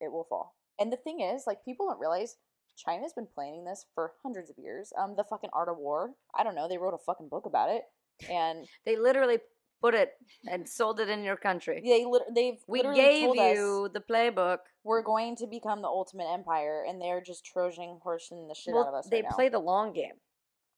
[0.00, 0.54] it will fall.
[0.78, 2.36] And the thing is, like, people don't realize
[2.76, 4.92] China's been planning this for hundreds of years.
[4.96, 6.10] Um, the fucking Art of War.
[6.36, 6.68] I don't know.
[6.68, 7.82] They wrote a fucking book about it,
[8.30, 9.38] and They literally
[9.80, 10.10] put it
[10.50, 11.80] and sold it in your country.
[11.84, 14.58] they lit- they've We gave told us, you the playbook.
[14.84, 18.88] we're going to become the ultimate empire, and they're just Trojan horsing the shit out
[18.88, 19.08] of us.
[19.10, 19.34] they right now.
[19.36, 20.14] play the long game.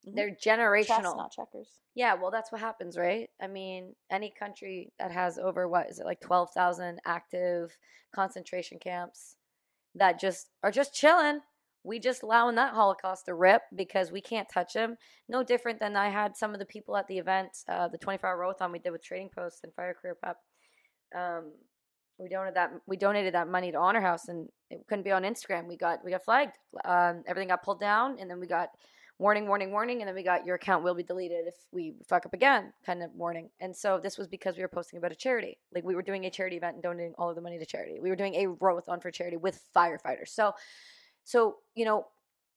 [0.07, 0.15] Mhm.
[0.15, 1.17] They're chess, generational.
[1.17, 1.81] not checkers.
[1.95, 3.29] Yeah, well, that's what happens, right?
[3.41, 7.77] I mean, any country that has over what is it like twelve thousand active
[8.15, 9.37] concentration camps
[9.95, 11.41] that just are just chilling.
[11.83, 14.97] We just allowing that Holocaust to rip because we can't touch them.
[15.29, 18.19] No different than I had some of the people at the event, uh, the twenty
[18.19, 20.37] four hour rowathon we did with Trading Post and Fire Career Prep.
[21.15, 21.53] Um,
[22.19, 25.23] we donated that we donated that money to Honor House, and it couldn't be on
[25.23, 25.67] Instagram.
[25.67, 26.57] We got we got flagged.
[26.85, 28.69] Um, everything got pulled down, and then we got
[29.21, 32.25] warning, warning, warning, and then we got your account will be deleted if we fuck
[32.25, 33.51] up again, kind of warning.
[33.61, 35.59] And so this was because we were posting about a charity.
[35.75, 38.01] Like we were doing a charity event and donating all of the money to charity.
[38.01, 40.29] We were doing a rowathon for charity with firefighters.
[40.29, 40.55] So
[41.23, 42.07] so, you know,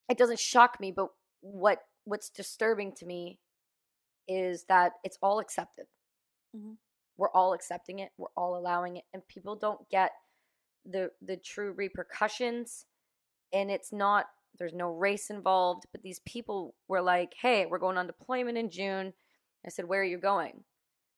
[0.10, 1.10] it doesn't shock me, but
[1.42, 3.40] what what's disturbing to me
[4.30, 5.88] is that it's all accepted.
[6.56, 6.78] Mhm.
[7.18, 8.12] We're all accepting it.
[8.18, 10.12] We're all allowing it, and people don't get
[10.86, 12.86] the the true repercussions.
[13.52, 14.28] And it's not
[14.58, 18.70] there's no race involved, but these people were like, "Hey, we're going on deployment in
[18.70, 19.14] June."
[19.66, 20.64] I said, "Where are you going?"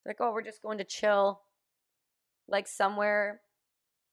[0.03, 1.41] They're like, "Oh, we're just going to chill,
[2.47, 3.41] like somewhere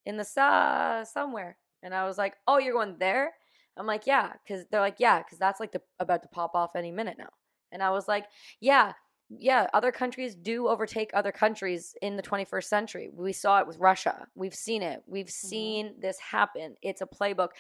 [0.06, 3.34] in the sa somewhere." And I was like, "Oh, you're going there?"
[3.76, 6.76] I'm like, "Yeah," because they're like, "Yeah," because that's like the, about to pop off
[6.76, 7.30] any minute now.
[7.70, 8.26] And I was like,
[8.60, 8.92] "Yeah,
[9.30, 13.10] yeah." Other countries do overtake other countries in the 21st century.
[13.12, 14.26] We saw it with Russia.
[14.34, 15.02] We've seen it.
[15.06, 15.48] We've mm-hmm.
[15.48, 16.76] seen this happen.
[16.82, 17.50] It's a playbook,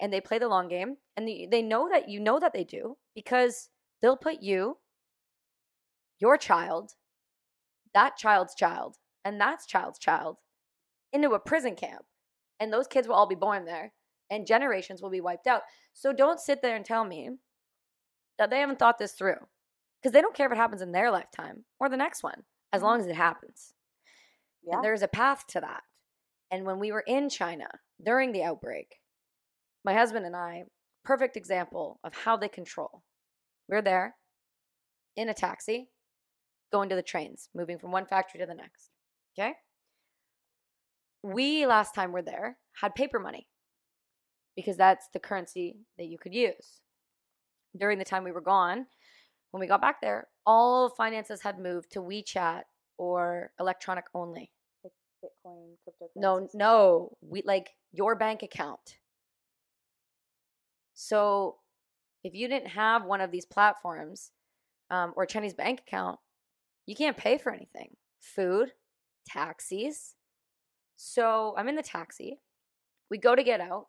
[0.00, 2.96] and they play the long game, and they know that you know that they do
[3.14, 3.68] because
[4.00, 4.78] they'll put you,
[6.18, 6.92] your child,
[7.94, 10.36] that child's child, and that's child's child
[11.12, 12.04] into a prison camp
[12.60, 13.92] and those kids will all be born there
[14.30, 15.62] and generations will be wiped out.
[15.92, 17.30] So don't sit there and tell me
[18.38, 19.36] that they haven't thought this through
[20.00, 22.82] because they don't care if it happens in their lifetime or the next one as
[22.82, 23.10] long mm-hmm.
[23.10, 23.74] as it happens.
[24.62, 24.76] Yeah.
[24.76, 25.82] And there's a path to that.
[26.50, 27.68] And when we were in China
[28.04, 28.99] during the outbreak,
[29.84, 30.64] my husband and I,
[31.04, 33.02] perfect example of how they control.
[33.68, 34.16] We are there
[35.16, 35.88] in a taxi,
[36.72, 38.90] going to the trains, moving from one factory to the next.
[39.38, 39.52] Okay?
[41.22, 43.46] We, last time we're there, had paper money
[44.56, 46.80] because that's the currency that you could use.
[47.78, 48.86] During the time we were gone,
[49.50, 52.62] when we got back there, all finances had moved to WeChat
[52.98, 54.50] or electronic only.
[55.24, 56.08] Bitcoin, cryptocurrencies.
[56.16, 58.96] No, no, we like your bank account.
[61.02, 61.56] So,
[62.22, 64.32] if you didn't have one of these platforms
[64.90, 66.18] um, or a Chinese bank account,
[66.84, 67.96] you can't pay for anything.
[68.20, 68.72] Food,
[69.26, 70.14] taxis.
[70.96, 72.40] So I'm in the taxi.
[73.10, 73.86] We go to get out.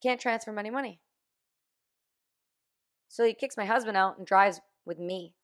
[0.00, 1.00] Can't transfer money, money.
[3.08, 5.34] So he kicks my husband out and drives with me.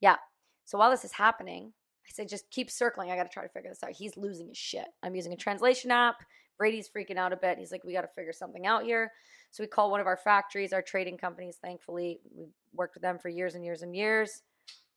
[0.00, 0.16] Yeah.
[0.64, 1.74] So while this is happening,
[2.06, 3.10] I said, just keep circling.
[3.10, 3.90] I got to try to figure this out.
[3.90, 4.86] He's losing his shit.
[5.02, 6.16] I'm using a translation app.
[6.60, 7.56] Brady's freaking out a bit.
[7.56, 9.10] He's like, we got to figure something out here.
[9.50, 11.56] So we call one of our factories, our trading companies.
[11.64, 14.42] Thankfully, we've worked with them for years and years and years.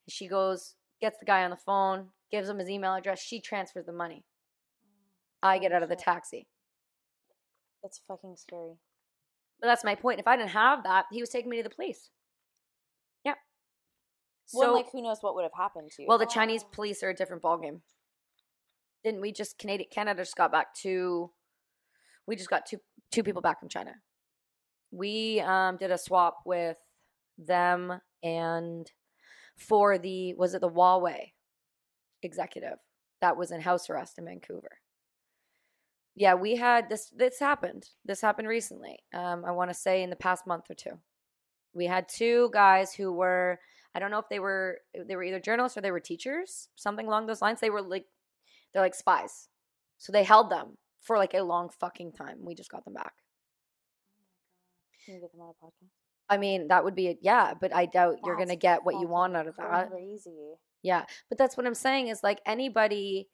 [0.09, 3.21] She goes, gets the guy on the phone, gives him his email address.
[3.21, 4.25] She transfers the money.
[4.85, 6.47] Mm, I get out of the taxi.
[7.81, 8.75] That's fucking scary.
[9.61, 10.19] But that's my point.
[10.19, 12.09] If I didn't have that, he was taking me to the police.
[13.23, 13.35] Yeah.
[14.47, 16.09] So, well, like, who knows what would have happened to you?
[16.09, 17.79] well, the Chinese police are a different ballgame.
[19.05, 19.85] Didn't we just Canada?
[19.89, 21.31] Canada just got back two.
[22.27, 22.77] We just got two
[23.11, 23.91] two people back from China.
[24.91, 26.77] We um, did a swap with
[27.37, 28.91] them and
[29.57, 31.31] for the was it the Huawei
[32.21, 32.77] executive
[33.21, 34.79] that was in house arrest in Vancouver.
[36.15, 37.11] yeah, we had this.
[37.15, 37.87] This happened.
[38.05, 38.99] This happened recently.
[39.13, 40.99] Um, I want to say in the past month or two,
[41.73, 43.59] we had two guys who were.
[43.95, 47.07] I don't know if they were they were either journalists or they were teachers, something
[47.07, 47.59] along those lines.
[47.59, 48.05] They were like
[48.73, 49.49] they're like spies,
[49.97, 52.37] so they held them for like a long fucking time.
[52.41, 53.13] We just got them back.
[53.19, 55.89] Oh Can you get them on a podcast?
[56.29, 59.07] I mean, that would be a, yeah, but I doubt you're gonna get what you
[59.07, 59.89] want out of that.
[59.91, 60.55] Crazy.
[60.81, 63.29] Yeah, but that's what I'm saying is like anybody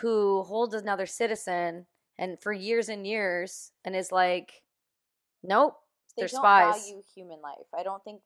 [0.00, 1.86] who holds another citizen
[2.18, 4.62] and for years and years and is like,
[5.42, 5.74] nope,
[6.16, 6.74] They they're don't spies.
[6.86, 7.66] value human life.
[7.78, 8.22] I don't think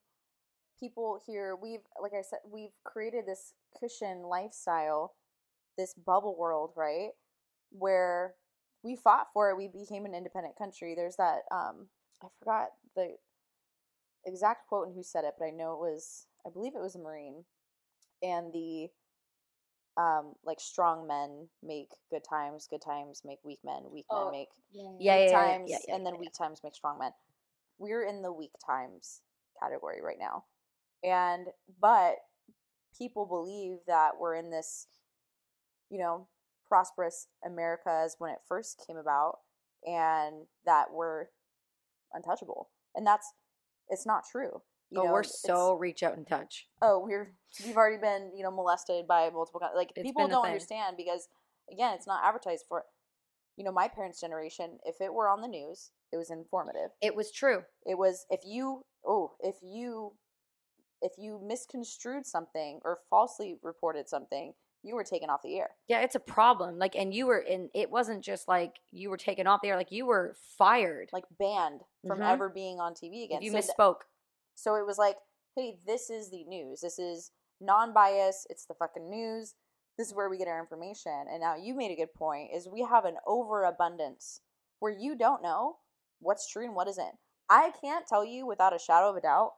[0.79, 1.57] people here.
[1.57, 5.15] We've like I said, we've created this cushion lifestyle,
[5.79, 7.11] this bubble world, right?
[7.71, 8.35] Where
[8.85, 9.57] we fought for it.
[9.57, 10.95] We became an independent country.
[10.95, 11.41] There's that.
[11.51, 11.89] Um,
[12.23, 13.17] I forgot the
[14.27, 16.27] exact quote and who said it, but I know it was.
[16.47, 17.45] I believe it was a Marine,
[18.23, 18.91] and the
[19.97, 24.33] um like strong men make good times, good times make weak men, weak Oh, men
[24.33, 27.13] make Yeah, yeah, yeah, times, yeah, and then weak times make strong men.
[27.79, 29.23] We're in the weak times
[29.61, 30.45] category right now,
[31.03, 31.47] and
[31.81, 32.17] but
[32.99, 34.87] people believe that we're in this,
[35.91, 36.29] you know,
[36.69, 39.39] prosperous Americas when it first came about,
[39.85, 41.27] and that we're
[42.13, 43.33] untouchable, and that's
[43.89, 44.63] it's not true.
[44.91, 46.67] You oh, know, we're so reach out and touch.
[46.83, 47.35] oh we're
[47.65, 51.29] we've already been you know molested by multiple like It's people don't understand because
[51.73, 52.85] again it's not advertised for
[53.57, 57.17] you know my parents generation if it were on the news it was informative It
[57.17, 57.63] was true.
[57.87, 60.13] it was if you oh if you
[61.03, 64.55] if you misconstrued something or falsely reported something
[64.85, 66.79] you were taken off the air Yeah, it's a problem.
[66.79, 67.71] Like, and you were in.
[67.75, 69.77] It wasn't just like you were taken off the air.
[69.77, 71.09] Like you were fired.
[71.13, 72.31] like banned from Mhm.
[72.31, 74.01] ever being on tv again if you So th- misspoke.
[74.55, 75.17] So it was like,
[75.57, 76.81] hey, this is the news.
[76.83, 78.47] This is non bias.
[78.51, 79.55] It's the fucking news.
[79.97, 81.27] This is where we get our information.
[81.31, 84.41] And now you made a good point is we have an overabundance
[84.81, 85.79] where you don't know
[86.21, 87.17] what's true and what isn't.
[87.49, 89.53] I can't tell you without a shadow of a doubt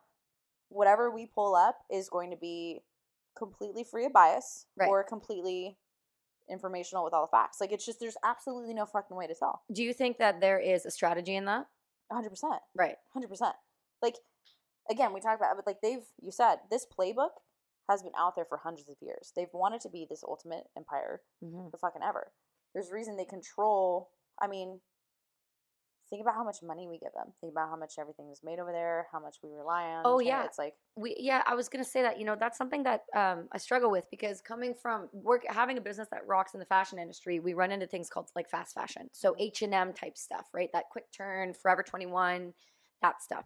[0.69, 2.83] whatever we pull up is going to be
[3.37, 4.89] completely free of bias Right.
[4.89, 5.77] or completely
[6.49, 7.61] informational with all the facts.
[7.61, 9.63] Like it's just there's absolutely no fucking way to tell.
[9.73, 11.67] Do you think that there is a strategy in that?
[12.13, 12.31] 100%.
[12.75, 12.97] Right.
[13.13, 13.55] hundred percent.
[14.03, 14.15] Like
[14.89, 17.31] again, we talked about, but like they've you said this playbook
[17.89, 19.33] has been out there for hundreds of years.
[19.37, 21.69] They've wanted to be this ultimate empire Mm-hmm.
[21.71, 22.33] for fucking ever.
[22.75, 24.11] There's a reason they control.
[24.41, 24.81] I mean,
[26.11, 27.33] think about how much money we give them.
[27.41, 29.07] Think about how much everything is made over there.
[29.13, 30.03] How much we rely on.
[30.05, 30.45] Oh, yeah.
[30.45, 33.49] it's like we yeah i was gonna say that you know that's something that um,
[33.53, 36.99] i struggle with because coming from work having a business that rocks in the fashion
[36.99, 40.85] industry we run into things called like fast fashion so h&m type stuff right that
[40.91, 42.53] quick turn forever 21
[43.03, 43.45] that stuff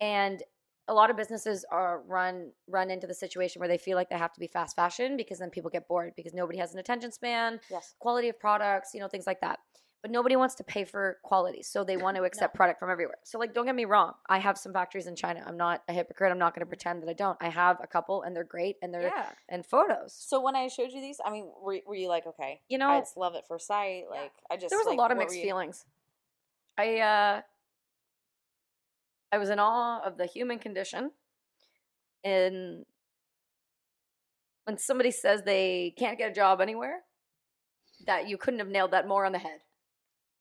[0.00, 0.42] and
[0.88, 4.18] a lot of businesses are run run into the situation where they feel like they
[4.18, 7.12] have to be fast fashion because then people get bored because nobody has an attention
[7.12, 9.58] span yes, quality of products, you know, things like that.
[10.00, 11.62] But nobody wants to pay for quality.
[11.62, 13.18] So they want to accept product from everywhere.
[13.24, 14.12] So, like, don't get me wrong.
[14.28, 15.42] I have some factories in China.
[15.44, 16.30] I'm not a hypocrite.
[16.30, 17.36] I'm not going to pretend that I don't.
[17.40, 19.30] I have a couple and they're great and they're, yeah.
[19.48, 20.14] and photos.
[20.14, 22.90] So when I showed you these, I mean, were, were you like, okay, You know,
[22.90, 24.04] I just love it for sight?
[24.08, 25.84] Like, I just there was like, a lot of mixed you- feelings.
[26.76, 27.40] I, uh,
[29.32, 31.10] I was in awe of the human condition.
[32.24, 32.84] And
[34.64, 37.00] when somebody says they can't get a job anywhere,
[38.06, 39.60] that you couldn't have nailed that more on the head.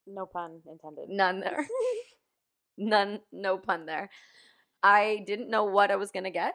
[0.07, 1.09] No pun intended.
[1.09, 1.67] None there.
[2.77, 4.09] None, no pun there.
[4.83, 6.53] I didn't know what I was gonna get.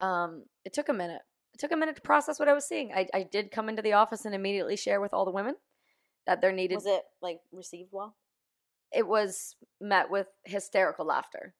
[0.00, 1.22] Um, it took a minute.
[1.54, 2.92] It took a minute to process what I was seeing.
[2.94, 5.56] I, I did come into the office and immediately share with all the women
[6.26, 6.76] that there needed.
[6.76, 8.14] Was it like received well?
[8.92, 11.54] it was met with hysterical laughter,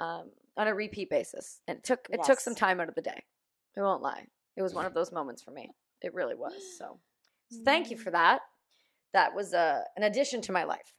[0.00, 3.02] um, on a repeat basis, and it took it took some time out of the
[3.02, 3.22] day.
[3.76, 4.26] I won't lie.
[4.56, 5.70] It was one of those moments for me.
[6.02, 6.54] It really was.
[6.78, 6.98] So,
[7.50, 8.40] so thank you for that.
[9.14, 10.92] That was uh, an addition to my life.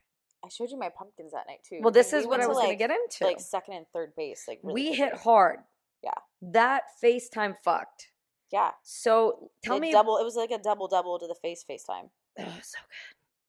[0.43, 1.79] I showed you my pumpkins that night too.
[1.81, 3.25] Well, this We is what I was going to get into.
[3.25, 5.59] Like second and third base, like really we hit hard.
[6.03, 6.11] Yeah.
[6.41, 8.07] That FaceTime fucked.
[8.51, 9.91] Yeah, So tell It me.
[9.91, 10.17] double.
[10.17, 12.09] It was like a double double to the face FaceTime.
[12.39, 12.79] Oh, so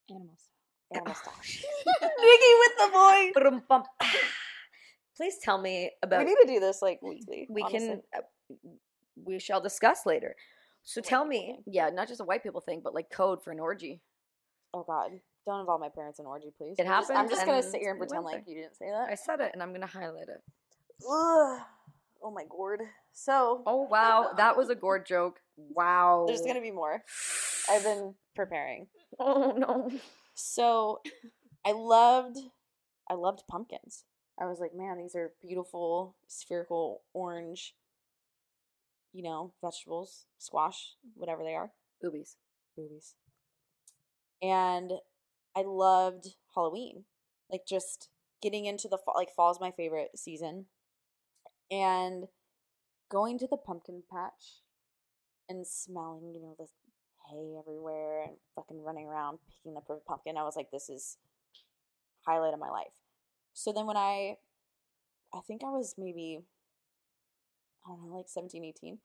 [0.09, 0.15] good.
[0.17, 0.41] Animals.
[0.93, 2.11] Animal Oh,
[3.33, 4.11] with the voice.
[5.17, 6.19] Please tell me about.
[6.19, 7.47] We need to do this like weekly.
[7.49, 7.89] we honestly.
[7.89, 8.03] can.
[8.17, 8.21] Uh,
[9.25, 10.35] we shall discuss later.
[10.83, 11.63] So White tell me, thing.
[11.67, 14.01] yeah, not just a white people thing, but like code for an orgy.
[14.73, 15.11] Oh God,
[15.47, 16.77] don't involve my parents in orgy, please.
[16.79, 19.09] It I'm just- I'm just gonna sit here and pretend like you didn't say that.
[19.11, 20.43] I said it, and I'm gonna highlight it.
[21.09, 21.61] Ugh.
[22.23, 22.83] Oh my gourd.
[23.13, 25.41] So Oh wow, that was a gourd joke.
[25.57, 26.25] Wow.
[26.27, 27.05] there's gonna be more.
[27.69, 28.87] I've been preparing.
[29.19, 29.91] Oh no.
[30.35, 31.03] So
[31.67, 32.39] I loved
[33.09, 34.05] I loved pumpkins.
[34.41, 37.75] I was like, man, these are beautiful, spherical, orange,
[39.13, 41.73] you know, vegetables, squash, whatever they are.
[42.01, 42.37] Boobies.
[42.77, 43.15] Boobies.
[44.43, 44.93] And
[45.57, 47.05] I loved Halloween.
[47.51, 48.09] Like just
[48.43, 50.67] getting into the fall, like fall's my favorite season.
[51.71, 52.25] And
[53.11, 54.63] going to the pumpkin patch
[55.49, 56.67] and smelling, you know, the
[57.29, 60.37] hay everywhere and fucking running around picking the perfect pumpkin.
[60.37, 61.19] I was like, this is
[62.27, 62.93] highlight of my life.
[63.53, 64.37] So then when I,
[65.35, 66.41] I think I was maybe,
[67.85, 68.99] I don't know, like 17, 18,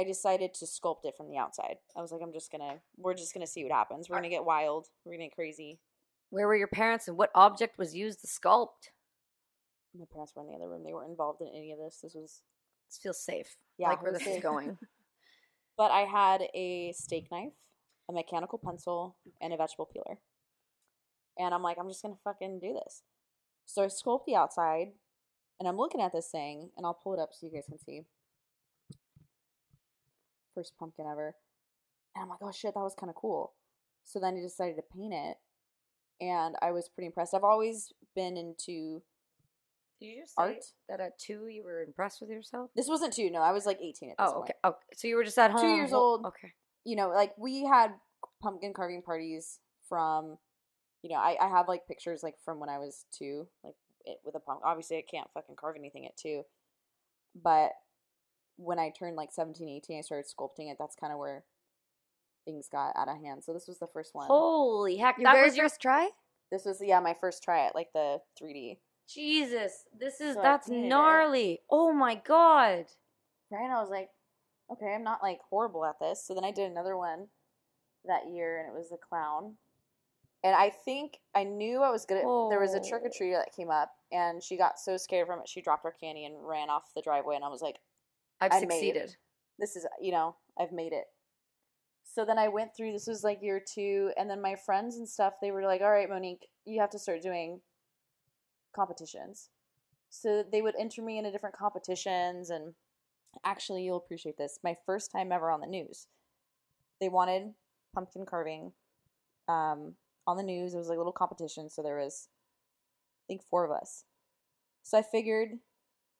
[0.00, 1.76] I decided to sculpt it from the outside.
[1.94, 4.08] I was like, I'm just gonna, we're just gonna see what happens.
[4.08, 4.86] We're gonna get wild.
[5.04, 5.78] We're gonna get crazy.
[6.30, 8.88] Where were your parents and what object was used to sculpt?
[9.94, 10.84] My parents were in the other room.
[10.84, 11.98] They weren't involved in any of this.
[12.02, 12.40] This was,
[12.88, 13.56] This feels safe.
[13.76, 14.78] Yeah, like where this was is going.
[15.76, 17.52] but I had a steak knife,
[18.08, 20.18] a mechanical pencil, and a vegetable peeler.
[21.38, 23.02] And I'm like, I'm just gonna fucking do this.
[23.66, 24.92] So I sculpt the outside,
[25.58, 27.78] and I'm looking at this thing, and I'll pull it up so you guys can
[27.78, 28.04] see.
[30.60, 31.34] First pumpkin ever.
[32.14, 33.54] And I'm like, oh shit, that was kind of cool.
[34.04, 35.36] So then I decided to paint it,
[36.20, 37.32] and I was pretty impressed.
[37.32, 39.00] I've always been into
[40.00, 40.64] Did you just say Art?
[40.90, 42.70] that at two you were impressed with yourself?
[42.76, 44.28] this wasn't two, no, I was like 18 at this time.
[44.28, 44.44] Oh, point.
[44.50, 44.54] okay.
[44.64, 45.62] Oh, so you were just at home.
[45.62, 46.26] Two years old.
[46.26, 46.52] Okay.
[46.84, 47.92] you know, like we had
[48.42, 50.36] pumpkin carving parties from,
[51.02, 54.18] you know, I, I have like pictures like from when I was two, like it,
[54.26, 54.60] with a pump.
[54.62, 56.42] Obviously, I can't fucking carve anything at two,
[57.40, 57.70] but
[58.60, 60.76] when I turned like 17, 18, I started sculpting it.
[60.78, 61.44] That's kind of where
[62.44, 63.44] things got out of hand.
[63.44, 64.26] So this was the first one.
[64.26, 65.18] Holy heck!
[65.18, 66.10] Your that very was your first try?
[66.50, 68.78] This was yeah my first try at like the 3D.
[69.08, 69.84] Jesus.
[69.98, 70.88] This is So that's painted it.
[70.88, 71.60] gnarly.
[71.70, 72.86] Oh my god.
[73.50, 74.10] Right, and I was like,
[74.72, 76.24] okay, I'm not like horrible at this.
[76.24, 77.26] So then I did another one
[78.04, 79.54] that year, and it was the clown.
[80.42, 82.22] And I think I knew I was good at.
[82.22, 83.18] There was a trick or Oh.
[83.20, 86.24] treater that came up, and she got so scared from it, she dropped her candy
[86.24, 87.34] and ran off the driveway.
[87.36, 87.76] And I was like,
[88.40, 89.16] I've I made- succeeded.
[89.58, 91.04] this is you know I've made it.
[92.04, 92.92] So then I went through.
[92.92, 95.34] This was like year two, and then my friends and stuff.
[95.40, 97.60] They were like, "All right, Monique, you have to start doing
[98.74, 99.50] competitions."
[100.08, 102.74] So they would enter me into different competitions, and
[103.44, 104.58] actually, you'll appreciate this.
[104.64, 106.08] My first time ever on the news.
[107.00, 107.54] They wanted
[107.94, 108.72] pumpkin carving
[109.48, 109.94] um,
[110.26, 110.74] on the news.
[110.74, 112.28] It was like a little competition, so there was,
[113.24, 114.04] I think, four of us.
[114.82, 115.50] So I figured,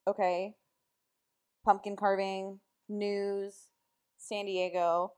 [0.07, 0.55] okay,
[1.65, 3.69] pumpkin carving, news,
[4.19, 5.13] San Diego.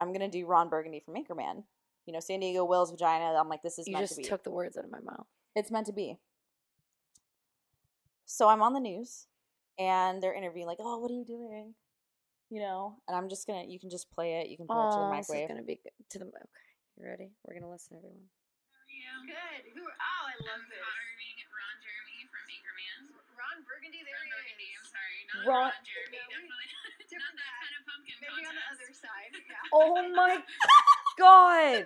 [0.00, 1.64] I'm gonna do Ron Burgundy from Anchorman.
[2.06, 3.34] You know, San Diego Will's vagina.
[3.38, 4.28] I'm like, this is You meant just to be.
[4.28, 5.26] took the words out of my mouth.
[5.54, 6.18] it's meant to be.
[8.26, 9.26] So I'm on the news,
[9.78, 11.74] and they're interviewing like, oh, what are you doing?
[12.50, 13.64] You know, and I'm just gonna.
[13.64, 14.48] You can just play it.
[14.48, 15.92] You can put it to the Oh, this is gonna be good.
[16.10, 16.68] to the okay.
[16.98, 17.30] You ready?
[17.44, 18.28] We're gonna listen, everyone.
[19.22, 19.70] Good.
[19.78, 19.86] Who?
[19.86, 20.82] Oh, I love I'm this.
[20.82, 22.98] honoring Ron Jeremy from Anchorman.
[23.38, 24.02] Ron Burgundy.
[24.02, 24.68] There Ron he Burgundy,
[25.34, 26.18] Not Ron- Ron, Jeremy.
[26.18, 29.30] No, we- definitely not, different not that kind of pumpkin Maybe on the other side.
[29.32, 29.60] Yeah.
[29.74, 30.36] Oh my
[31.18, 31.84] god,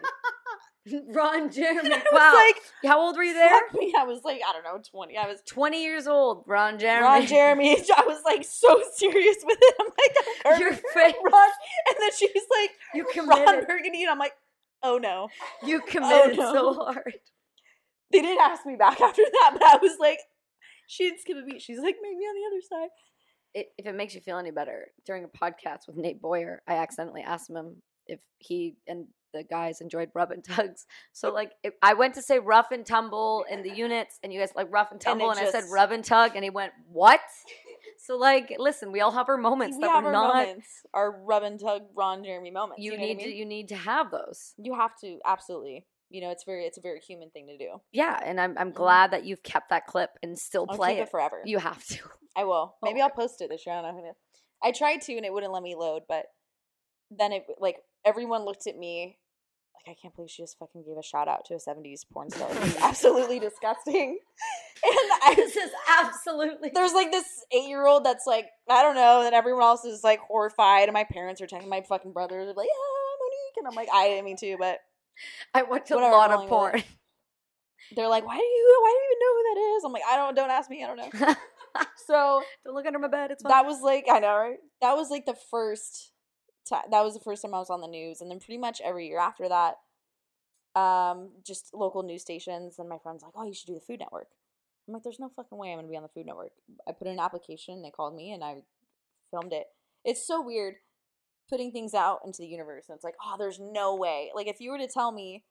[1.14, 1.90] Ron Jeremy.
[2.12, 2.34] Wow.
[2.34, 3.48] like, How old were you there?
[3.50, 3.92] fuck me.
[3.96, 5.16] I was like, I don't know, 20.
[5.16, 6.44] I was Twenty years old.
[6.46, 7.04] Ron Jeremy.
[7.06, 7.76] Ron Jeremy.
[7.96, 9.74] I was like so serious with it.
[9.80, 10.16] I'm like,
[10.46, 11.14] I'm Your face.
[11.24, 11.50] Ron.
[11.88, 13.68] And then she was like, You Ron committed.
[13.68, 14.34] Burgundy, and I'm like,
[14.82, 15.28] oh no.
[15.64, 16.52] You oh, committed no.
[16.52, 17.14] so hard.
[18.12, 20.18] They didn't ask me back after that, but I was like,
[20.86, 21.60] she didn't skip a beat.
[21.62, 22.90] She's like, maybe on the other side.
[23.56, 26.74] It, if it makes you feel any better, during a podcast with Nate Boyer, I
[26.74, 27.76] accidentally asked him
[28.06, 30.86] if he and the guys enjoyed rub and tugs.
[31.14, 31.52] So like,
[31.82, 34.92] I went to say rough and tumble in the units, and you guys like rough
[34.92, 37.20] and And tumble, and, I said rub and tug, and he went what?
[37.98, 40.34] So like, listen, we all have our moments we that have we're our not.
[40.34, 42.82] moments, our rub and tug Ron Jeremy moments.
[42.84, 44.52] You You, know what I need to you need to have those.
[44.58, 45.86] You have to absolutely.
[46.10, 47.80] You know, it's very it's a very human thing to do.
[47.92, 50.70] Yeah, and I'm I'm glad that you've kept that clip and still Mm-hmm.
[50.72, 51.02] I'll play keep it.
[51.02, 51.42] it forever.
[51.44, 51.98] You have to.
[52.36, 52.76] I will.
[52.82, 53.02] Maybe Okay.
[53.02, 53.74] I'll post it this year.
[53.76, 54.16] I don't know.
[54.62, 56.02] I tried to, and it wouldn't let me load.
[56.08, 56.26] But
[57.10, 59.18] then it like everyone looked at me
[59.86, 62.30] like I can't believe she just fucking gave a shout out to a '70s porn
[62.30, 62.50] star.
[62.50, 64.18] It was absolutely disgusting.
[64.84, 66.70] And I This is absolutely.
[66.74, 69.22] there's like this eight year old that's like I don't know.
[69.24, 72.46] and everyone else is like horrified, and my parents are texting my fucking brothers.
[72.54, 74.78] Like, yeah, Monique, and I'm like, I didn't mean to, but
[75.54, 76.72] I watch a lot of porn.
[76.74, 76.84] with
[77.96, 79.84] they're like, why do you why do you even know who that is?
[79.84, 80.34] I'm like, I don't.
[80.34, 80.84] Don't ask me.
[80.84, 81.34] I don't know.
[82.06, 83.30] So Don't look under my bed.
[83.30, 83.50] It's fine.
[83.50, 84.56] that was like I know, right?
[84.80, 86.12] That was like the first
[86.68, 86.84] time.
[86.90, 89.08] That was the first time I was on the news, and then pretty much every
[89.08, 89.74] year after that,
[90.80, 92.78] um, just local news stations.
[92.78, 94.28] And my friends like, oh, you should do the Food Network.
[94.88, 96.52] I'm like, there's no fucking way I'm gonna be on the Food Network.
[96.88, 97.82] I put in an application.
[97.82, 98.62] They called me, and I
[99.30, 99.66] filmed it.
[100.04, 100.76] It's so weird
[101.48, 104.30] putting things out into the universe, and it's like, oh, there's no way.
[104.34, 105.44] Like if you were to tell me.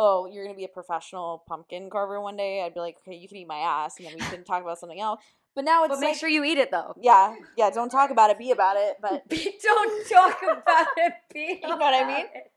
[0.00, 2.62] Oh, you're gonna be a professional pumpkin carver one day.
[2.62, 4.78] I'd be like, okay, you can eat my ass, and then we can talk about
[4.78, 5.20] something else.
[5.56, 6.94] But now it's but make like, sure you eat it though.
[7.00, 7.70] yeah, yeah.
[7.70, 8.38] Don't talk about it.
[8.38, 8.98] Be about it.
[9.02, 11.14] But be, Don't talk about it.
[11.34, 12.26] Be You know what I mean?
[12.32, 12.52] it.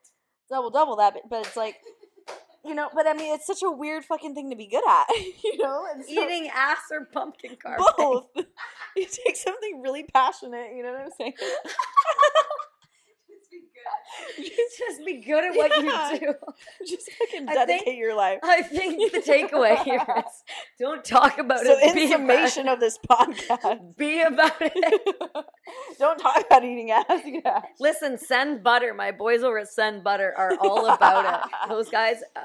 [0.48, 1.14] double double that.
[1.14, 1.76] But, but it's like
[2.64, 5.06] you know, but I mean, it's such a weird fucking thing to be good at,
[5.42, 5.84] you know.
[5.92, 7.84] And so- Eating ass or pumpkin carving?
[7.98, 8.26] both.
[8.96, 11.32] you take something really passionate, you know what I'm saying?
[14.78, 16.12] Just be good at what Yeah.
[16.12, 16.34] you do.
[16.86, 18.38] Just fucking dedicate think- your life.
[18.42, 20.24] I think the takeaway here is
[20.78, 21.88] don't talk about So, it.
[21.88, 25.16] in be summation of this podcast, be about it.
[25.98, 27.04] don't talk about eating ass.
[27.44, 27.62] Ass.
[27.80, 28.94] Listen, Send Butter.
[28.94, 31.68] My boys over at Send Butter are all about it.
[31.68, 32.40] Those guys, uh,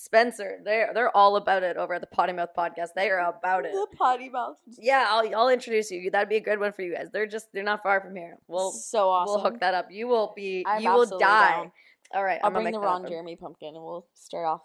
[0.00, 2.90] Spencer, they're they're all about it over at the Potty Mouth podcast.
[2.94, 3.72] They are about it.
[3.72, 4.56] The potty mouth.
[4.78, 6.08] Yeah, I'll I'll introduce you.
[6.12, 7.08] That'd be a good one for you guys.
[7.12, 8.38] They're just they're not far from here.
[8.46, 9.34] We'll so awesome.
[9.34, 9.88] we'll hook that up.
[9.90, 11.50] You will be I'm you will die.
[11.50, 11.72] down.
[12.14, 13.08] All right, I'll I'm bring the Ron.
[13.08, 14.62] Jeremy pumpkin and we'll start off.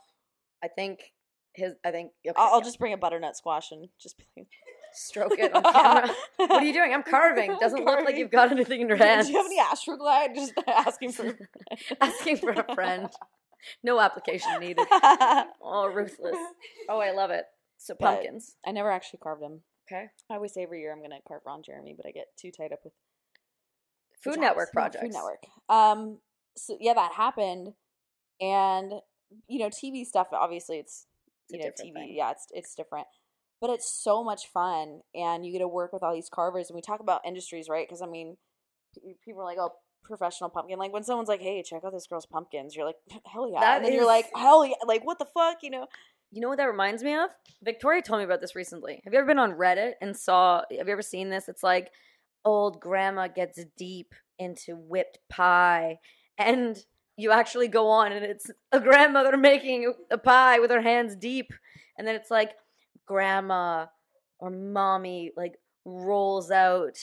[0.64, 1.00] I think
[1.54, 1.74] his.
[1.84, 2.66] I think okay, I'll, I'll yeah.
[2.66, 4.22] just bring a butternut squash and just
[4.94, 6.16] stroke it on camera.
[6.38, 6.94] what are you doing?
[6.94, 7.58] I'm carving.
[7.60, 9.26] Doesn't look like you've got anything in your hands.
[9.28, 10.36] Do you have any astroglide?
[10.36, 11.36] Just asking for.
[12.00, 13.10] Asking for a friend.
[13.84, 14.86] No application needed.
[15.62, 16.36] Oh, ruthless.
[16.90, 17.46] Oh, I love it.
[17.78, 18.56] So But- pumpkins.
[18.66, 19.62] I never actually carved them.
[19.88, 20.06] Okay.
[20.32, 22.72] I always say every year I'm gonna carve Ron Jeremy, but I get too tied
[22.72, 22.94] up with
[24.24, 24.42] Food jobs.
[24.42, 25.04] Network projects.
[25.04, 25.44] Food Network.
[25.70, 26.20] Um.
[26.56, 27.74] So yeah, that happened,
[28.40, 28.94] and
[29.48, 30.28] you know, TV stuff.
[30.32, 31.08] Obviously, it's
[31.50, 32.00] It's a you know, different TV.
[32.08, 32.16] thing.
[32.16, 33.08] Yeah, it's it's different,
[33.60, 36.70] but it's so much fun, and you get to work with all these carvers.
[36.70, 37.86] And we talk about industries, right?
[37.86, 38.38] Because I mean,
[38.96, 39.74] p- people are like, oh.
[40.04, 43.50] Professional pumpkin, like when someone's like, "Hey, check out this girl's pumpkins," you're like, "Hell
[43.50, 45.88] yeah!" That and then you're like, "Hell yeah!" Like, what the fuck, you know?
[46.32, 47.30] You know what that reminds me of?
[47.62, 49.02] Victoria told me about this recently.
[49.04, 50.64] Have you ever been on Reddit and saw?
[50.78, 51.48] Have you ever seen this?
[51.48, 51.92] It's like
[52.44, 56.00] old grandma gets deep into whipped pie,
[56.38, 56.78] and
[57.16, 61.54] you actually go on and it's a grandmother making a pie with her hands deep,
[61.98, 62.52] and then it's like
[63.06, 63.86] grandma
[64.40, 66.98] or mommy like rolls out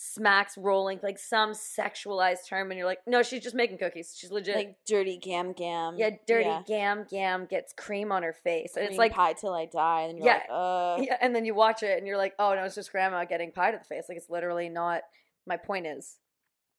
[0.00, 4.30] smacks rolling like some sexualized term and you're like no she's just making cookies she's
[4.30, 5.96] legit Like dirty gam gam.
[5.98, 6.62] yeah dirty yeah.
[6.68, 10.20] gam gam gets cream on her face and it's like pie till I die, and
[10.22, 10.34] Yeah.
[10.34, 12.92] like, uh, yeah, and then you watch it and you're like, oh no, it's just
[12.92, 14.04] grandma getting pie to the face.
[14.08, 15.02] Like it's literally not.
[15.48, 16.18] My point is,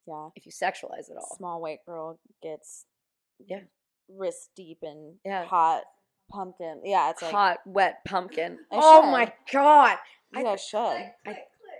[0.07, 0.29] yeah.
[0.37, 2.85] if you sexualize it all, Small white girl gets
[3.45, 3.59] Yeah.
[4.07, 5.43] wrist deep and Yeah.
[5.43, 5.83] hot
[6.31, 6.79] pumpkin.
[6.85, 8.59] Yeah, it's like hot, wet pumpkin.
[8.71, 9.11] I oh should.
[9.11, 9.97] my god!
[10.33, 11.11] you guys should.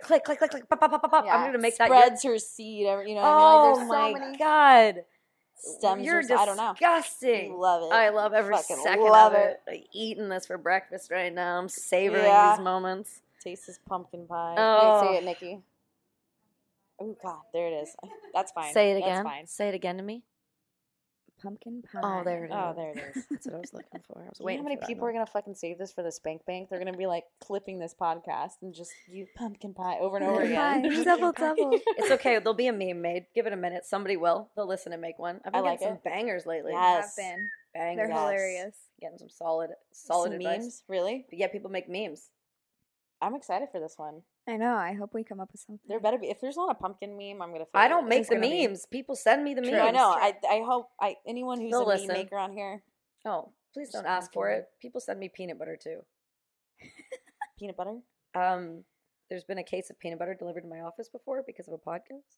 [0.02, 1.24] Click, click, click, click, pop, pop, pop, pop, pop.
[1.24, 1.36] Yeah.
[1.36, 1.86] I'm gonna make that.
[1.86, 2.80] spreads her seed.
[2.80, 3.70] You know, what Oh I mean?
[3.70, 5.04] like, there's oh my so many god!
[5.56, 6.04] stems.
[6.04, 6.72] You're or, I don't know.
[6.72, 7.54] disgusting.
[7.58, 7.94] Love it.
[7.94, 9.60] I love every Fucking second love of it.
[9.68, 11.58] I'm eating this for breakfast right now.
[11.58, 12.56] I'm savoring Yeah.
[12.56, 13.20] these moments.
[13.42, 14.54] Taste this pumpkin pie.
[14.58, 15.00] Oh.
[15.02, 15.18] Wait, say oh.
[15.18, 15.58] it, Nikki.
[17.00, 17.96] Oh God, there it is.
[18.34, 18.72] That's fine.
[18.74, 19.24] Say it That's again.
[19.24, 19.46] fine.
[19.46, 20.22] Say it again to me.
[21.42, 22.00] Pumpkin pie.
[22.02, 22.64] Oh, there it oh, is.
[22.64, 23.26] Oh, there it is.
[23.30, 24.22] That's what I was looking for.
[24.22, 24.62] I was You waiting.
[24.62, 26.68] how many for that people are gonna fucking save this for the spank bank?
[26.68, 30.42] They're gonna be like clipping this podcast and just you pumpkin pie over and over
[30.42, 30.82] again.
[30.82, 31.04] pie.
[31.04, 31.70] Double, double.
[31.72, 32.38] It's okay.
[32.38, 33.26] There'll be a meme made.
[33.34, 33.84] Give it a minute.
[33.86, 34.48] Somebody will.
[34.56, 35.40] They'll listen and make one.
[35.44, 36.72] I've been I like getting some bangers lately.
[36.72, 37.16] Yes.
[37.16, 37.48] Have been.
[37.74, 38.08] Bangers.
[38.08, 38.74] They're hilarious.
[39.00, 41.24] Getting some solid, solid Some memes, really?
[41.30, 42.28] But yeah, people make memes.
[43.22, 44.22] I'm excited for this one.
[44.50, 44.74] I know.
[44.74, 45.80] I hope we come up with something.
[45.88, 46.28] There better be.
[46.28, 47.64] If there's not a pumpkin meme, I'm gonna.
[47.66, 48.86] Feel I don't make the gonna be- memes.
[48.86, 49.74] People send me the memes.
[49.74, 50.10] I know.
[50.10, 52.08] I I hope I anyone who's They'll a listen.
[52.08, 52.82] meme maker on here,
[53.24, 54.62] Oh, please don't ask for pumpkin.
[54.62, 54.68] it.
[54.82, 56.00] People send me peanut butter too.
[57.58, 57.98] peanut butter.
[58.34, 58.84] Um,
[59.28, 61.78] there's been a case of peanut butter delivered to my office before because of a
[61.90, 62.36] podcast.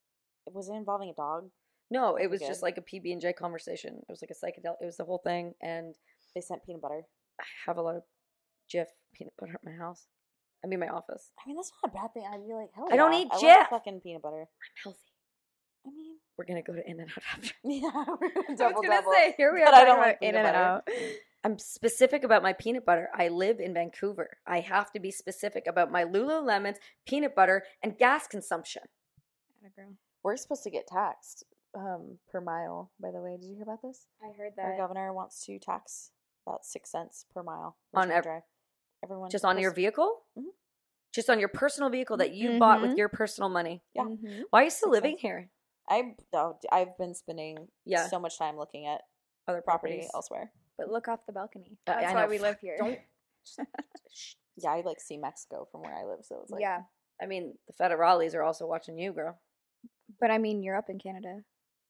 [0.53, 1.51] Was it involving a dog?
[1.91, 3.97] No, it Okay, was just like a PB and J conversation.
[4.09, 4.77] It was like a psychedelic.
[4.81, 5.95] It was the whole thing, and
[6.35, 7.03] They sent peanut butter.
[7.41, 8.03] I have a lot of
[8.73, 10.07] Jif peanut butter at my house.
[10.65, 11.31] I mean, my office.
[11.45, 12.25] I mean, that's not a bad thing.
[12.31, 13.69] I'd be like, hell I don't yeah, eat I Jif.
[13.71, 14.41] fucking peanut butter.
[14.43, 14.99] I'm healthy.
[15.85, 17.55] I mean, We're gonna go to In and Out after.
[17.65, 17.91] yeah,
[18.21, 19.13] we're I was gonna double.
[19.13, 19.67] say, here we are.
[19.67, 20.47] But I don't like In and.
[20.47, 20.89] Out.
[21.45, 23.09] I'm specific about my peanut butter.
[23.13, 24.39] I live in Vancouver.
[24.47, 28.83] I have to be specific about my Lululemon's peanut butter and gas consumption.
[30.23, 31.43] We're supposed to get taxed
[31.77, 32.93] um, per mile.
[33.01, 34.07] By the way, did you hear about this?
[34.23, 36.13] I heard that Our governor wants to tax
[36.47, 38.43] about six cents per mile On return ev- drive.
[39.03, 40.23] Everyone Just on your pers- vehicle?
[40.39, 40.51] Mhm.
[41.13, 42.99] Just on your personal vehicle that you bought with Mhm.
[42.99, 43.83] your personal money.
[43.95, 44.05] Yeah.
[44.05, 44.45] Mhm.
[44.51, 45.23] Why are you still Six living cents.
[45.23, 45.51] here?
[45.89, 48.07] I oh, I've been spending Yeah.
[48.09, 49.03] so much time looking at
[49.49, 50.11] Other property properties.
[50.15, 50.53] elsewhere.
[50.79, 51.77] But look off the balcony.
[51.87, 52.79] Uh, That's I why we live here.
[52.79, 53.01] Don't.
[54.57, 56.85] Yeah, I like see Mexico from where I live, so it's like yeah,
[57.21, 59.41] I mean, the federales are also watching you, girl.
[60.21, 61.43] but I mean, you're up in Canada.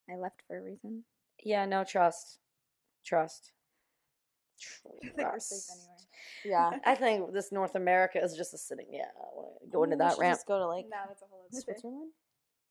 [0.09, 1.05] I left for a reason.
[1.43, 2.39] Yeah, no trust.
[3.03, 3.51] Trust.
[5.19, 5.37] I
[6.43, 6.79] think we're safe anyway.
[6.83, 6.91] yeah.
[6.91, 8.87] I think this North America is just a sitting.
[8.91, 10.35] Yeah, I wanna go into that should ramp.
[10.37, 11.61] Just go to like no, that's a whole other.
[11.61, 12.11] Switzerland.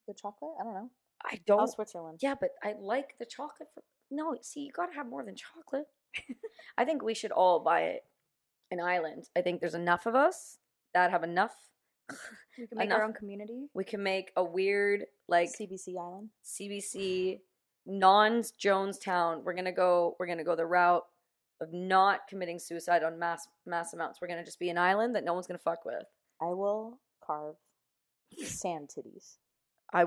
[0.09, 0.53] The chocolate.
[0.61, 0.91] I don't know.
[1.25, 1.69] I Oh, don't.
[1.69, 2.19] Switzerland.
[2.23, 3.69] Yeah, but I like the chocolate.
[3.75, 5.87] For, no, see, you gotta have more than chocolate.
[6.79, 7.99] I think we should all buy
[8.71, 9.29] an island.
[9.37, 10.59] I think there's enough of us
[10.95, 11.55] that have enough.
[12.59, 13.69] We can make our own community.
[13.73, 16.29] We can make a weird like CBC Island.
[16.45, 17.41] CBC
[17.87, 19.43] non Jonestown.
[19.43, 20.17] We're gonna go.
[20.19, 21.05] We're gonna go the route
[21.63, 24.21] of not committing suicide on mass mass amounts.
[24.21, 26.03] We're gonna just be an island that no one's gonna fuck with.
[26.41, 27.55] I will carve
[28.45, 29.37] sand titties.
[29.93, 30.07] I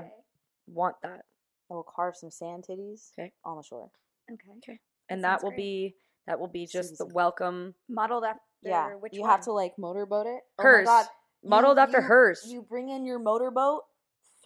[0.66, 1.24] want that,
[1.70, 3.32] I will carve some sand titties Okay.
[3.44, 3.90] on the shore.
[4.30, 4.50] Okay.
[4.58, 4.80] Okay.
[5.08, 5.56] and That that sounds will great.
[5.56, 5.96] be
[6.26, 7.14] that will be just the Susan.
[7.14, 9.30] welcome Modeled after Yeah, which you one?
[9.30, 10.42] have to like motorboat it.
[10.58, 11.06] Oh hers, my god,
[11.42, 12.42] You- modeled after you- hers.
[12.46, 13.84] You bring in your motorboat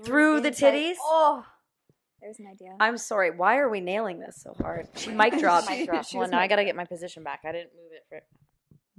[0.05, 0.97] Through the inside- titties?
[1.01, 1.47] Oh,
[2.21, 2.77] There's an idea.
[2.81, 3.31] I'm sorry.
[3.31, 4.89] Why are we nailing this so hard?
[4.97, 5.69] She mic dropped.
[5.69, 6.05] Mic drop.
[6.05, 7.41] She Well, now I gotta get my position back.
[7.45, 8.21] I didn't move it for.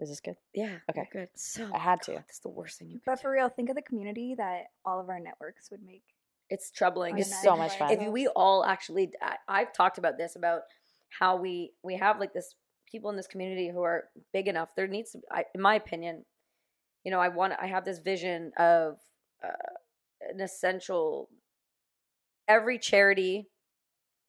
[0.02, 0.36] Is this good?
[0.54, 0.78] Yeah.
[0.90, 1.08] Okay.
[1.14, 1.30] good.
[1.36, 2.14] So I had to.
[2.14, 3.06] God, That's the worst thing you could.
[3.06, 3.22] but do.
[3.22, 6.02] for real, think of the community that all of our networks would make.
[6.50, 7.20] It's troubling.
[7.20, 7.92] It's It's so much fun.
[7.92, 10.62] If we all actually, I, I've talked about this about
[11.10, 12.56] how we we have like this
[12.92, 14.70] people in this community who are big enough.
[14.76, 16.26] There needs, to, I, in my opinion,
[17.04, 17.54] you know, I want.
[17.62, 18.98] I have this vision of
[19.44, 21.30] uh, an essential.
[22.48, 23.48] Every charity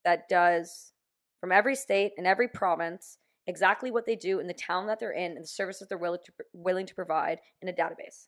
[0.05, 0.93] that does
[1.40, 5.12] from every state and every province exactly what they do in the town that they're
[5.12, 8.26] in and the services they're willing to willing to provide in a database.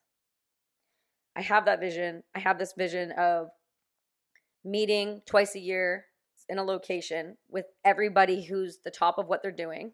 [1.37, 2.23] I have that vision.
[2.35, 3.49] I have this vision of
[4.65, 6.07] meeting twice a year
[6.49, 9.93] in a location with everybody who's the top of what they're doing,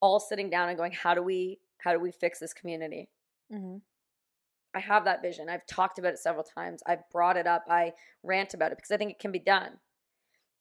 [0.00, 3.08] all sitting down and going, "How do we how do we fix this community?"
[3.52, 3.78] Mm-hmm.
[4.76, 5.48] I have that vision.
[5.48, 6.82] I've talked about it several times.
[6.86, 7.64] I've brought it up.
[7.66, 9.70] I rant about it because I think it can be done.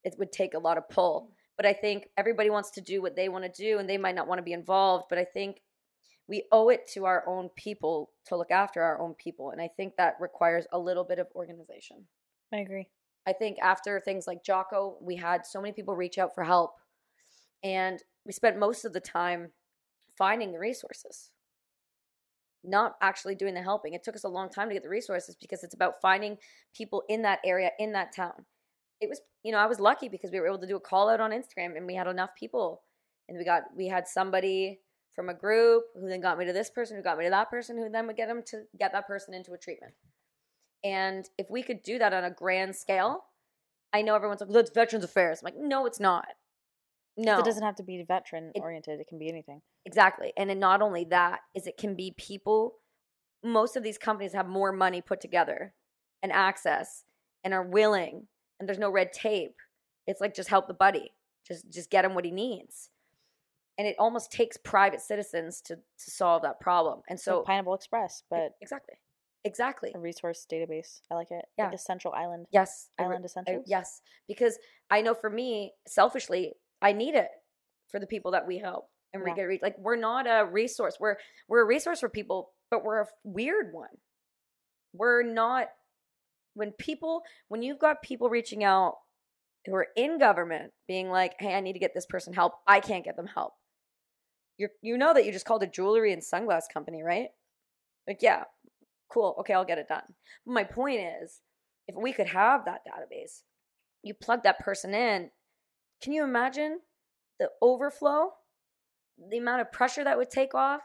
[0.05, 1.23] It would take a lot of pull.
[1.23, 1.33] Mm-hmm.
[1.57, 4.15] But I think everybody wants to do what they want to do and they might
[4.15, 5.07] not want to be involved.
[5.09, 5.61] But I think
[6.29, 9.51] we owe it to our own people to look after our own people.
[9.51, 12.05] And I think that requires a little bit of organization.
[12.53, 12.87] I agree.
[13.27, 16.75] I think after things like Jocko, we had so many people reach out for help.
[17.63, 19.51] And we spent most of the time
[20.17, 21.31] finding the resources,
[22.67, 23.93] not actually doing the helping.
[23.93, 26.37] It took us a long time to get the resources because it's about finding
[26.75, 28.45] people in that area, in that town.
[29.01, 31.09] It was, you know, I was lucky because we were able to do a call
[31.09, 32.81] out on Instagram and we had enough people.
[33.27, 34.79] And we got, we had somebody
[35.15, 37.49] from a group who then got me to this person, who got me to that
[37.49, 39.93] person, who then would get them to get that person into a treatment.
[40.83, 43.23] And if we could do that on a grand scale,
[43.93, 45.39] I know everyone's like, that's Veterans Affairs.
[45.41, 46.27] I'm like, no, it's not.
[47.17, 47.39] No.
[47.39, 48.99] It doesn't have to be veteran oriented.
[48.99, 49.61] It can be anything.
[49.85, 50.33] Exactly.
[50.37, 52.75] And then not only that, is it can be people.
[53.43, 55.73] Most of these companies have more money put together
[56.21, 57.05] and access
[57.43, 58.27] and are willing
[58.59, 59.55] and there's no red tape.
[60.07, 61.11] It's like just help the buddy.
[61.47, 62.89] Just just get him what he needs.
[63.77, 67.01] And it almost takes private citizens to to solve that problem.
[67.09, 68.95] And So so Pineapple Express, but exactly.
[69.43, 69.91] Exactly.
[69.93, 71.01] a resource database.
[71.11, 71.45] I like it.
[71.57, 71.69] Yeah.
[71.69, 72.47] Like central island.
[72.51, 72.89] Yes.
[72.97, 73.65] I Island I- essentials.
[73.67, 74.01] yes.
[74.27, 74.57] Because
[74.89, 76.53] I know for me, selfishly,
[76.85, 77.29] I need it
[77.89, 79.61] for the people that we help and we get reach.
[79.63, 80.97] Like we're not a resource.
[80.99, 81.15] We're
[81.47, 83.89] we're a resource for people, but we're a weird one.
[84.93, 85.69] We're not
[86.53, 88.97] when people when you've got people reaching out
[89.65, 92.53] who are in government being like, "Hey, I need to get this person help.
[92.67, 93.53] I can't get them help."
[94.59, 97.29] You you know that you just called a jewelry and sunglass company, right?
[98.07, 98.43] Like, yeah,
[99.11, 99.35] cool.
[99.39, 100.03] Okay, I'll get it done.
[100.45, 101.41] But my point is,
[101.87, 103.41] if we could have that database,
[104.03, 105.31] you plug that person in.
[106.01, 106.79] Can you imagine
[107.39, 108.31] the overflow,
[109.29, 110.81] the amount of pressure that would take off?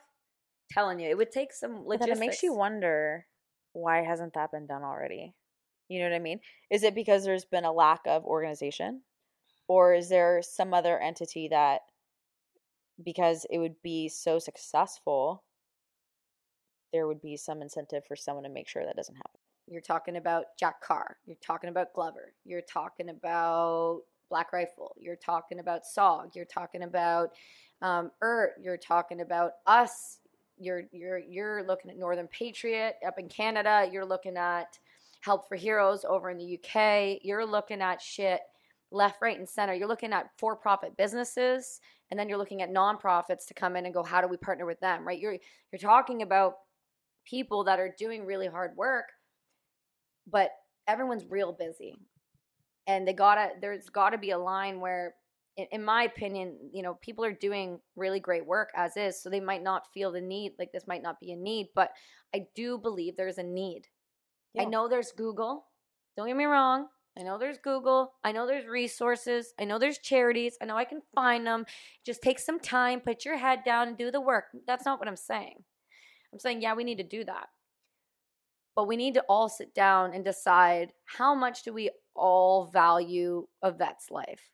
[0.70, 2.18] Telling you, it would take some logistics.
[2.18, 3.26] it makes you wonder
[3.72, 5.34] why hasn't that been done already?
[5.88, 6.40] You know what I mean?
[6.70, 9.02] Is it because there's been a lack of organization?
[9.66, 11.80] Or is there some other entity that
[13.04, 15.44] because it would be so successful,
[16.92, 19.40] there would be some incentive for someone to make sure that doesn't happen?
[19.66, 21.16] You're talking about Jack Carr.
[21.26, 22.34] You're talking about Glover.
[22.44, 24.94] You're talking about Black Rifle.
[24.98, 26.34] You're talking about SOG.
[26.34, 27.30] You're talking about
[27.82, 28.52] um, ERT.
[28.62, 30.18] You're talking about us.
[30.58, 33.88] You're you're you're looking at Northern Patriot up in Canada.
[33.90, 34.78] You're looking at
[35.20, 37.20] Help for Heroes over in the UK.
[37.22, 38.40] You're looking at shit
[38.90, 39.74] left, right, and center.
[39.74, 41.80] You're looking at for-profit businesses,
[42.10, 44.66] and then you're looking at nonprofits to come in and go, how do we partner
[44.66, 45.06] with them?
[45.06, 45.20] Right?
[45.20, 45.36] You're
[45.72, 46.54] you're talking about
[47.24, 49.04] people that are doing really hard work
[50.30, 50.50] but
[50.88, 51.96] everyone's real busy
[52.86, 55.14] and they gotta there's gotta be a line where
[55.56, 59.28] in, in my opinion you know people are doing really great work as is so
[59.30, 61.90] they might not feel the need like this might not be a need but
[62.34, 63.86] i do believe there's a need.
[64.58, 65.66] I know there's google
[66.16, 69.98] don't get me wrong i know there's google i know there's resources i know there's
[69.98, 71.64] charities i know i can find them
[72.04, 75.06] just take some time put your head down and do the work that's not what
[75.08, 75.62] i'm saying.
[76.32, 77.48] I'm saying yeah we need to do that
[78.74, 81.90] but we need to all sit down and decide how much do we
[82.20, 84.50] all value a vet's life.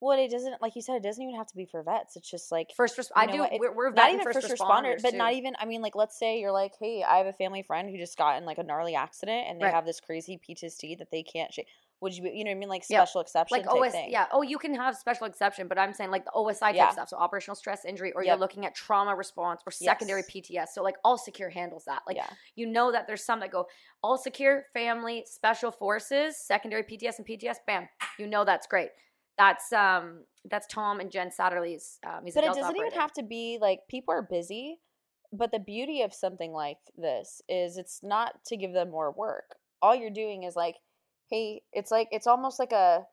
[0.00, 2.16] Well, it doesn't, like you said, it doesn't even have to be for vets.
[2.16, 3.38] It's just like First, res- I do.
[3.38, 5.54] what, it's We're, we're not even first, first responders, responder, but not even.
[5.58, 8.18] I mean, like, let's say you're like, hey, I have a family friend who just
[8.18, 9.74] got in like a gnarly accident, and they Right.
[9.74, 11.68] have this crazy PTSD that they can't shake.
[12.00, 12.68] Would you be, you know what I mean?
[12.68, 12.98] Like Yeah.
[13.04, 14.10] special exception like type OS, thing.
[14.10, 14.26] yeah.
[14.30, 16.90] Oh, you can have special exception, but I'm saying like the OSI type Yeah.
[16.90, 18.32] stuff, so operational stress injury, or Yep.
[18.32, 20.30] you're looking at trauma response or secondary Yes.
[20.30, 20.74] PTS.
[20.74, 22.02] So like all secure handles that.
[22.06, 22.28] Like yeah.
[22.54, 23.66] you know that there's some that go
[24.02, 27.58] all secure, family, special forces, secondary PTS and PTS.
[27.66, 28.90] Bam, you know that's great.
[29.38, 31.98] That's um that's Tom and Jen Satterly's.
[32.06, 34.80] Um, But it doesn't even have to be like people are busy.
[35.32, 39.56] But the beauty of something like this is it's not to give them more work.
[39.82, 40.76] All you're doing is like,
[41.30, 43.04] hey, it's like it's almost like a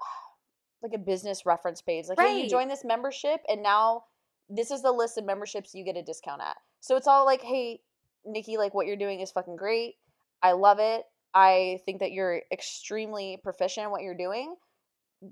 [0.82, 2.06] like a business reference page.
[2.08, 4.04] Like, hey, you join this membership and now
[4.48, 6.56] this is the list of memberships you get a discount at.
[6.80, 7.80] So it's all like, hey,
[8.26, 9.94] Nikki, like what you're doing is fucking great.
[10.42, 11.04] I love it.
[11.34, 14.54] I think that you're extremely proficient in what you're doing.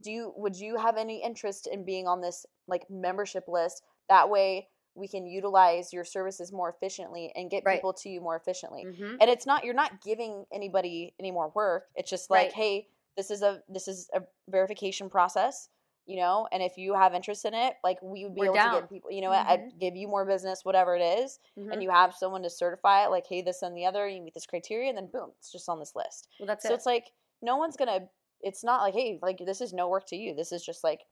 [0.02, 3.82] Do you would you have any interest in being on this like membership list?
[4.08, 7.76] That way we can utilize your services more efficiently and get Right.
[7.76, 8.84] people to you more efficiently.
[8.84, 9.16] Mhm.
[9.20, 11.88] And it's not you're not giving anybody any more work.
[11.94, 12.52] It's just like, Right.
[12.52, 15.68] hey, this is a this is a verification process,
[16.06, 18.56] you know, and if you have interest in it, like we would be We're able
[18.56, 21.72] to get people, you know, what, I'd give you more business, whatever it is, Mhm.
[21.72, 24.34] and you have someone to certify it, like, hey, this and the other, you meet
[24.34, 26.28] this criteria, and then boom, it's just on this list.
[26.38, 26.74] Well, that's so it.
[26.76, 28.08] it's like no one's gonna.
[28.40, 30.34] It's not like hey, like this is no work to you.
[30.34, 31.06] This is just like,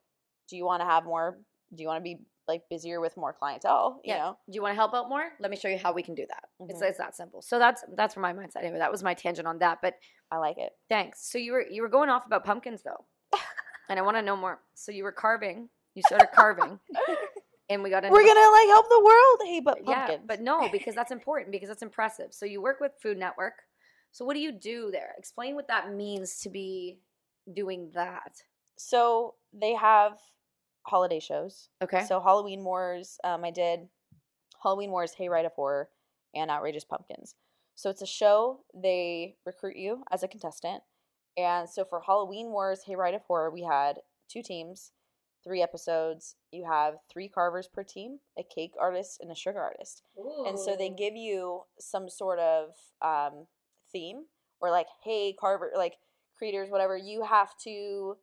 [0.49, 1.39] do you want to have more?
[1.75, 2.19] Do you want to be
[2.51, 4.01] like busier with more clientele?
[4.05, 4.19] You yeah.
[4.19, 5.27] know, Do you want to help out more?
[5.41, 6.45] Let me show you how we can do that.
[6.69, 6.89] It's Mhm.
[6.89, 7.41] it's that simple.
[7.43, 8.63] So that's that's where my mindset.
[8.65, 9.79] Anyway, that was my tangent on that.
[9.81, 9.95] But
[10.31, 10.73] I like it.
[10.89, 11.31] Thanks.
[11.31, 13.05] So you were you were going off about pumpkins though,
[13.89, 14.61] and I want to know more.
[14.75, 15.69] So you were carving.
[15.95, 16.79] You started carving,
[17.71, 19.39] and we got into We're gonna like help the world.
[19.45, 22.33] Hey, but yeah, but no, because that's important because that's impressive.
[22.33, 23.55] So you work with Food Network.
[24.13, 25.15] So what do you do there?
[25.19, 26.99] Explain what that means to be
[27.53, 28.43] doing that.
[28.77, 30.19] so they have
[30.91, 31.69] holiday shows.
[31.83, 32.05] Okay.
[32.07, 33.89] So Halloween Wars, um, I did
[34.63, 35.89] Halloween Wars, Hayride of Horror,
[36.35, 37.35] and Outrageous Pumpkins.
[37.77, 38.61] So it's a show.
[38.75, 40.83] They recruit you as a contestant,
[41.37, 44.93] and so for Halloween Wars, Hayride of Horror, we had two teams,
[45.43, 46.37] three episodes.
[46.53, 50.45] You have three carvers per team, a cake artist and a sugar artist, Ooh.
[50.47, 53.47] and so they give you some sort of um,
[53.93, 54.25] theme
[54.61, 55.95] or like, hey, carver, like
[56.37, 56.97] creators, whatever.
[56.97, 58.17] You have to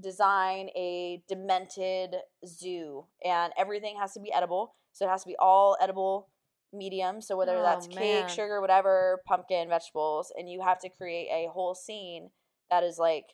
[0.00, 2.16] design a demented
[2.46, 6.28] zoo and everything has to be edible so it has to be all edible
[6.72, 8.28] medium so whether Oh, that's cake man.
[8.28, 12.28] sugar whatever pumpkin vegetables and you have to create a whole scene
[12.70, 13.24] that is like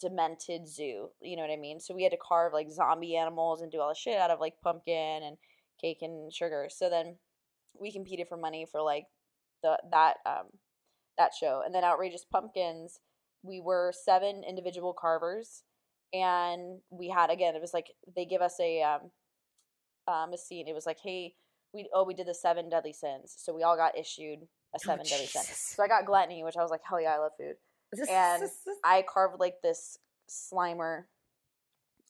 [0.00, 3.60] demented zoo you know what i mean so we had to carve like zombie animals
[3.62, 5.36] and do all the shit out of like pumpkin and
[5.80, 7.16] cake and sugar so then
[7.80, 9.06] we competed for money for like
[9.64, 10.46] the that um
[11.18, 13.00] that show and then outrageous pumpkins
[13.42, 15.64] we were seven individual carvers
[16.14, 19.00] and we had again it was like they give us a um
[20.06, 21.34] um a scene it was like hey
[21.72, 24.38] we oh we did the seven deadly sins so we all got issued
[24.74, 25.50] a seven deadly sins.
[25.56, 27.56] So i got gluttony which i was like hell yeah i love food
[28.10, 28.48] and
[28.84, 31.04] i carved like this slimer.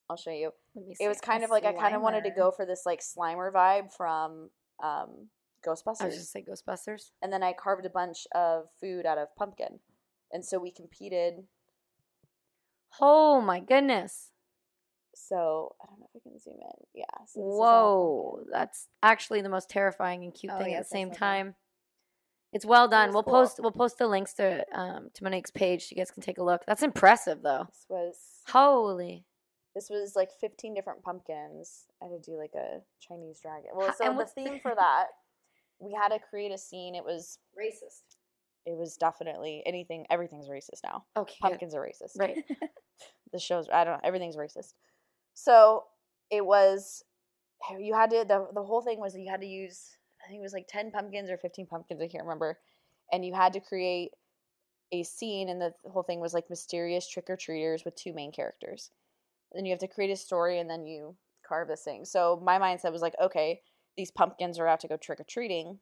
[0.09, 0.51] I'll show you.
[0.75, 2.83] Let me it was kind of like i kind of wanted to go for this
[2.85, 4.51] like slimer vibe from
[4.83, 5.29] um
[5.67, 6.03] ghostbusters.
[6.03, 7.11] I was just say Ghostbusters.
[7.23, 9.81] and then i carved a bunch of food out of pumpkin
[10.31, 11.45] and so we competed
[13.01, 14.31] Oh my goodness!
[15.16, 19.49] so i don't know if i can zoom in yeah so Whoa, that's actually the
[19.49, 21.19] most terrifying and cute Oh, thing yes, at the same that.
[21.19, 21.55] time.
[22.53, 23.12] It's well done.
[23.12, 23.33] We'll cool.
[23.33, 25.83] post we'll post the links to um to Monique's page.
[25.85, 26.62] So you guys can take a look.
[26.66, 27.66] That's impressive though.
[27.69, 28.16] this was
[28.49, 29.25] Holy.
[29.75, 31.85] This was like 15 different pumpkins.
[32.03, 33.71] I had to do like a Chinese dragon.
[33.75, 35.07] Well, so and the- theme for that,
[35.81, 36.95] we had to create a scene.
[36.95, 38.16] It was Racist.
[38.66, 40.07] It was definitely anything.
[40.11, 41.05] Everything's racist now.
[41.16, 41.35] Oh, okay.
[41.41, 42.19] Pumpkins are racist.
[42.19, 42.45] Right.
[43.32, 44.01] The show's I don't know.
[44.05, 44.74] Everything's racist.
[45.35, 45.86] So
[46.31, 47.03] it was
[47.81, 50.39] you had to the the whole thing was that you had to use I think
[50.39, 52.01] it was like 10 pumpkins or 15 pumpkins.
[52.01, 52.59] I can't remember.
[53.12, 54.12] And you had to create
[54.93, 58.32] a scene, and the whole thing was like mysterious trick or treaters with two main
[58.32, 58.91] characters.
[59.53, 61.16] Then you have to create a story, and then you
[61.47, 62.05] carve this thing.
[62.05, 63.61] So my mindset was like, okay,
[63.97, 65.78] these pumpkins are out to go trick or treating.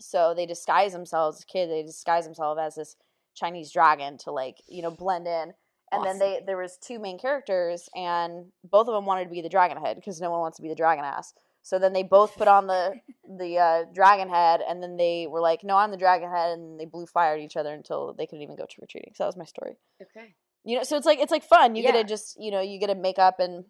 [0.00, 2.96] So they disguise themselves, as kids, they disguise themselves as this
[3.34, 5.52] Chinese dragon to like, you know, blend in.
[5.92, 9.42] And then they there was two main characters and both of them wanted to be
[9.42, 11.34] the dragon head because no one wants to be the dragon ass.
[11.62, 12.94] So then they both put on the
[13.38, 16.78] the uh, dragon head and then they were like, "No, I'm the dragon head," and
[16.78, 19.12] they blew fire at each other until they couldn't even go trick or treating.
[19.16, 19.78] So that was my story.
[20.00, 20.34] Okay.
[20.64, 21.74] You know, so it's like it's like fun.
[21.74, 23.64] You get to just you know you get to make up and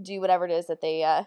[0.00, 1.24] do whatever it is that they uh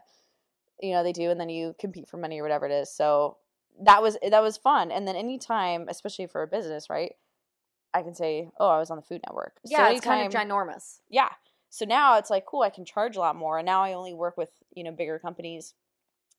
[0.81, 2.91] you know they do, and then you compete for money or whatever it is.
[2.91, 3.37] So
[3.83, 4.91] that was that was fun.
[4.91, 7.13] And then anytime, especially for a business, right?
[7.93, 10.33] I can say, "Oh, I was on the Food Network." So Yeah, it's kind of
[10.41, 10.99] ginormous.
[11.09, 11.29] yeah.
[11.69, 13.57] So now it's like, cool, I can charge a lot more.
[13.57, 15.73] And now I only work with, you know, bigger companies.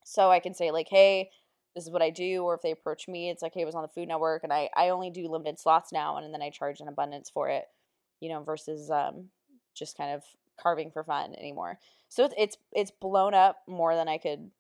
[0.04, 1.30] So I can say, like, hey,
[1.74, 2.42] this is what I do.
[2.44, 4.52] Or if they approach me, it's like, hey, I was on the Food Network and
[4.52, 6.16] I, I only do limited slots now.
[6.16, 7.66] And then I charge an abundance for it.
[8.20, 9.26] you know, versus um,
[9.74, 10.22] just kind of
[10.58, 11.78] carving for fun anymore.
[12.08, 14.50] So it's it's it's blown up more than I could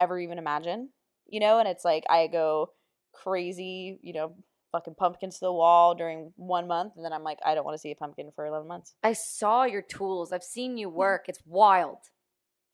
[0.00, 0.90] ever even imagine,
[1.28, 1.58] you know.
[1.58, 2.70] And it's like I go
[3.12, 4.34] crazy, you know,
[4.72, 7.74] fucking pumpkins to the wall during one month, and then I'm like, I don't want
[7.76, 8.94] to see a pumpkin for eleven months.
[9.02, 10.32] I saw your tools.
[10.32, 11.24] I've seen you work.
[11.28, 11.98] It's wild.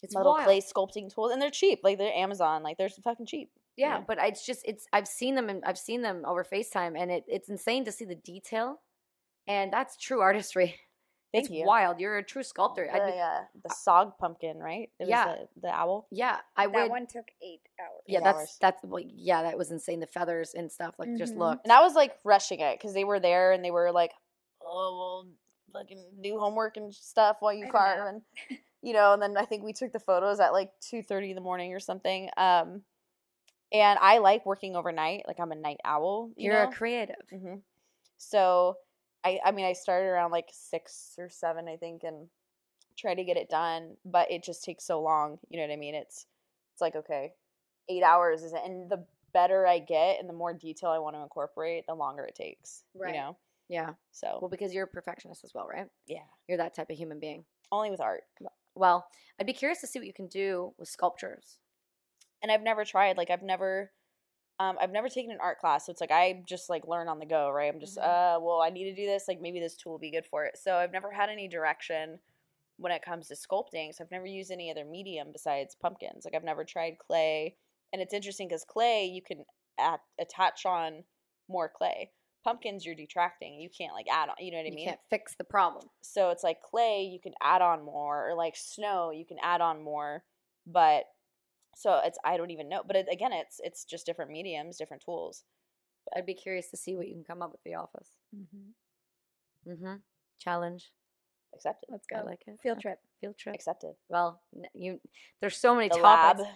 [0.03, 0.45] It's Little wild.
[0.45, 1.81] clay sculpting tools, and they're cheap.
[1.85, 2.63] Like they're Amazon.
[2.63, 3.51] Like they're fucking cheap.
[3.77, 4.05] Yeah, Yeah.
[4.07, 7.25] but it's just it's I've seen them and I've seen them over FaceTime and it,
[7.29, 8.81] it's insane to see the detail.
[9.47, 10.75] And that's true artistry.
[11.33, 11.65] Thank it's you.
[11.65, 12.01] wild.
[12.01, 12.89] You're a true sculptor.
[12.91, 14.91] The, I'd uh, the sog pumpkin, right?
[14.99, 15.27] It was Yeah.
[15.27, 16.07] the, the owl.
[16.11, 18.03] yeah, I that would one took eight hours.
[18.07, 18.57] Yeah, eight that's hours.
[18.61, 20.01] that's well, yeah, that was insane.
[20.01, 21.39] The feathers and stuff like just Mhm.
[21.39, 21.61] look.
[21.65, 24.13] And I was like rushing it because they were there and they were like,
[24.61, 25.33] "Oh, well,
[25.73, 28.23] fucking do homework and stuff while you carve," and
[28.83, 29.13] you know.
[29.13, 31.73] And then I think we took the photos at like two thirty in the morning
[31.75, 32.29] or something.
[32.37, 32.83] Um,
[33.73, 35.25] and I like working overnight.
[35.29, 36.31] Like I'm a night owl.
[36.37, 36.71] You You're know?
[36.71, 37.17] a creative.
[37.31, 37.55] hmm
[38.17, 38.77] So
[39.25, 42.29] I I mean I started around like six or seven I think and
[42.99, 45.39] try to get it done, but it just takes so long.
[45.49, 45.95] You know what I mean?
[45.95, 46.27] It's
[46.75, 47.33] it's like okay,
[47.89, 48.61] eight hours is it?
[48.65, 52.25] And the better I get and the more detail I want to incorporate, the longer
[52.25, 52.85] it takes.
[52.95, 53.15] Right.
[53.15, 53.37] You know.
[53.69, 53.91] Yeah.
[54.11, 55.87] So Well, because you're a perfectionist as well, right?
[56.09, 57.45] yeah, You're that type of human being.
[57.71, 58.25] only with art.
[58.75, 59.07] Well,
[59.39, 61.59] I'd be curious to see what you can do with sculptures.
[62.43, 63.17] And I've never tried.
[63.17, 63.93] Like I've never.
[64.61, 67.19] Um, I've never taken an art class, so it's like I just like learn on
[67.19, 67.73] the go, right?
[67.73, 68.03] I'm just, Mhm.
[68.03, 69.27] uh, well, I need to do this.
[69.27, 70.59] Like maybe this tool will be good for it.
[70.59, 72.21] So I've never had any direction
[72.77, 73.95] when it comes to sculpting.
[73.95, 76.27] So I've never used any other medium besides pumpkins.
[76.27, 77.57] Like I've never tried clay,
[77.95, 79.47] and it's interesting because clay you can
[79.79, 81.05] at, attach on
[81.49, 82.13] more clay.
[82.45, 83.59] Pumpkins you're detracting.
[83.61, 84.37] You can't like add on.
[84.41, 84.85] You know what I You mean?
[84.85, 85.89] You can't fix the problem.
[86.03, 89.63] So it's like clay, you can add on more, or like snow, you can add
[89.63, 90.23] on more.
[90.67, 91.05] But
[91.77, 92.83] so it's I don't even know.
[92.87, 95.45] But it, again, it's it's just different mediums, different tools.
[96.17, 98.09] I'd be curious to see what you can come up with the office.
[98.37, 99.73] Mm-hmm.
[99.73, 99.95] Mm-hmm.
[100.41, 100.91] Challenge.
[101.55, 101.87] Accepted.
[101.91, 102.27] Let's go I go.
[102.27, 102.59] like it.
[102.63, 102.99] Field trip.
[103.21, 103.55] Field trip.
[103.55, 103.93] Accepted.
[104.09, 104.41] Well,
[104.75, 105.01] you.
[105.41, 106.41] There's so many The topics.
[106.41, 106.49] lab.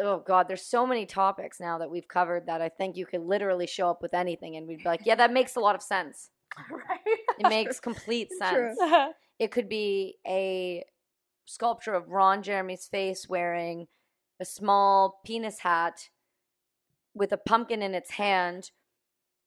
[0.00, 3.22] Oh God, there's so many topics now that we've covered that I think you could
[3.22, 5.82] literally show up with anything and we'd be like, yeah, that makes a lot of
[5.82, 6.30] sense.
[6.70, 7.18] right.
[7.38, 8.74] It makes complete True.
[8.78, 9.14] sense.
[9.38, 10.84] It could be a
[11.46, 13.86] sculpture of Ron Jeremy's face wearing
[14.40, 16.08] a small penis hat
[17.14, 18.70] with a pumpkin in its hand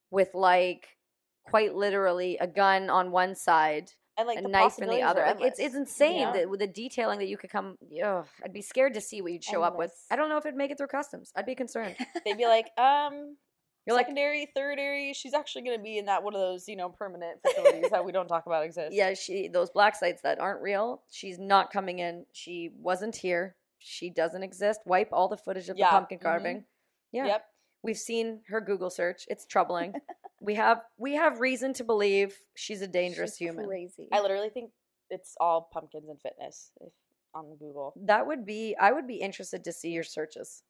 [0.09, 0.97] with like
[1.43, 5.21] quite literally a gun on one side and like a knife in the other.
[5.21, 6.33] Like, it's it's insane know?
[6.33, 7.77] that with the detailing that you could come.
[8.03, 9.93] Ugh, I'd be scared to see what you'd show up with.
[10.11, 11.31] I don't know if it'd make it through customs.
[11.35, 11.95] I'd be concerned.
[12.25, 13.37] They'd be like, um,
[13.85, 15.15] You're like, secondary, thirdary.
[15.15, 18.05] She's actually going to be in that one of those, you know, permanent facilities that
[18.05, 18.93] we don't talk about exist.
[18.93, 21.01] yeah, she those black sites that aren't real.
[21.09, 22.25] She's not coming in.
[22.33, 23.55] She wasn't here.
[23.83, 24.81] She doesn't exist.
[24.85, 26.23] Wipe all the footage of Yeah, the pumpkin mhm.
[26.23, 26.65] carving.
[27.11, 27.45] Yeah, Yep.
[27.83, 29.25] we've seen her Google search.
[29.27, 29.93] It's troubling.
[30.39, 33.65] we have we have reason to believe she's a dangerous She's human.
[33.67, 34.07] Crazy.
[34.11, 34.71] I literally think
[35.09, 36.93] it's all pumpkins and fitness if,
[37.33, 37.93] on Google.
[38.05, 38.75] That would be.
[38.79, 40.63] I would be interested to see your searches.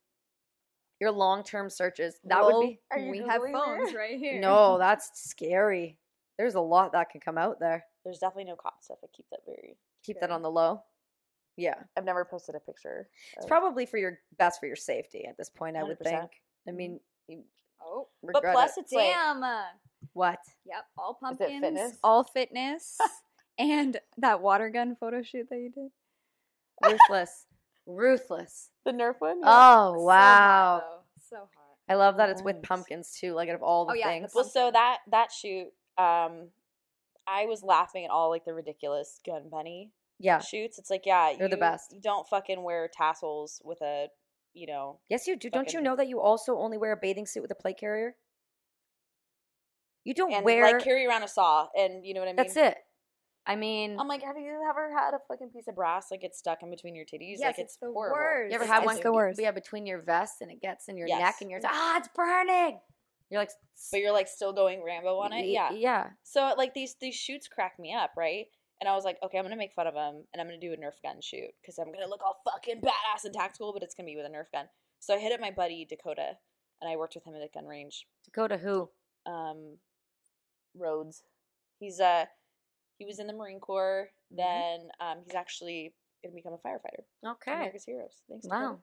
[0.99, 2.19] Your long term searches.
[2.23, 2.79] That Well, would be.
[2.91, 3.95] Are you we have phones it?
[3.97, 4.39] right here.
[4.39, 5.97] No, that's scary.
[6.37, 7.85] There's a lot that can come out there.
[8.03, 8.97] There's definitely no cop stuff.
[9.03, 9.77] I keep that very.
[10.03, 10.83] Keep that on the low.
[11.57, 11.75] Yeah.
[11.97, 13.07] I've never posted a picture.
[13.37, 16.03] It's probably for your best for your safety at this point, I would 100%.
[16.03, 16.31] think.
[16.67, 17.43] I mean, you
[17.83, 18.81] Oh, But plus, it.
[18.81, 19.41] it's like damn.
[19.43, 19.63] uh,
[20.13, 20.37] what?
[20.65, 21.97] Yep, all Is it pumpkins, fitness?
[22.03, 22.97] all fitness,
[23.57, 25.89] and that water gun photo shoot that you did.
[26.83, 27.45] Ruthless.
[27.87, 28.69] Ruthless.
[28.85, 29.41] the Nerf one.
[29.43, 30.79] Oh, wow.
[30.79, 31.05] So hot.
[31.29, 31.47] So hot.
[31.89, 34.11] I love that it's with pumpkins too, like out of all the Oh, yeah, the
[34.13, 34.31] things.
[34.35, 35.67] Well, so that that shoot,
[35.97, 36.49] um,
[37.27, 39.91] I was laughing at all like the ridiculous gun bunny
[40.21, 40.39] yeah.
[40.39, 40.79] shoots.
[40.79, 41.93] It's like, yeah, They're the best.
[41.93, 44.07] You don't fucking wear tassels with a,
[44.53, 45.49] you know, Yes, you do.
[45.49, 48.15] Don't you know that you also only wear a bathing suit with a plate carrier?
[50.03, 50.63] You don't and wear.
[50.63, 52.35] like carry around a saw, and you know what I mean.
[52.37, 52.75] that's it.
[53.45, 56.35] I mean, I'm like, have you ever had a fucking piece of brass like get
[56.35, 57.37] stuck in between your titties?
[57.37, 58.15] Yes, like it's it's, the horrible.
[58.17, 58.49] worst.
[58.49, 59.01] you ever It's- had it's one?
[59.03, 59.39] the worst.
[59.41, 61.19] Yeah, between your vest and it gets in your Yes.
[61.21, 62.79] neck, and you're like, ah, it's burning.
[63.29, 63.51] You're like,
[63.91, 65.37] But you're like still going Rambo on it.
[65.37, 65.71] y- Yeah.
[65.71, 66.09] yeah.
[66.23, 68.47] So like these these shoots crack me up, right?
[68.81, 70.73] And I was like, okay, I'm gonna make fun of him, and I'm gonna do
[70.73, 73.93] a Nerf gun shoot because I'm gonna look all fucking badass and tactical, but it's
[73.93, 74.65] gonna be with a Nerf gun.
[74.99, 76.37] So I hit up my buddy Dakota,
[76.81, 78.07] and I worked with him at the gun range.
[78.25, 78.89] Dakota who?
[79.25, 79.77] Um,
[80.75, 81.21] Rhodes,
[81.79, 82.25] he's uh
[82.97, 84.09] he was in the Marine Corps.
[84.33, 84.37] Mhm.
[84.37, 85.93] Then um, he's actually
[86.23, 87.03] gonna become a firefighter.
[87.33, 87.53] Okay.
[87.53, 88.21] America's Heroes.
[88.29, 88.47] Thanks.
[88.47, 88.79] Wow.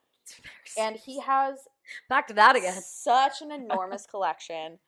[0.79, 1.59] And he has
[2.09, 2.81] back to that again.
[2.83, 4.79] such an enormous collection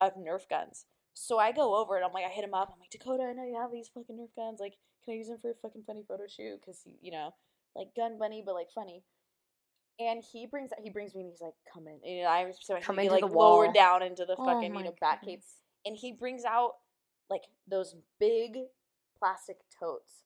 [0.00, 0.84] of Nerf guns.
[1.14, 2.70] So I go over and I'm like, I hit him up.
[2.72, 4.60] I'm like, Dakota, I know you have these fucking Nerf guns.
[4.60, 4.74] Like,
[5.04, 6.60] can I use them for a fucking funny photo shoot?
[6.60, 7.34] Because you know,
[7.76, 9.02] like gun bunny, but like funny.
[10.00, 10.80] And he brings that.
[10.82, 12.00] he brings me and he's like, come in.
[12.08, 13.56] And I'm so Come into like the wall.
[13.58, 15.44] lowered down into the Oh fucking my you know bat goodness.
[15.84, 16.72] And he brings out
[17.28, 18.56] like those big
[19.18, 20.22] plastic totes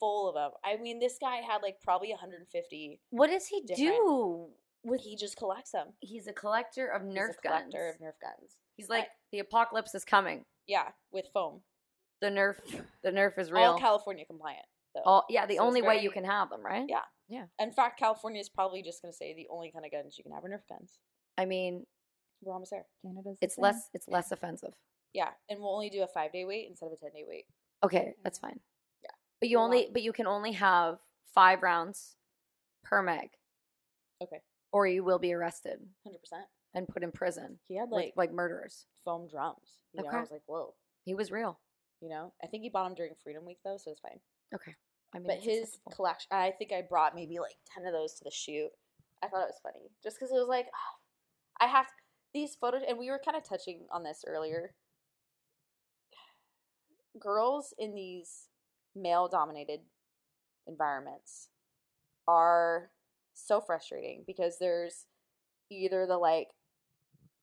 [0.00, 0.50] full of them.
[0.64, 3.00] I mean, this guy had like probably 150.
[3.10, 4.48] What does he do?
[4.84, 5.88] With He just collects them.
[6.00, 8.00] he's a collector of He's Nerf a collector guns.
[8.00, 8.56] of Nerf guns.
[8.76, 10.44] He's like the apocalypse is coming.
[10.66, 11.60] Yeah, with foam.
[12.20, 12.56] The Nerf,
[13.02, 13.62] the Nerf is real.
[13.72, 14.64] All California compliant.
[14.94, 15.02] Though.
[15.04, 16.86] All- yeah, the So it's only way you can have them, right?
[16.88, 17.02] Yeah.
[17.28, 17.44] Yeah.
[17.60, 20.24] In fact, California is probably just going to say the only kind of guns you
[20.24, 20.98] can have are Nerf guns.
[21.36, 21.86] I mean,
[22.42, 22.86] We're almost there.
[23.02, 23.62] Canada's the it's same.
[23.62, 24.74] less it's less offensive.
[25.14, 27.44] Yeah, and we'll only do a five day wait instead of a ten day wait.
[27.84, 28.58] Okay, that's fine.
[29.02, 29.10] Yeah.
[29.40, 30.98] But you We're only not- but you can only have
[31.34, 32.16] five rounds
[32.84, 33.30] per meg.
[34.22, 34.40] Okay.
[34.72, 36.44] Or you will be arrested Hundred percent.
[36.78, 37.58] And put in prison.
[37.68, 38.86] He had Like like like murderers.
[39.04, 39.82] foam drums.
[39.92, 40.16] You know, Okay.
[40.16, 40.74] I was like, whoa.
[41.04, 41.60] He was real.
[42.00, 44.20] You know, I think he bought them during Freedom Week though, so it's fine.
[44.54, 44.74] Okay.
[45.14, 45.92] I mean, but his acceptable.
[45.96, 48.68] collection, I think I brought maybe like ten of those to the shoot.
[49.22, 51.92] I thought it was funny, just because it was like, oh, I have to,
[52.34, 54.74] these photos, and we were kind of touching on this earlier.
[57.18, 58.48] Girls in these
[58.94, 59.80] male-dominated
[60.68, 61.48] environments
[62.28, 62.90] are
[63.34, 65.06] so frustrating because there's
[65.70, 66.48] either the like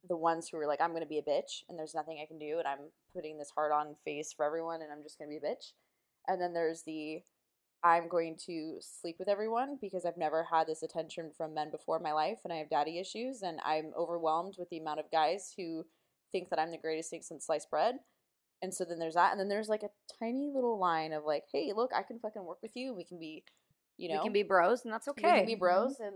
[0.07, 2.27] the ones who are like I'm going to be a bitch and there's nothing I
[2.27, 5.30] can do and I'm putting this hard on face for everyone and I'm just going
[5.30, 5.72] to be a bitch.
[6.27, 7.22] And then there's the
[7.84, 11.98] I'm going to sleep with everyone because I've never had this attention from men before
[11.98, 15.11] in my life and I have daddy issues and I'm overwhelmed with the amount of
[15.11, 15.86] guys who
[16.32, 17.95] think that I'm the greatest thing since sliced bread.
[18.61, 21.44] And so then there's that and then there's like a tiny little line of like,
[21.52, 22.94] "Hey, look, I can fucking work with you.
[22.94, 23.44] We can be,
[23.98, 25.22] you know, we can be bros and that's okay.
[25.23, 26.15] we can be bros and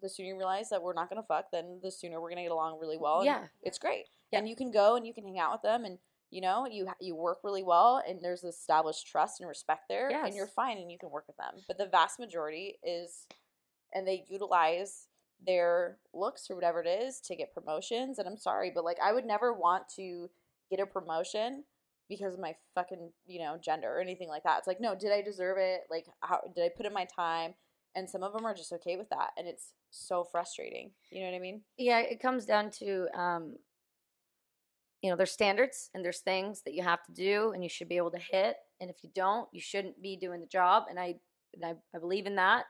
[0.00, 2.38] the sooner you realize that we're not going to fuck, then the sooner we're going
[2.38, 3.18] to get along really well.
[3.18, 3.44] And Yeah.
[3.62, 4.06] It's great.
[4.32, 4.40] Yeah.
[4.40, 5.98] And you can go and you can hang out with them and
[6.30, 10.34] you know, you you work really well and there's established trust and respect there and
[10.34, 11.62] you're fine and you can work with them.
[11.66, 13.26] But the vast majority is
[13.94, 15.06] and they utilize
[15.46, 19.12] their looks or whatever it is to get promotions and I'm sorry, but like I
[19.12, 20.28] would never want to
[20.70, 21.64] get a promotion
[22.10, 24.58] because of my fucking, you know, gender or anything like that.
[24.58, 25.82] It's like, no, did I deserve it?
[25.90, 27.54] Like how did I put in my time?
[27.94, 30.90] And some of them are just okay with that and it's so frustrating.
[31.10, 31.62] You know what I mean?
[31.76, 33.56] yeah, it comes down to um
[35.02, 37.88] you know, there's standards and there's things that you have to do and you should
[37.88, 38.56] be able to hit.
[38.80, 40.84] And if you don't, you shouldn't be doing the job.
[40.90, 41.14] And I
[41.54, 42.64] and I, I believe in that.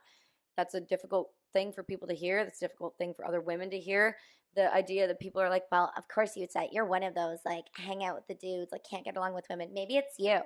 [0.57, 2.45] That's a difficult thing for people to hear.
[2.45, 4.17] That's a difficult thing for other women to hear.
[4.57, 7.39] The idea that people are like, well, of course you'd say you're one of those
[7.45, 9.71] like hang out with the dudes, like can't get along with women.
[9.73, 10.41] Maybe it's you.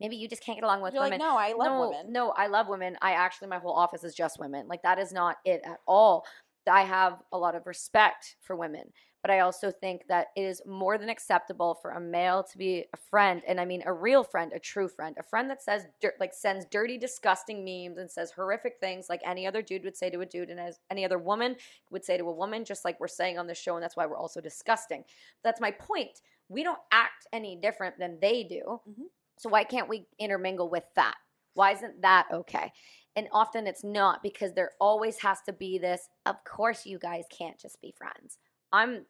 [0.00, 1.18] Maybe you just can't get along with You're women.
[1.18, 2.12] like, no, I love no, women.
[2.12, 2.96] No, I love women.
[3.00, 4.68] I actually, my whole office is just women.
[4.68, 6.26] Like, that is not it at all.
[6.68, 8.92] I have a lot of respect for women,
[9.22, 12.86] but I also think that it is more than acceptable for a male to be
[12.92, 15.86] a friend, and I mean a real friend, a true friend, a friend that says
[16.02, 19.96] dirt, like sends dirty, disgusting memes and says horrific things, like any other dude would
[19.96, 21.54] say to a dude, and as any other woman
[21.90, 24.04] would say to a woman, just like we're saying on the show, and that's why
[24.04, 25.04] we're also disgusting.
[25.44, 26.20] That's my point.
[26.48, 29.04] We don't act any different than they do, Mhm.
[29.38, 31.16] So why can't we intermingle with that?
[31.54, 32.72] Why isn't that okay?
[33.16, 37.24] And often it's not because there always has to be this, of course you guys
[37.30, 38.38] can't just be friends.
[38.72, 39.06] I'm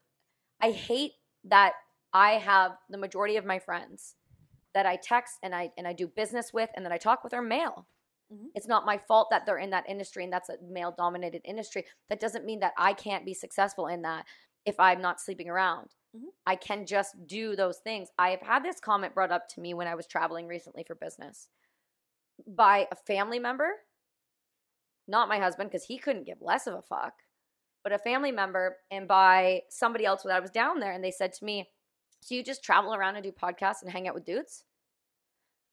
[0.60, 1.12] I hate
[1.44, 1.74] that
[2.12, 4.14] I have the majority of my friends
[4.74, 7.34] that I text and I and I do business with and that I talk with
[7.34, 7.86] are male.
[8.32, 8.50] Mhm.
[8.54, 11.84] It's not my fault that they're in that industry and that's a male dominated industry.
[12.08, 14.26] That doesn't mean that I can't be successful in that
[14.64, 15.94] if I'm not sleeping around.
[16.16, 16.32] Mhm.
[16.46, 18.10] I can just do those things.
[18.18, 20.94] I have had this comment brought up to me when I was traveling recently for
[20.96, 21.48] business
[22.46, 23.70] by a family member,
[25.08, 27.22] not my husband, because he couldn't give less of a fuck,
[27.84, 31.10] but a family member, and by somebody else that I was down there, and they
[31.12, 31.72] said to me,
[32.22, 34.64] "So you just travel around and do podcasts and hang out with dudes?"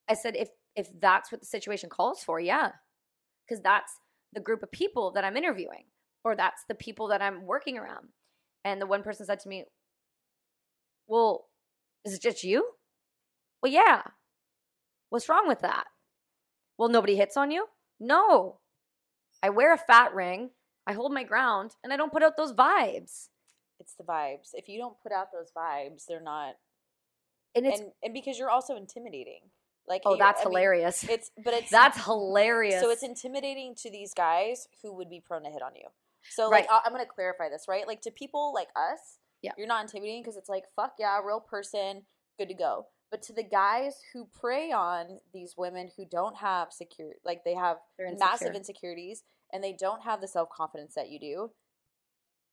[0.08, 2.72] I said, "If if that's what the situation calls for, yeah,
[3.46, 4.00] because that's
[4.34, 5.86] the group of people that I'm interviewing,
[6.24, 8.14] or that's the people that I'm working around."
[8.66, 9.66] And the one person said to me,
[11.08, 11.48] "Well,
[12.06, 12.72] is it just you?"
[13.62, 14.02] Well, yeah.
[15.10, 15.86] What's wrong with that?
[16.78, 17.68] Well, nobody hits on you?
[18.00, 18.60] No.
[19.42, 20.52] I wear a fat ring,
[20.88, 23.30] I hold my ground, and I don't put out those vibes.
[23.80, 24.50] It's the vibes.
[24.54, 26.56] If you don't put out those vibes, they're not
[27.56, 29.42] And it's and and because you're also intimidating.
[29.88, 31.04] Like oh, that's I mean, hilarious.
[31.04, 32.82] it's but it's that's hilarious.
[32.82, 35.88] So it's intimidating to these guys who would be prone to hit on you.
[36.30, 36.66] So Right.
[36.70, 37.86] like I'm gonna clarify this, right?
[37.86, 39.52] Like to people like us, Yeah.
[39.58, 42.04] you're not intimidating because it's like fuck yeah, real person,
[42.40, 42.88] good to go.
[43.12, 47.54] But to the guys who prey on these women who don't have secure, like they
[47.54, 51.52] have They're massive insecurities and they don't have the self confidence that you do.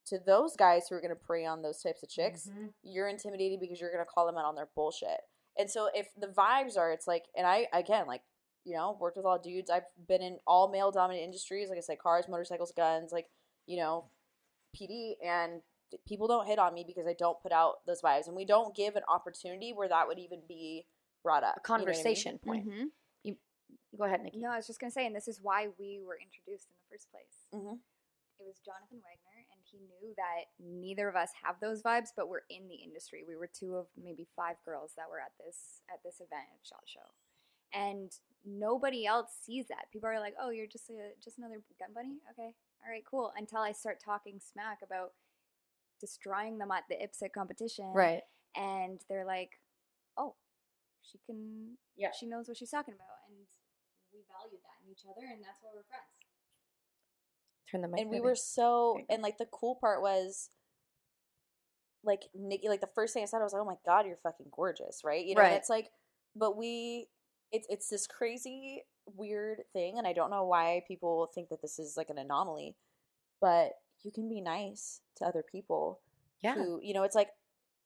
[0.06, 2.74] To those guys who are gonna prey on those types of chicks, Mhm.
[2.82, 5.20] you're intimidated because you're gonna call them out on their bullshit.
[5.56, 8.22] And so if the vibes are, it's like, and I again like,
[8.64, 9.70] you know, worked with all dudes.
[9.70, 13.30] I've been in all male dominant industries, like I said, cars, motorcycles, guns, like
[13.66, 14.10] you know,
[14.74, 15.62] PD, and
[15.98, 18.74] people don't hit on me because I don't put out those vibes, and we don't
[18.74, 20.86] give an opportunity where that would even be
[21.22, 21.56] brought up.
[21.56, 22.66] a conversation point.
[22.66, 22.90] Mhm.
[23.96, 24.38] Go ahead, Nikki.
[24.38, 26.88] No, I was just gonna say, and this is why we were introduced in the
[26.88, 27.46] first place.
[27.52, 27.80] Mhm.
[28.38, 32.28] It was Jonathan Wagner, and he knew that neither of us have those vibes, but
[32.28, 33.24] we're in the industry.
[33.24, 36.64] We were two of maybe five girls that were at this at this event at
[36.64, 37.10] Shot Show,
[37.72, 39.90] and nobody else sees that.
[39.90, 42.54] People are like, "Oh, you're just a just another gun bunny." Okay,
[42.84, 43.30] all right, cool.
[43.36, 45.14] Until I start talking smack about
[46.00, 48.22] destroying them at the IPSC competition, Right.
[48.56, 49.60] and they're like,
[50.16, 50.34] "Oh,
[51.02, 52.10] she can, Yeah.
[52.12, 53.46] she knows what she's talking about," and
[54.12, 56.04] we valued that in each other, and that's why we're friends.
[57.70, 58.00] Turn the mic.
[58.00, 59.14] and we were so There you go.
[59.14, 60.50] and like the cool part was
[62.02, 64.16] like Nikki like the first thing I said I was like oh my god you're
[64.16, 65.52] fucking gorgeous right you know Right.
[65.52, 65.92] it's like
[66.34, 67.08] but we
[67.52, 71.78] it's it's this crazy weird thing and I don't know why people think that this
[71.78, 72.74] is like an anomaly
[73.40, 73.72] but
[74.02, 76.00] you can be nice to other people
[76.42, 76.54] Yeah.
[76.54, 77.30] who you know it's like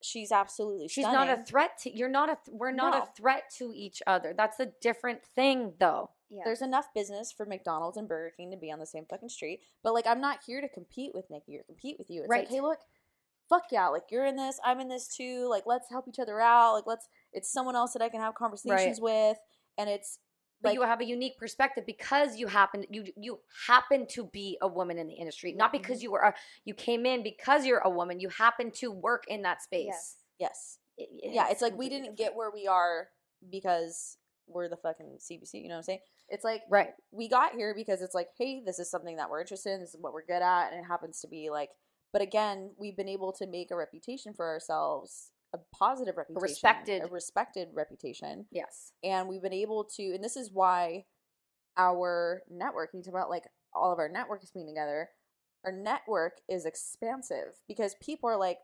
[0.02, 3.02] she's absolutely She's not a threat to you're not a th- we're not No.
[3.02, 4.34] a threat to each other.
[4.36, 6.10] That's a different thing though.
[6.28, 6.42] Yeah.
[6.44, 9.60] There's enough business for McDonald's and Burger King to be on the same fucking street.
[9.82, 12.20] But like I'm not here to compete with Nikki or compete with you.
[12.22, 12.40] It's Right.
[12.40, 12.80] like, hey, look,
[13.48, 15.46] fuck yeah, like you're in this, I'm in this too.
[15.48, 16.74] Like let's help each other out.
[16.74, 19.38] Like let's it's someone else that I can have conversations with.
[19.78, 20.18] And it's
[20.64, 24.58] But like you have a unique perspective because you happen you you happen to be
[24.60, 26.34] a woman in the industry, not because you were a,
[26.64, 28.18] you came in because you're a woman.
[28.18, 29.86] You happen to work in that space.
[29.86, 30.16] Yes.
[30.38, 30.78] yes.
[30.96, 33.08] It- yeah, it's like we didn't get where we are
[33.50, 34.16] because
[34.46, 35.98] we're the fucking CBC, you know what I'm saying?
[36.28, 36.90] It's like right.
[37.12, 39.94] we got here because it's like, hey, this is something that we're interested in, this
[39.94, 41.70] is what we're good at, and it happens to be like
[42.14, 47.02] but again, we've been able to make a reputation for ourselves, a positive reputation, respected-
[47.02, 48.46] a respected reputation.
[48.50, 48.92] Yes.
[49.02, 51.04] And we've been able to and this is why
[51.76, 55.08] our networking you talk about like all of our networks being together,
[55.64, 58.58] our network is expansive because people are like,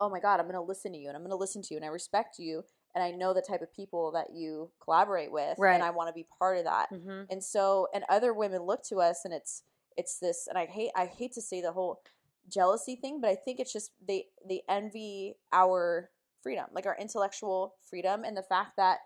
[0.00, 1.84] Oh my god, I'm gonna listen to you and I'm gonna listen to you and
[1.84, 5.74] I respect you and I know the type of people that you collaborate with Right.
[5.74, 7.22] and I wanna be part of that Mm-hmm.
[7.30, 9.64] and so and other women look to us and it's
[9.96, 12.00] it's this and i hate i hate to say the whole
[12.48, 16.08] jealousy thing but i think it's just they they envy our
[16.42, 18.98] freedom like our intellectual freedom and the fact that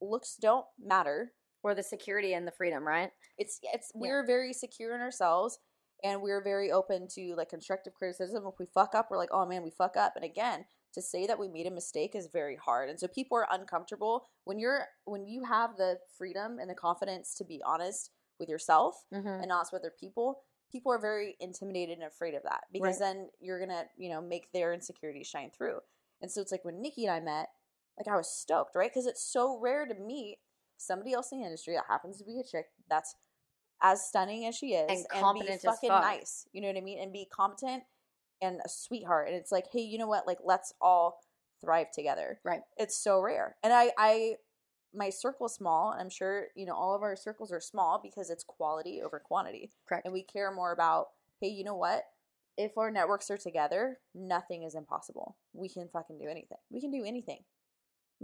[0.00, 1.32] looks don't matter
[1.62, 3.10] Or the security and the freedom, right?
[3.38, 4.00] it's it's Yeah.
[4.00, 5.58] we're very secure in ourselves
[6.02, 9.46] and we're very open to like constructive criticism if we fuck up we're like oh
[9.46, 12.56] man we fuck up and again to say that we made a mistake is very
[12.56, 16.74] hard and so people are uncomfortable when you're when you have the freedom and the
[16.74, 19.26] confidence to be honest with yourself Mm-hmm.
[19.42, 23.28] and not with other people people are very intimidated and afraid of that because then
[23.40, 25.78] you're gonna you know make their insecurities shine through
[26.22, 27.48] and so it's like when nikki and i met
[27.98, 28.90] like i was stoked right?
[28.90, 30.38] Because it's so rare to meet
[30.76, 33.14] somebody else in the industry that happens to be a chick that's
[33.82, 36.02] as stunning as she is And be competent as fucking fuck.
[36.02, 37.00] nice you know what i mean?
[37.00, 37.82] And be competent
[38.42, 39.28] and a sweetheart.
[39.28, 40.26] And it's like hey you know what?
[40.26, 41.20] Like let's all
[41.60, 42.40] thrive together.
[42.44, 42.60] Right.
[42.76, 43.56] it's so rare.
[43.62, 44.34] And i i
[44.92, 48.00] my circle is small and i'm sure you know all of our circles are small
[48.02, 49.70] because it's quality over quantity.
[49.88, 50.04] Correct.
[50.04, 51.06] and we care more about
[51.40, 52.02] hey you know what
[52.56, 56.90] if our networks are together nothing is impossible we can fucking do anything we can
[56.90, 57.40] do anything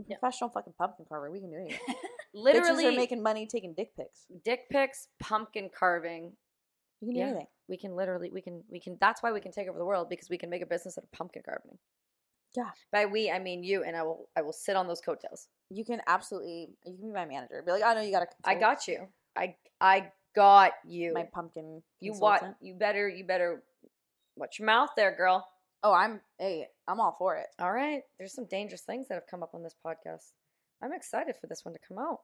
[0.07, 1.78] professional fucking pumpkin carver we can do anything
[2.32, 6.32] Literally Bitches are making money taking dick pics dick pics, pumpkin carving.
[7.01, 7.27] we can do Yeah.
[7.27, 9.85] anything We can literally we can we can that's why we can take over the
[9.85, 11.77] world because we can make a business out of pumpkin carving.
[12.57, 12.70] Yeah.
[12.93, 15.48] By we, I mean you, and I will I will sit on those coattails.
[15.70, 18.28] you can absolutely you can be my manager be like i know you got to
[18.44, 19.09] I got you.
[19.36, 21.12] I I got you.
[21.12, 22.40] my pumpkin you what?
[22.40, 22.57] consultant.
[22.61, 23.62] You better you better
[24.40, 25.46] watch your mouth there, girl.
[25.84, 28.02] oh i'm hey i'm all for it All right.
[28.18, 30.32] There's some dangerous things that have come up on this podcast.
[30.82, 32.20] I'm excited for this one to come out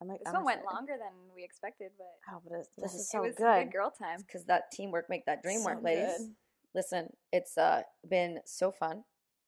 [0.00, 2.92] i'm like This I'm one went longer than we expected, but oh but it's, this
[2.92, 4.18] It is it so was good good girl time.
[4.26, 6.16] because that teamwork make that dream So work, ladies.
[6.18, 6.34] good.
[6.74, 9.04] Listen, it's uh been so fun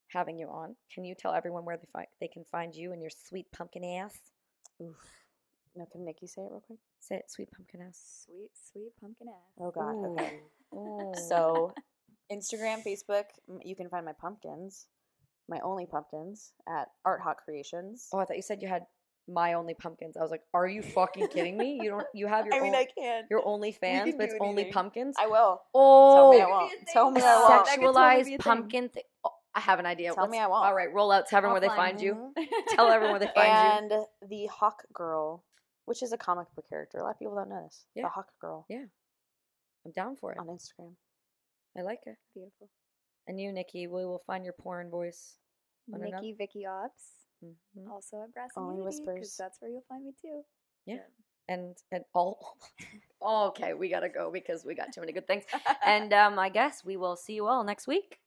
[0.08, 0.74] having you on.
[0.92, 3.84] Can you tell everyone where they find they can find you and your sweet pumpkin
[3.84, 4.16] ass?
[4.82, 4.96] Oof.
[5.76, 6.78] No, can Nikki say it real quick?
[6.98, 8.24] Say it, sweet pumpkin ass.
[8.26, 9.52] Sweet, sweet pumpkin ass.
[9.60, 9.94] Oh God.
[10.12, 10.40] Okay.
[10.74, 11.12] Ooh.
[11.28, 11.72] So,
[12.32, 13.24] Instagram, Facebook,
[13.64, 14.86] you can find my pumpkins,
[15.48, 18.08] my only pumpkins at Art Hot Creations.
[18.12, 18.86] Oh, I thought you said you had
[19.28, 20.16] my only pumpkins.
[20.16, 21.78] I was like, are you fucking kidding me?
[21.82, 22.06] You don't.
[22.14, 23.24] You have your I mean, own, I can.
[23.30, 25.16] your only fans, but it's do only pumpkins.
[25.20, 25.60] I will.
[25.74, 26.72] oh, Tell me I oh, won't.
[26.92, 27.66] Tell me I won't.
[27.66, 28.90] That could totally be a sexualized pumpkin.
[29.24, 30.12] Oh, I have an idea.
[30.14, 30.64] Tell me I won't.
[30.64, 31.28] All right, roll out.
[31.28, 32.32] Tell everyone where they find you.
[32.70, 33.96] Tell everyone where they find you.
[33.96, 35.44] and the Hawk Girl,
[35.86, 36.98] which is a comic book character.
[36.98, 37.84] A lot of people don't know this.
[37.94, 38.04] Yeah.
[38.04, 38.84] The Hawk Girl Yeah.
[39.84, 40.38] I'm down for it.
[40.38, 40.92] on Instagram.
[41.76, 42.16] I like it.
[42.34, 42.68] Beautiful.
[43.26, 45.36] And you, Nikki, we will find your porn voice.
[45.92, 47.88] On another- Nikki Vicky Ops, Mhm.
[47.90, 49.36] also at Brass Only and whispers.
[49.36, 50.44] that's where you'll find me too.
[50.86, 51.06] Yeah.
[51.48, 52.56] And and all.
[53.22, 55.44] okay, we gotta go because we got too many good things.
[55.84, 58.19] And um, I guess we will see you all next week.